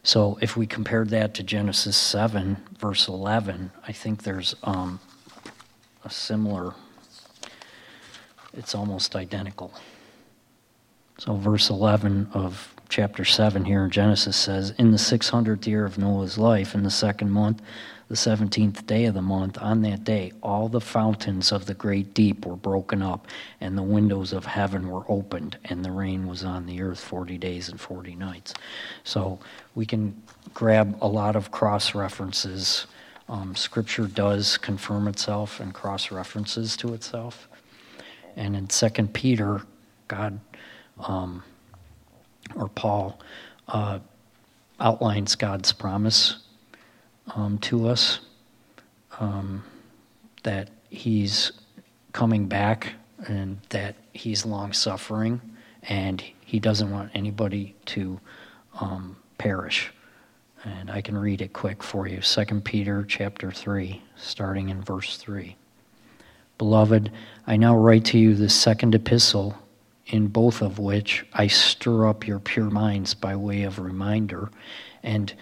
So 0.04 0.38
if 0.42 0.56
we 0.56 0.66
compared 0.68 1.10
that 1.10 1.34
to 1.36 1.44
Genesis 1.44 1.98
7, 1.98 2.58
verse 2.78 3.08
11, 3.08 3.72
I 3.88 3.92
think 3.92 4.24
there's 4.24 4.56
um, 4.64 5.02
a 6.06 6.10
similar, 6.10 6.74
it's 8.54 8.74
almost 8.76 9.16
identical. 9.16 9.74
So 11.18 11.36
verse 11.36 11.70
11 11.70 12.30
of 12.34 12.74
chapter 12.90 13.24
7 13.26 13.66
here 13.66 13.84
in 13.84 13.90
Genesis 13.90 14.36
says, 14.36 14.74
In 14.78 14.92
the 14.92 14.98
600th 14.98 15.66
year 15.68 15.86
of 15.86 15.98
Noah's 15.98 16.38
life, 16.38 16.76
in 16.76 16.84
the 16.84 16.92
second 16.92 17.32
month, 17.32 17.62
the 18.14 18.20
17th 18.30 18.86
day 18.86 19.06
of 19.06 19.16
the 19.16 19.24
month, 19.24 19.58
on 19.60 19.82
that 19.82 20.04
day, 20.04 20.32
all 20.44 20.70
the 20.70 20.80
fountains 20.80 21.52
of 21.52 21.66
the 21.66 21.74
great 21.74 22.14
deep 22.14 22.46
were 22.46 22.56
broken 22.56 23.02
up, 23.02 23.26
and 23.60 23.76
the 23.76 23.82
windows 23.82 24.34
of 24.34 24.46
heaven 24.46 24.88
were 24.88 25.04
opened, 25.10 25.58
and 25.66 25.84
the 25.84 25.90
rain 25.90 26.28
was 26.28 26.44
on 26.44 26.68
the 26.68 26.80
earth 26.80 27.00
40 27.00 27.40
days 27.40 27.70
and 27.70 27.82
40 27.82 28.14
nights. 28.14 28.54
So 29.04 29.40
we 29.74 29.88
can 29.88 30.22
grab 30.54 30.96
a 31.02 31.08
lot 31.08 31.36
of 31.36 31.50
cross 31.50 31.96
references. 31.96 32.86
Um, 33.28 33.56
scripture 33.56 34.06
does 34.06 34.58
confirm 34.58 35.08
itself 35.08 35.60
and 35.60 35.74
cross 35.74 36.12
references 36.12 36.78
to 36.78 36.94
itself. 36.94 37.48
And 38.36 38.56
in 38.56 38.68
2 38.68 38.90
Peter, 39.08 39.64
God 40.08 40.40
um, 41.00 41.42
or 42.54 42.68
Paul, 42.68 43.20
uh, 43.68 43.98
outlines 44.80 45.34
God's 45.34 45.74
promise 45.74 46.43
um, 47.36 47.58
to 47.60 47.88
us 47.88 48.20
um, 49.20 49.64
that 50.44 50.70
He's 50.90 51.52
coming 52.12 52.48
back 52.48 52.94
and 53.28 53.60
that 53.70 53.96
He's 54.14 54.46
long 54.46 54.74
suffering 54.74 55.42
and 55.84 56.24
He 56.46 56.60
doesn't 56.60 56.92
want 56.92 57.12
anybody 57.14 57.76
to 57.88 58.20
um, 58.80 59.16
perish. 59.38 59.92
And 60.64 60.90
I 60.90 61.02
can 61.02 61.18
read 61.18 61.42
it 61.42 61.52
quick 61.52 61.84
for 61.84 62.08
you. 62.08 62.22
2 62.22 62.62
Peter 62.62 63.04
chapter 63.08 63.52
3, 63.52 64.02
starting 64.16 64.70
in 64.70 64.82
verse 64.82 65.18
3. 65.18 65.56
Beloved, 66.58 67.12
I 67.48 67.58
now 67.58 67.76
write 67.76 68.06
to 68.06 68.18
you 68.18 68.36
the 68.36 68.50
second 68.50 68.96
epistle, 68.96 69.58
in 70.08 70.28
both 70.28 70.62
of 70.62 70.80
which 70.80 71.26
I 71.34 71.48
stir 71.48 72.08
up 72.08 72.26
your 72.26 72.40
pure 72.40 72.70
minds 72.70 73.14
by 73.14 73.36
way 73.36 73.64
of 73.64 73.80
reminder. 73.80 74.50
And 75.02 75.34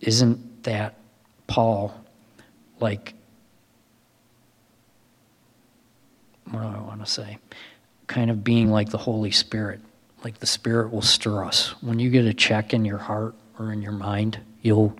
isn't 0.00 0.64
that 0.64 0.99
Paul 1.50 1.92
like, 2.78 3.12
what 6.48 6.60
do 6.60 6.66
I 6.66 6.80
want 6.80 7.04
to 7.04 7.10
say? 7.10 7.38
Kind 8.06 8.30
of 8.30 8.42
being 8.42 8.70
like 8.70 8.90
the 8.90 8.98
Holy 8.98 9.32
Spirit. 9.32 9.80
Like 10.24 10.38
the 10.38 10.46
Spirit 10.46 10.92
will 10.92 11.02
stir 11.02 11.44
us. 11.44 11.74
When 11.82 11.98
you 11.98 12.08
get 12.08 12.24
a 12.24 12.32
check 12.32 12.72
in 12.72 12.84
your 12.84 12.98
heart 12.98 13.34
or 13.58 13.72
in 13.72 13.82
your 13.82 13.92
mind, 13.92 14.38
you'll 14.62 14.96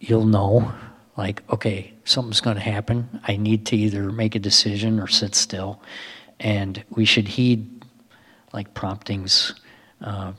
you'll 0.00 0.24
know 0.24 0.72
like 1.16 1.42
okay 1.50 1.92
something's 2.04 2.40
going 2.40 2.54
to 2.54 2.62
happen 2.62 3.20
i 3.26 3.36
need 3.36 3.66
to 3.66 3.76
either 3.76 4.12
make 4.12 4.36
a 4.36 4.38
decision 4.38 5.00
or 5.00 5.08
sit 5.08 5.34
still 5.34 5.82
and 6.38 6.84
we 6.90 7.04
should 7.04 7.26
heed 7.26 7.84
like 8.52 8.72
promptings 8.74 9.54
uh, 10.02 10.32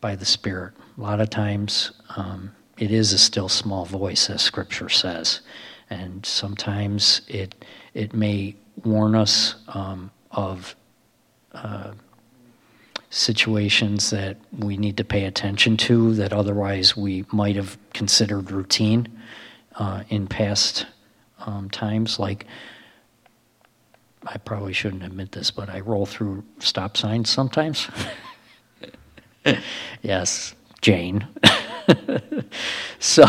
by 0.00 0.16
the 0.16 0.24
spirit 0.24 0.74
a 0.98 1.00
lot 1.00 1.20
of 1.20 1.30
times 1.30 1.92
um, 2.16 2.50
it 2.84 2.92
is 2.92 3.12
a 3.12 3.18
still 3.18 3.48
small 3.48 3.84
voice 3.84 4.30
as 4.30 4.42
scripture 4.42 4.88
says 4.88 5.40
and 5.90 6.24
sometimes 6.24 7.22
it 7.28 7.54
it 7.94 8.14
may 8.14 8.54
warn 8.84 9.14
us 9.14 9.54
um, 9.68 10.10
of 10.32 10.74
uh, 11.52 11.92
situations 13.10 14.10
that 14.10 14.36
we 14.58 14.76
need 14.76 14.96
to 14.96 15.04
pay 15.04 15.24
attention 15.24 15.76
to 15.76 16.14
that 16.14 16.32
otherwise 16.32 16.96
we 16.96 17.24
might 17.30 17.54
have 17.54 17.78
considered 17.92 18.50
routine 18.50 19.06
uh, 19.76 20.02
in 20.08 20.26
past 20.26 20.86
um, 21.40 21.70
times. 21.70 22.18
Like, 22.18 22.46
I 24.26 24.38
probably 24.38 24.72
shouldn't 24.72 25.04
admit 25.04 25.32
this, 25.32 25.50
but 25.50 25.68
I 25.68 25.80
roll 25.80 26.06
through 26.06 26.44
stop 26.58 26.96
signs 26.96 27.30
sometimes. 27.30 27.88
yes, 30.02 30.54
Jane. 30.80 31.26
so 32.98 33.24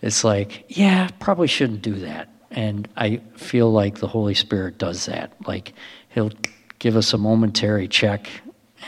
it's 0.00 0.24
like, 0.24 0.64
yeah, 0.68 1.08
probably 1.20 1.48
shouldn't 1.48 1.82
do 1.82 1.94
that. 1.96 2.28
And 2.50 2.88
I 2.96 3.20
feel 3.36 3.72
like 3.72 3.98
the 3.98 4.08
Holy 4.08 4.34
Spirit 4.34 4.78
does 4.78 5.06
that. 5.06 5.32
Like, 5.46 5.72
He'll 6.10 6.32
give 6.78 6.96
us 6.96 7.12
a 7.12 7.18
momentary 7.18 7.88
check 7.88 8.28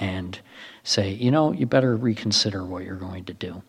and 0.01 0.39
say, 0.83 1.11
you 1.11 1.31
know, 1.31 1.53
you 1.53 1.67
better 1.67 1.97
reconsider 1.97 2.65
what 2.65 2.85
you're 2.85 2.97
going 2.97 3.25
to 3.25 3.35
do. 3.35 3.63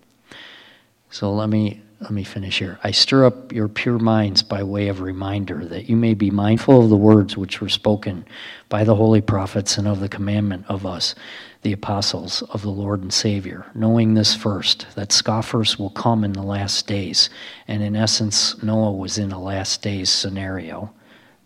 So 1.09 1.31
let 1.31 1.49
me 1.49 1.81
let 2.01 2.11
me 2.11 2.23
finish 2.23 2.59
here. 2.59 2.77
I 2.83 2.91
stir 2.91 3.25
up 3.25 3.53
your 3.53 3.67
pure 3.67 3.99
minds 3.99 4.43
by 4.43 4.63
way 4.63 4.89
of 4.89 4.99
reminder 4.99 5.65
that 5.65 5.89
you 5.89 5.95
may 5.95 6.13
be 6.13 6.29
mindful 6.29 6.83
of 6.83 6.89
the 6.89 6.97
words 6.97 7.37
which 7.37 7.61
were 7.61 7.69
spoken 7.69 8.25
by 8.67 8.83
the 8.83 8.95
holy 8.95 9.21
prophets 9.21 9.77
and 9.77 9.87
of 9.87 10.01
the 10.01 10.09
commandment 10.09 10.65
of 10.67 10.85
us, 10.85 11.15
the 11.61 11.71
apostles 11.71 12.41
of 12.43 12.61
the 12.61 12.69
Lord 12.69 13.01
and 13.01 13.13
Savior, 13.13 13.65
knowing 13.73 14.13
this 14.13 14.35
first, 14.35 14.87
that 14.95 15.13
scoffers 15.13 15.79
will 15.79 15.89
come 15.89 16.23
in 16.25 16.33
the 16.33 16.43
last 16.43 16.85
days. 16.85 17.29
And 17.67 17.81
in 17.81 17.95
essence, 17.95 18.61
Noah 18.61 18.91
was 18.91 19.17
in 19.17 19.31
a 19.31 19.41
last 19.41 19.81
days 19.81 20.09
scenario. 20.09 20.93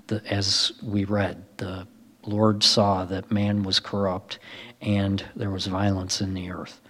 The, 0.08 0.24
as 0.26 0.72
we 0.82 1.06
read, 1.06 1.46
the 1.58 1.88
Lord 2.26 2.64
saw 2.64 3.06
that 3.06 3.32
man 3.32 3.62
was 3.62 3.80
corrupt 3.80 4.40
and 4.82 5.24
there 5.36 5.52
was 5.52 5.68
violence 5.68 6.22
in 6.22 6.34
the 6.34 6.50
earth. 6.50 6.82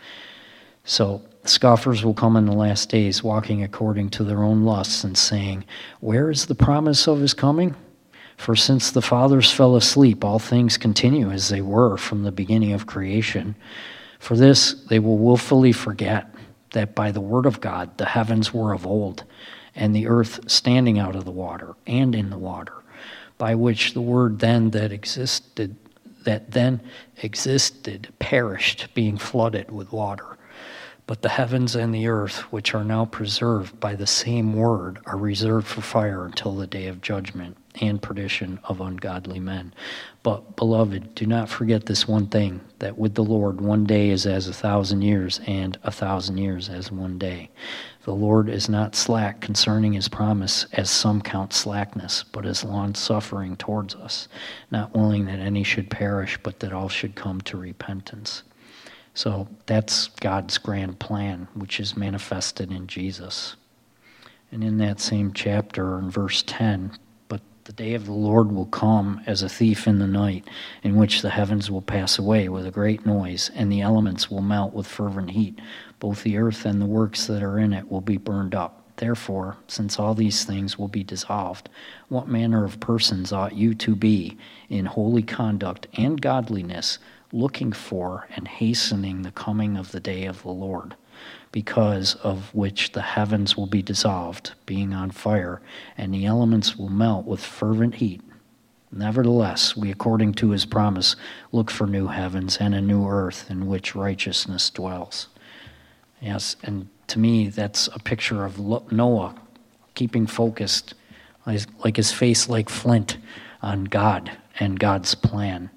So 0.85 1.21
scoffers 1.49 2.03
will 2.03 2.13
come 2.13 2.35
in 2.35 2.45
the 2.45 2.53
last 2.53 2.89
days, 2.89 3.23
walking 3.23 3.63
according 3.63 4.09
to 4.11 4.23
their 4.23 4.43
own 4.43 4.63
lusts 4.63 5.03
and 5.03 5.17
saying, 5.17 5.65
Where 5.99 6.29
is 6.29 6.45
the 6.45 6.55
promise 6.55 7.07
of 7.07 7.19
his 7.19 7.33
coming? 7.33 7.75
For 8.37 8.55
since 8.55 8.91
the 8.91 9.01
fathers 9.01 9.51
fell 9.51 9.75
asleep, 9.75 10.23
all 10.23 10.39
things 10.39 10.77
continue 10.77 11.29
as 11.29 11.49
they 11.49 11.61
were 11.61 11.97
from 11.97 12.23
the 12.23 12.31
beginning 12.31 12.71
of 12.71 12.85
creation. 12.85 13.55
For 14.19 14.37
this 14.37 14.73
they 14.89 14.99
will 14.99 15.17
wilfully 15.17 15.73
forget 15.73 16.33
that 16.71 16.95
by 16.95 17.11
the 17.11 17.21
word 17.21 17.45
of 17.45 17.59
God 17.59 17.97
the 17.97 18.05
heavens 18.05 18.53
were 18.53 18.73
of 18.73 18.85
old, 18.85 19.23
and 19.75 19.95
the 19.95 20.07
earth 20.07 20.49
standing 20.49 20.99
out 20.99 21.15
of 21.15 21.25
the 21.25 21.31
water 21.31 21.75
and 21.85 22.15
in 22.15 22.29
the 22.29 22.37
water, 22.37 22.73
by 23.37 23.55
which 23.55 23.93
the 23.93 24.01
word 24.01 24.39
then 24.39 24.69
that 24.71 24.91
existed 24.91 25.75
that 26.23 26.51
then 26.51 26.81
existed 27.23 28.07
perished, 28.19 28.87
being 28.93 29.17
flooded 29.17 29.71
with 29.71 29.91
water. 29.91 30.37
But 31.09 31.23
the 31.23 31.29
heavens 31.29 31.75
and 31.75 31.91
the 31.91 32.07
earth, 32.07 32.37
which 32.51 32.75
are 32.75 32.83
now 32.83 33.03
preserved 33.03 33.79
by 33.79 33.95
the 33.95 34.05
same 34.05 34.53
word, 34.53 34.99
are 35.07 35.17
reserved 35.17 35.65
for 35.65 35.81
fire 35.81 36.23
until 36.23 36.55
the 36.55 36.67
day 36.67 36.85
of 36.85 37.01
judgment 37.01 37.57
and 37.81 37.99
perdition 37.99 38.59
of 38.65 38.79
ungodly 38.79 39.39
men. 39.39 39.73
But, 40.21 40.55
beloved, 40.55 41.15
do 41.15 41.25
not 41.25 41.49
forget 41.49 41.87
this 41.87 42.07
one 42.07 42.27
thing 42.27 42.61
that 42.77 42.99
with 42.99 43.15
the 43.15 43.23
Lord 43.23 43.59
one 43.59 43.85
day 43.85 44.11
is 44.11 44.27
as 44.27 44.47
a 44.47 44.53
thousand 44.53 45.01
years, 45.01 45.41
and 45.47 45.79
a 45.81 45.91
thousand 45.91 46.37
years 46.37 46.69
as 46.69 46.91
one 46.91 47.17
day. 47.17 47.49
The 48.03 48.13
Lord 48.13 48.47
is 48.47 48.69
not 48.69 48.93
slack 48.93 49.41
concerning 49.41 49.93
his 49.93 50.09
promise, 50.09 50.67
as 50.73 50.91
some 50.91 51.23
count 51.23 51.53
slackness, 51.53 52.21
but 52.21 52.45
is 52.45 52.63
long 52.63 52.93
suffering 52.93 53.55
towards 53.55 53.95
us, 53.95 54.27
not 54.69 54.95
willing 54.95 55.25
that 55.25 55.39
any 55.39 55.63
should 55.63 55.89
perish, 55.89 56.37
but 56.43 56.59
that 56.59 56.71
all 56.71 56.87
should 56.87 57.15
come 57.15 57.41
to 57.41 57.57
repentance. 57.57 58.43
So 59.13 59.47
that's 59.65 60.07
God's 60.07 60.57
grand 60.57 60.99
plan, 60.99 61.47
which 61.53 61.79
is 61.79 61.97
manifested 61.97 62.71
in 62.71 62.87
Jesus. 62.87 63.55
And 64.51 64.63
in 64.63 64.77
that 64.77 64.99
same 64.99 65.33
chapter, 65.33 65.99
in 65.99 66.09
verse 66.09 66.43
10, 66.45 66.97
but 67.27 67.41
the 67.65 67.73
day 67.73 67.93
of 67.93 68.05
the 68.05 68.13
Lord 68.13 68.51
will 68.51 68.65
come 68.65 69.21
as 69.25 69.43
a 69.43 69.49
thief 69.49 69.87
in 69.87 69.99
the 69.99 70.07
night, 70.07 70.47
in 70.83 70.95
which 70.95 71.21
the 71.21 71.29
heavens 71.29 71.69
will 71.69 71.81
pass 71.81 72.17
away 72.17 72.49
with 72.49 72.65
a 72.65 72.71
great 72.71 73.05
noise, 73.05 73.51
and 73.53 73.71
the 73.71 73.81
elements 73.81 74.31
will 74.31 74.41
melt 74.41 74.73
with 74.73 74.87
fervent 74.87 75.31
heat 75.31 75.59
both 75.99 76.23
the 76.23 76.37
earth 76.37 76.65
and 76.65 76.81
the 76.81 76.85
works 76.85 77.27
that 77.27 77.43
are 77.43 77.59
in 77.59 77.73
it 77.73 77.91
will 77.91 78.01
be 78.01 78.17
burned 78.17 78.55
up. 78.55 78.83
Therefore, 78.95 79.57
since 79.67 79.99
all 79.99 80.13
these 80.13 80.43
things 80.43 80.77
will 80.77 80.87
be 80.87 81.03
dissolved, 81.03 81.69
what 82.09 82.27
manner 82.27 82.65
of 82.65 82.79
persons 82.79 83.31
ought 83.31 83.55
you 83.55 83.73
to 83.75 83.95
be 83.95 84.37
in 84.69 84.85
holy 84.85 85.23
conduct 85.23 85.87
and 85.93 86.19
godliness, 86.19 86.99
looking 87.31 87.71
for 87.71 88.27
and 88.35 88.47
hastening 88.47 89.21
the 89.21 89.31
coming 89.31 89.77
of 89.77 89.91
the 89.91 89.99
day 89.99 90.25
of 90.25 90.41
the 90.41 90.49
Lord, 90.49 90.95
because 91.51 92.15
of 92.15 92.53
which 92.53 92.91
the 92.91 93.01
heavens 93.01 93.55
will 93.55 93.67
be 93.67 93.81
dissolved, 93.81 94.53
being 94.65 94.93
on 94.93 95.11
fire, 95.11 95.61
and 95.97 96.13
the 96.13 96.25
elements 96.25 96.75
will 96.77 96.89
melt 96.89 97.25
with 97.25 97.43
fervent 97.43 97.95
heat? 97.95 98.21
Nevertheless, 98.91 99.77
we, 99.77 99.91
according 99.91 100.33
to 100.35 100.49
his 100.49 100.65
promise, 100.65 101.15
look 101.51 101.69
for 101.69 101.85
new 101.85 102.07
heavens 102.07 102.57
and 102.57 102.73
a 102.73 102.81
new 102.81 103.07
earth 103.07 103.45
in 103.49 103.67
which 103.67 103.93
righteousness 103.93 104.69
dwells. 104.71 105.27
Yes, 106.21 106.55
and 106.63 106.89
to 107.07 107.19
me, 107.19 107.49
that's 107.49 107.87
a 107.93 107.99
picture 107.99 108.45
of 108.45 108.59
Noah 108.91 109.35
keeping 109.93 110.25
focused, 110.25 110.95
like 111.45 111.97
his 111.97 112.11
face 112.11 112.49
like 112.49 112.69
flint, 112.69 113.17
on 113.61 113.83
God 113.83 114.31
and 114.59 114.79
God's 114.79 115.13
plan. 115.15 115.69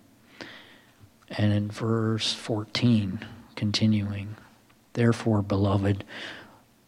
And 1.33 1.53
in 1.53 1.71
verse 1.71 2.33
14, 2.35 3.25
continuing, 3.57 4.37
therefore, 4.93 5.43
beloved, 5.43 6.05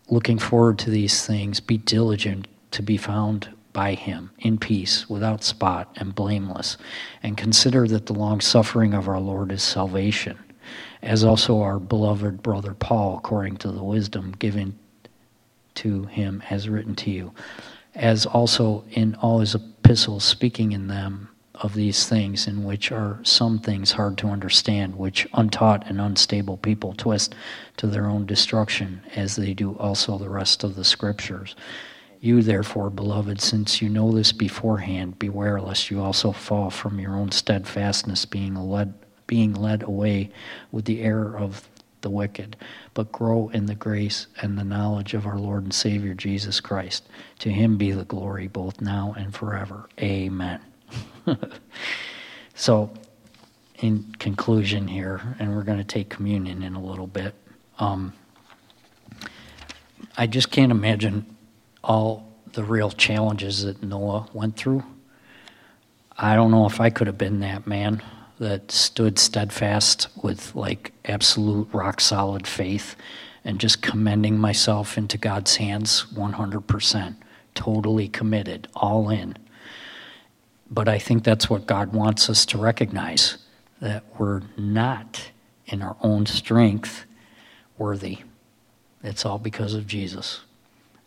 looking 0.08 0.38
forward 0.38 0.78
to 0.80 0.90
these 0.90 1.26
things, 1.26 1.60
be 1.60 1.78
diligent 1.78 2.46
to 2.72 2.82
be 2.82 2.96
found 2.96 3.48
by 3.72 3.94
him 3.94 4.30
in 4.38 4.58
peace, 4.58 5.08
without 5.08 5.42
spot, 5.42 5.90
and 5.96 6.14
blameless, 6.14 6.76
and 7.22 7.36
consider 7.36 7.88
that 7.88 8.06
the 8.06 8.12
long 8.12 8.40
suffering 8.40 8.94
of 8.94 9.08
our 9.08 9.20
Lord 9.20 9.50
is 9.50 9.62
salvation 9.62 10.38
as 11.04 11.22
also 11.22 11.60
our 11.60 11.78
beloved 11.78 12.42
brother 12.42 12.74
Paul, 12.74 13.18
according 13.18 13.58
to 13.58 13.70
the 13.70 13.82
wisdom 13.82 14.32
given 14.38 14.78
to 15.74 16.04
him, 16.04 16.40
has 16.40 16.68
written 16.68 16.94
to 16.96 17.10
you, 17.10 17.32
as 17.94 18.26
also 18.26 18.84
in 18.90 19.14
all 19.16 19.40
his 19.40 19.54
epistles, 19.54 20.24
speaking 20.24 20.72
in 20.72 20.86
them 20.86 21.28
of 21.56 21.74
these 21.74 22.08
things, 22.08 22.46
in 22.46 22.64
which 22.64 22.90
are 22.90 23.20
some 23.22 23.58
things 23.58 23.92
hard 23.92 24.18
to 24.18 24.28
understand, 24.28 24.96
which 24.96 25.26
untaught 25.34 25.86
and 25.86 26.00
unstable 26.00 26.56
people 26.56 26.94
twist 26.94 27.34
to 27.76 27.86
their 27.86 28.06
own 28.06 28.26
destruction, 28.26 29.02
as 29.14 29.36
they 29.36 29.54
do 29.54 29.76
also 29.78 30.18
the 30.18 30.28
rest 30.28 30.64
of 30.64 30.74
the 30.74 30.84
scriptures. 30.84 31.54
You, 32.20 32.42
therefore, 32.42 32.90
beloved, 32.90 33.40
since 33.40 33.82
you 33.82 33.88
know 33.88 34.10
this 34.10 34.32
beforehand, 34.32 35.18
beware 35.18 35.60
lest 35.60 35.90
you 35.90 36.00
also 36.00 36.32
fall 36.32 36.70
from 36.70 36.98
your 36.98 37.16
own 37.16 37.30
steadfastness, 37.30 38.24
being 38.24 38.54
led 38.54 38.94
being 39.26 39.54
led 39.54 39.82
away 39.82 40.30
with 40.70 40.84
the 40.84 41.00
error 41.00 41.38
of 41.38 41.66
the 42.02 42.10
wicked, 42.10 42.56
but 42.92 43.10
grow 43.10 43.48
in 43.48 43.66
the 43.66 43.74
grace 43.74 44.26
and 44.42 44.58
the 44.58 44.64
knowledge 44.64 45.14
of 45.14 45.26
our 45.26 45.38
Lord 45.38 45.64
and 45.64 45.72
Savior 45.72 46.14
Jesus 46.14 46.60
Christ. 46.60 47.08
To 47.38 47.50
him 47.50 47.78
be 47.78 47.90
the 47.90 48.04
glory 48.04 48.48
both 48.48 48.80
now 48.80 49.14
and 49.16 49.34
forever. 49.34 49.88
Amen. 49.98 50.60
so, 52.54 52.90
in 53.78 54.14
conclusion 54.18 54.88
here, 54.88 55.36
and 55.38 55.54
we're 55.54 55.62
going 55.62 55.78
to 55.78 55.84
take 55.84 56.08
communion 56.08 56.62
in 56.62 56.74
a 56.74 56.82
little 56.82 57.06
bit. 57.06 57.34
Um, 57.78 58.12
I 60.16 60.26
just 60.26 60.50
can't 60.50 60.70
imagine 60.70 61.36
all 61.82 62.32
the 62.52 62.62
real 62.62 62.90
challenges 62.90 63.64
that 63.64 63.82
Noah 63.82 64.28
went 64.32 64.56
through. 64.56 64.84
I 66.16 66.36
don't 66.36 66.52
know 66.52 66.66
if 66.66 66.80
I 66.80 66.90
could 66.90 67.08
have 67.08 67.18
been 67.18 67.40
that 67.40 67.66
man 67.66 68.02
that 68.38 68.70
stood 68.70 69.18
steadfast 69.18 70.08
with 70.22 70.54
like 70.54 70.92
absolute 71.04 71.68
rock 71.72 72.00
solid 72.00 72.46
faith 72.46 72.94
and 73.44 73.60
just 73.60 73.82
commending 73.82 74.38
myself 74.38 74.96
into 74.96 75.18
God's 75.18 75.56
hands 75.56 76.06
100%, 76.14 77.16
totally 77.54 78.08
committed, 78.08 78.68
all 78.74 79.10
in. 79.10 79.36
But 80.70 80.88
I 80.88 80.98
think 80.98 81.24
that's 81.24 81.50
what 81.50 81.66
God 81.66 81.92
wants 81.92 82.30
us 82.30 82.46
to 82.46 82.58
recognize 82.58 83.38
that 83.80 84.04
we're 84.18 84.42
not 84.56 85.30
in 85.66 85.82
our 85.82 85.96
own 86.00 86.26
strength 86.26 87.04
worthy. 87.78 88.18
It's 89.02 89.26
all 89.26 89.38
because 89.38 89.74
of 89.74 89.86
Jesus. 89.86 90.40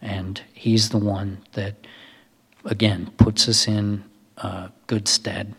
And 0.01 0.41
He's 0.53 0.89
the 0.89 0.97
one 0.97 1.39
that, 1.53 1.75
again, 2.65 3.11
puts 3.17 3.49
us 3.49 3.67
in 3.67 4.03
uh, 4.37 4.69
good 4.85 5.07
stead, 5.07 5.55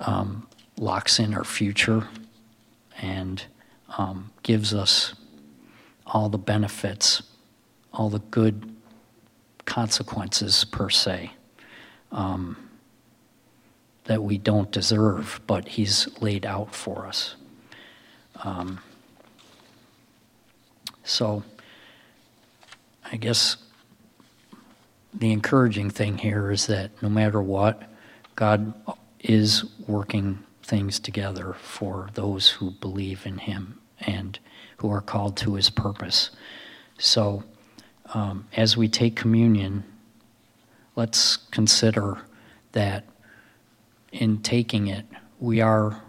um, 0.00 0.48
locks 0.76 1.20
in 1.20 1.34
our 1.34 1.44
future, 1.44 2.08
and 3.00 3.44
um, 3.96 4.32
gives 4.42 4.74
us 4.74 5.14
all 6.06 6.28
the 6.28 6.38
benefits, 6.38 7.22
all 7.92 8.10
the 8.10 8.18
good 8.18 8.74
consequences, 9.64 10.64
per 10.64 10.90
se, 10.90 11.30
um, 12.12 12.56
that 14.04 14.22
we 14.22 14.38
don't 14.38 14.70
deserve, 14.70 15.40
but 15.46 15.68
He's 15.68 16.08
laid 16.20 16.44
out 16.44 16.74
for 16.74 17.06
us. 17.06 17.36
Um, 18.42 18.80
so, 21.02 21.42
I 23.10 23.16
guess 23.16 23.56
the 25.12 25.32
encouraging 25.32 25.90
thing 25.90 26.18
here 26.18 26.50
is 26.50 26.66
that 26.66 26.90
no 27.02 27.08
matter 27.08 27.40
what, 27.40 27.82
God 28.34 28.74
is 29.20 29.64
working 29.86 30.40
things 30.62 30.98
together 30.98 31.54
for 31.54 32.08
those 32.14 32.50
who 32.50 32.70
believe 32.72 33.26
in 33.26 33.38
Him 33.38 33.80
and 34.00 34.38
who 34.78 34.90
are 34.90 35.00
called 35.00 35.36
to 35.38 35.54
His 35.54 35.70
purpose. 35.70 36.30
So, 36.98 37.44
um, 38.12 38.46
as 38.56 38.76
we 38.76 38.88
take 38.88 39.16
communion, 39.16 39.84
let's 40.96 41.36
consider 41.36 42.18
that 42.72 43.04
in 44.14 44.38
taking 44.38 44.86
it, 44.86 45.04
we 45.40 45.60
are 45.60 46.00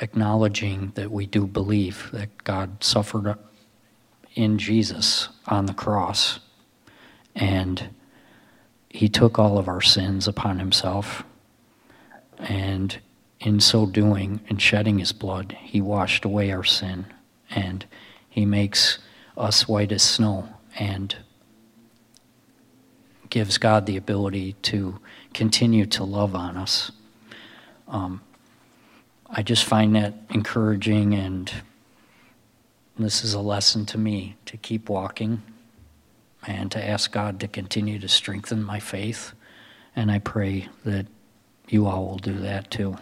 acknowledging 0.00 0.92
that 0.94 1.10
we 1.10 1.26
do 1.26 1.46
believe 1.46 2.10
that 2.12 2.44
God 2.44 2.84
suffered 2.84 3.34
in 4.34 4.58
Jesus 4.58 5.28
on 5.46 5.66
the 5.66 5.74
cross. 5.74 6.38
And 7.34 7.88
he 8.90 9.08
took 9.08 9.38
all 9.38 9.58
of 9.58 9.68
our 9.68 9.80
sins 9.80 10.28
upon 10.28 10.58
himself. 10.58 11.24
And 12.38 12.98
in 13.40 13.60
so 13.60 13.86
doing 13.86 14.40
and 14.48 14.60
shedding 14.60 14.98
his 14.98 15.12
blood, 15.12 15.56
he 15.60 15.80
washed 15.80 16.26
away 16.26 16.52
our 16.52 16.64
sin. 16.64 17.06
And 17.50 17.86
he 18.28 18.44
makes 18.44 18.98
us 19.36 19.66
white 19.66 19.92
as 19.92 20.02
snow 20.02 20.48
and 20.78 21.16
gives 23.30 23.56
God 23.56 23.86
the 23.86 23.96
ability 23.96 24.54
to 24.62 24.98
continue 25.34 25.86
to 25.86 26.04
love 26.04 26.34
on 26.34 26.56
us. 26.56 26.92
Um, 27.88 28.20
I 29.28 29.42
just 29.42 29.64
find 29.64 29.94
that 29.96 30.14
encouraging 30.30 31.14
and 31.14 31.52
this 32.98 33.24
is 33.24 33.34
a 33.34 33.40
lesson 33.40 33.86
to 33.86 33.98
me 33.98 34.36
to 34.46 34.56
keep 34.56 34.88
walking 34.88 35.42
and 36.46 36.70
to 36.72 36.84
ask 36.84 37.10
God 37.10 37.40
to 37.40 37.48
continue 37.48 37.98
to 37.98 38.08
strengthen 38.08 38.62
my 38.62 38.80
faith. 38.80 39.32
And 39.96 40.10
I 40.10 40.18
pray 40.18 40.68
that 40.84 41.06
you 41.68 41.86
all 41.86 42.06
will 42.06 42.18
do 42.18 42.38
that 42.40 42.70
too. 42.70 42.96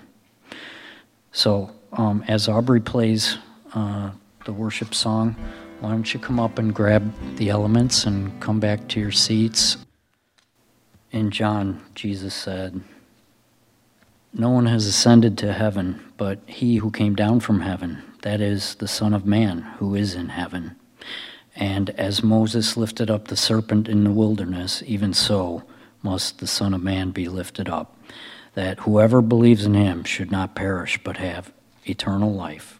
So, 1.33 1.71
um, 1.93 2.25
as 2.29 2.49
Aubrey 2.49 2.81
plays 2.81 3.37
uh, 3.75 4.11
the 4.45 4.53
worship 4.53 4.95
song, 4.95 5.35
why 5.81 5.91
don't 5.91 6.13
you 6.13 6.21
come 6.21 6.39
up 6.39 6.59
and 6.59 6.75
grab 6.75 7.13
the 7.37 7.51
elements 7.51 8.05
and 8.05 8.39
come 8.41 8.61
back 8.61 8.87
to 8.89 9.01
your 9.01 9.13
seats? 9.13 9.77
In 11.13 11.31
John, 11.31 11.83
Jesus 11.95 12.35
said, 12.35 12.81
No 14.33 14.51
one 14.51 14.67
has 14.67 14.87
ascended 14.87 15.37
to 15.39 15.53
heaven 15.53 16.01
but 16.17 16.41
he 16.47 16.77
who 16.77 16.91
came 16.91 17.15
down 17.15 17.41
from 17.41 17.61
heaven 17.61 18.03
that 18.23 18.41
is, 18.41 18.75
the 18.77 18.89
Son 18.89 19.15
of 19.15 19.25
Man 19.25 19.63
who 19.79 19.95
is 19.95 20.15
in 20.15 20.29
heaven. 20.29 20.77
And 21.57 21.91
as 21.91 22.23
Moses 22.23 22.77
lifted 22.77 23.11
up 23.11 23.29
the 23.29 23.37
serpent 23.37 23.89
in 23.89 24.05
the 24.05 24.11
wilderness, 24.11 24.83
even 24.87 25.15
so 25.15 25.65
must 26.03 26.39
the 26.39 26.47
Son 26.47 26.75
of 26.75 26.83
Man 26.83 27.11
be 27.11 27.29
lifted 27.29 27.69
up, 27.69 27.97
that 28.55 28.81
whoever 28.81 29.21
believes 29.21 29.65
in 29.65 29.75
him 29.75 30.05
should 30.05 30.31
not 30.31 30.55
perish 30.55 31.01
but 31.03 31.17
have 31.17 31.53
eternal 31.87 32.33
life. 32.33 32.79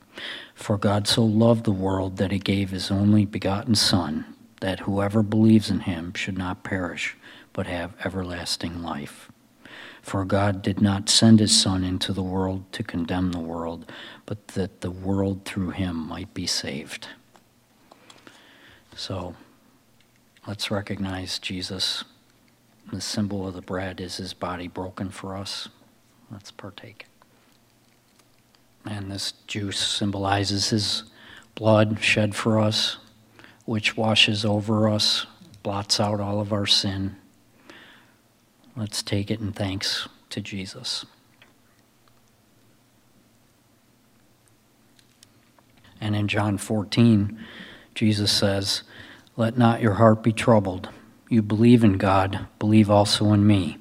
For 0.55 0.77
God 0.77 1.09
so 1.09 1.25
loved 1.25 1.65
the 1.65 1.73
world 1.73 2.19
that 2.19 2.31
he 2.31 2.39
gave 2.39 2.71
his 2.71 2.91
only 2.91 3.25
begotten 3.25 3.75
Son, 3.75 4.27
that 4.61 4.81
whoever 4.81 5.23
believes 5.23 5.71
in 5.71 5.81
him 5.81 6.13
should 6.15 6.37
not 6.37 6.63
perish 6.63 7.17
but 7.53 7.67
have 7.67 7.95
everlasting 8.05 8.83
life. 8.83 9.31
For 10.03 10.25
God 10.25 10.63
did 10.63 10.81
not 10.81 11.09
send 11.09 11.41
his 11.41 11.59
Son 11.59 11.85
into 11.85 12.13
the 12.13 12.23
world 12.23 12.65
to 12.73 12.83
condemn 12.83 13.33
the 13.33 13.39
world, 13.39 13.91
but 14.27 14.49
that 14.49 14.81
the 14.81 14.91
world 14.91 15.45
through 15.45 15.71
him 15.71 15.97
might 15.97 16.33
be 16.33 16.47
saved. 16.47 17.09
So 18.97 19.35
let's 20.47 20.71
recognize 20.71 21.39
Jesus. 21.39 22.05
The 22.93 23.01
symbol 23.01 23.47
of 23.47 23.55
the 23.55 23.63
bread 23.63 24.01
is 24.01 24.17
his 24.17 24.33
body 24.33 24.69
broken 24.69 25.11
for 25.11 25.37
us. 25.37 25.69
Let's 26.31 26.51
partake. 26.51 27.07
And 28.85 29.11
this 29.11 29.33
juice 29.47 29.79
symbolizes 29.79 30.71
his 30.71 31.05
blood 31.55 31.99
shed 32.01 32.35
for 32.35 32.59
us, 32.59 32.97
which 33.67 33.97
washes 33.97 34.45
over 34.45 34.89
us, 34.89 35.27
blots 35.63 36.01
out 36.01 36.21
all 36.21 36.41
of 36.41 36.53
our 36.53 36.67
sin. 36.67 37.17
Let's 38.81 39.03
take 39.03 39.31
it 39.31 39.41
in 39.41 39.53
thanks 39.53 40.09
to 40.31 40.41
Jesus. 40.41 41.05
And 46.01 46.17
in 46.17 46.29
John 46.29 46.57
14, 46.57 47.39
Jesus 47.95 48.33
says, 48.33 48.83
Let 49.37 49.59
not 49.59 49.83
your 49.83 49.93
heart 49.93 50.23
be 50.23 50.33
troubled. 50.33 50.89
You 51.29 51.43
believe 51.43 51.85
in 51.85 51.99
God, 51.99 52.47
believe 52.59 52.89
also 52.91 53.35
in 53.35 53.47
me. 53.47 53.77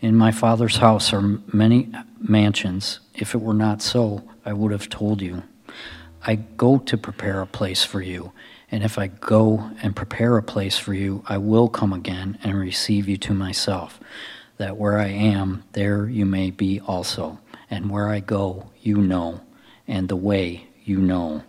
In 0.00 0.14
my 0.14 0.30
Father's 0.30 0.76
house 0.76 1.12
are 1.12 1.40
many 1.52 1.92
mansions. 2.20 3.00
If 3.16 3.34
it 3.34 3.40
were 3.40 3.52
not 3.52 3.82
so, 3.82 4.22
I 4.44 4.52
would 4.52 4.70
have 4.70 4.88
told 4.88 5.22
you. 5.22 5.42
I 6.24 6.36
go 6.36 6.78
to 6.78 6.96
prepare 6.96 7.40
a 7.40 7.46
place 7.48 7.82
for 7.82 8.00
you. 8.00 8.30
And 8.70 8.82
if 8.82 8.98
I 8.98 9.06
go 9.06 9.70
and 9.82 9.94
prepare 9.94 10.36
a 10.36 10.42
place 10.42 10.76
for 10.76 10.92
you, 10.92 11.22
I 11.26 11.38
will 11.38 11.68
come 11.68 11.92
again 11.92 12.38
and 12.42 12.58
receive 12.58 13.08
you 13.08 13.16
to 13.18 13.34
myself, 13.34 14.00
that 14.56 14.76
where 14.76 14.98
I 14.98 15.08
am, 15.08 15.62
there 15.72 16.08
you 16.08 16.26
may 16.26 16.50
be 16.50 16.80
also. 16.80 17.38
And 17.70 17.90
where 17.90 18.08
I 18.08 18.20
go, 18.20 18.70
you 18.82 18.96
know, 18.96 19.40
and 19.86 20.08
the 20.08 20.16
way 20.16 20.66
you 20.84 20.98
know. 20.98 21.42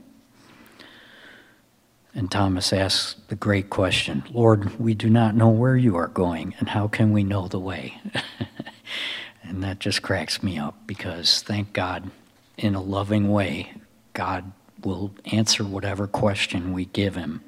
And 2.13 2.31
Thomas 2.31 2.73
asks 2.73 3.15
the 3.27 3.35
great 3.35 3.69
question 3.69 4.23
Lord, 4.31 4.79
we 4.79 4.95
do 4.95 5.09
not 5.09 5.35
know 5.35 5.49
where 5.49 5.77
you 5.77 5.95
are 5.95 6.07
going, 6.07 6.55
and 6.59 6.69
how 6.69 6.87
can 6.87 7.11
we 7.11 7.23
know 7.23 7.47
the 7.47 7.59
way? 7.59 8.01
and 9.43 9.63
that 9.63 9.79
just 9.79 10.01
cracks 10.01 10.41
me 10.41 10.57
up 10.57 10.75
because 10.87 11.41
thank 11.43 11.73
God, 11.73 12.09
in 12.57 12.73
a 12.73 12.81
loving 12.81 13.29
way, 13.29 13.73
God 14.13 14.51
will 14.83 15.11
answer 15.25 15.63
whatever 15.63 16.07
question 16.07 16.73
we 16.73 16.85
give 16.85 17.15
him. 17.15 17.41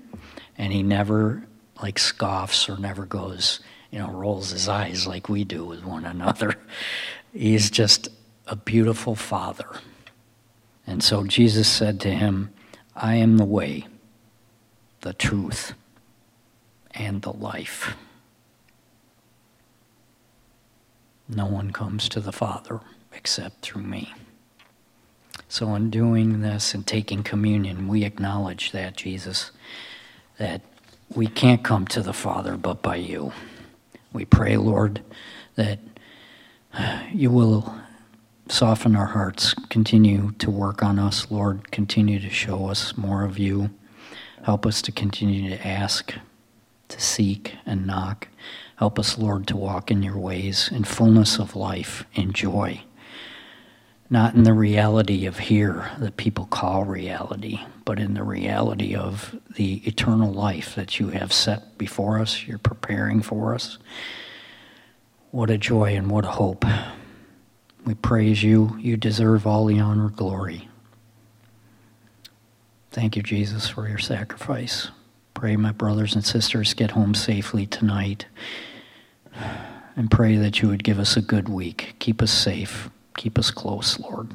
And 0.58 0.74
he 0.74 0.84
never 0.84 1.46
like 1.82 2.00
scoffs 2.00 2.68
or 2.68 2.78
never 2.78 3.06
goes, 3.06 3.60
you 3.92 4.00
know, 4.00 4.12
rolls 4.12 4.52
his 4.52 4.68
eyes 4.68 5.08
like 5.08 5.30
we 5.30 5.44
do 5.44 5.66
with 5.66 5.84
one 5.84 6.06
another. 6.06 6.56
He's 7.34 7.70
just 7.70 8.10
a 8.48 8.56
beautiful 8.56 9.16
father. 9.16 9.70
And 10.86 11.04
so 11.04 11.24
Jesus 11.24 11.70
said 11.70 12.00
to 12.02 12.12
him, 12.12 12.52
I 12.96 13.16
am 13.16 13.38
the 13.38 13.46
way 13.46 13.86
the 15.02 15.14
truth, 15.14 15.74
and 16.92 17.22
the 17.22 17.32
life. 17.32 17.96
No 21.28 21.46
one 21.46 21.72
comes 21.72 22.10
to 22.10 22.20
the 22.20 22.32
Father 22.32 22.82
except 23.14 23.62
through 23.62 23.84
me. 23.84 24.14
So, 25.52 25.74
in 25.74 25.90
doing 25.90 26.42
this 26.42 26.76
and 26.76 26.86
taking 26.86 27.24
communion, 27.24 27.88
we 27.88 28.04
acknowledge 28.04 28.72
that, 28.72 28.96
Jesus, 28.96 29.50
that 30.38 30.62
we 31.14 31.26
can't 31.26 31.64
come 31.64 31.88
to 31.88 32.04
the 32.04 32.14
Father 32.14 32.56
but 32.56 32.84
by 32.84 32.98
you. 32.98 33.34
We 34.14 34.26
pray, 34.26 34.58
Lord, 34.58 35.02
that 35.56 35.80
uh, 36.72 37.02
you 37.12 37.32
will 37.32 37.74
soften 38.48 38.96
our 38.96 39.08
hearts, 39.08 39.56
continue 39.70 40.34
to 40.38 40.52
work 40.52 40.84
on 40.84 41.00
us, 41.00 41.32
Lord, 41.32 41.72
continue 41.72 42.20
to 42.20 42.30
show 42.30 42.68
us 42.68 42.96
more 42.96 43.26
of 43.26 43.40
you. 43.40 43.72
Help 44.44 44.68
us 44.68 44.84
to 44.84 44.92
continue 44.92 45.50
to 45.50 45.68
ask, 45.68 46.14
to 46.90 47.02
seek, 47.02 47.56
and 47.66 47.88
knock. 47.88 48.28
Help 48.76 49.00
us, 49.00 49.18
Lord, 49.18 49.48
to 49.48 49.58
walk 49.58 49.90
in 49.90 50.04
your 50.04 50.18
ways 50.18 50.70
in 50.72 50.84
fullness 50.84 51.40
of 51.40 51.56
life, 51.56 52.06
and 52.16 52.36
joy. 52.36 52.84
Not 54.12 54.34
in 54.34 54.44
the 54.44 54.54
reality 54.54 55.28
of 55.28 55.38
here 55.38 55.92
that 56.00 56.18
people 56.18 56.46
call 56.46 56.84
reality, 56.84 57.60
but 57.86 58.00
in 58.00 58.16
the 58.16 58.24
reality 58.24 58.96
of 58.96 59.36
the 59.56 59.88
eternal 59.88 60.34
life 60.34 60.74
that 60.74 61.00
you 61.00 61.10
have 61.10 61.32
set 61.32 61.78
before 61.78 62.20
us, 62.20 62.48
you're 62.48 62.58
preparing 62.58 63.22
for 63.22 63.54
us. 63.54 63.78
What 65.30 65.52
a 65.52 65.60
joy 65.60 65.96
and 65.96 66.10
what 66.10 66.26
a 66.26 66.30
hope. 66.30 66.66
We 67.86 67.94
praise 67.94 68.42
you. 68.42 68.76
You 68.80 68.98
deserve 68.98 69.46
all 69.46 69.66
the 69.66 69.80
honor, 69.80 70.10
glory. 70.10 70.68
Thank 72.90 73.16
you, 73.16 73.22
Jesus, 73.22 73.70
for 73.70 73.88
your 73.88 74.00
sacrifice. 74.00 74.90
Pray 75.36 75.56
my 75.56 75.72
brothers 75.72 76.16
and 76.16 76.26
sisters 76.26 76.74
get 76.74 76.92
home 76.92 77.14
safely 77.14 77.68
tonight. 77.68 78.26
And 79.96 80.10
pray 80.10 80.38
that 80.38 80.62
you 80.62 80.70
would 80.70 80.84
give 80.84 80.98
us 80.98 81.16
a 81.16 81.22
good 81.22 81.48
week. 81.48 81.96
Keep 82.00 82.24
us 82.24 82.32
safe. 82.32 82.90
Keep 83.20 83.38
us 83.38 83.52
close, 83.52 84.00
Lord. 84.00 84.34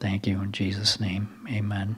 Thank 0.00 0.26
you 0.26 0.42
in 0.42 0.50
Jesus' 0.50 0.98
name. 0.98 1.46
Amen. 1.48 1.94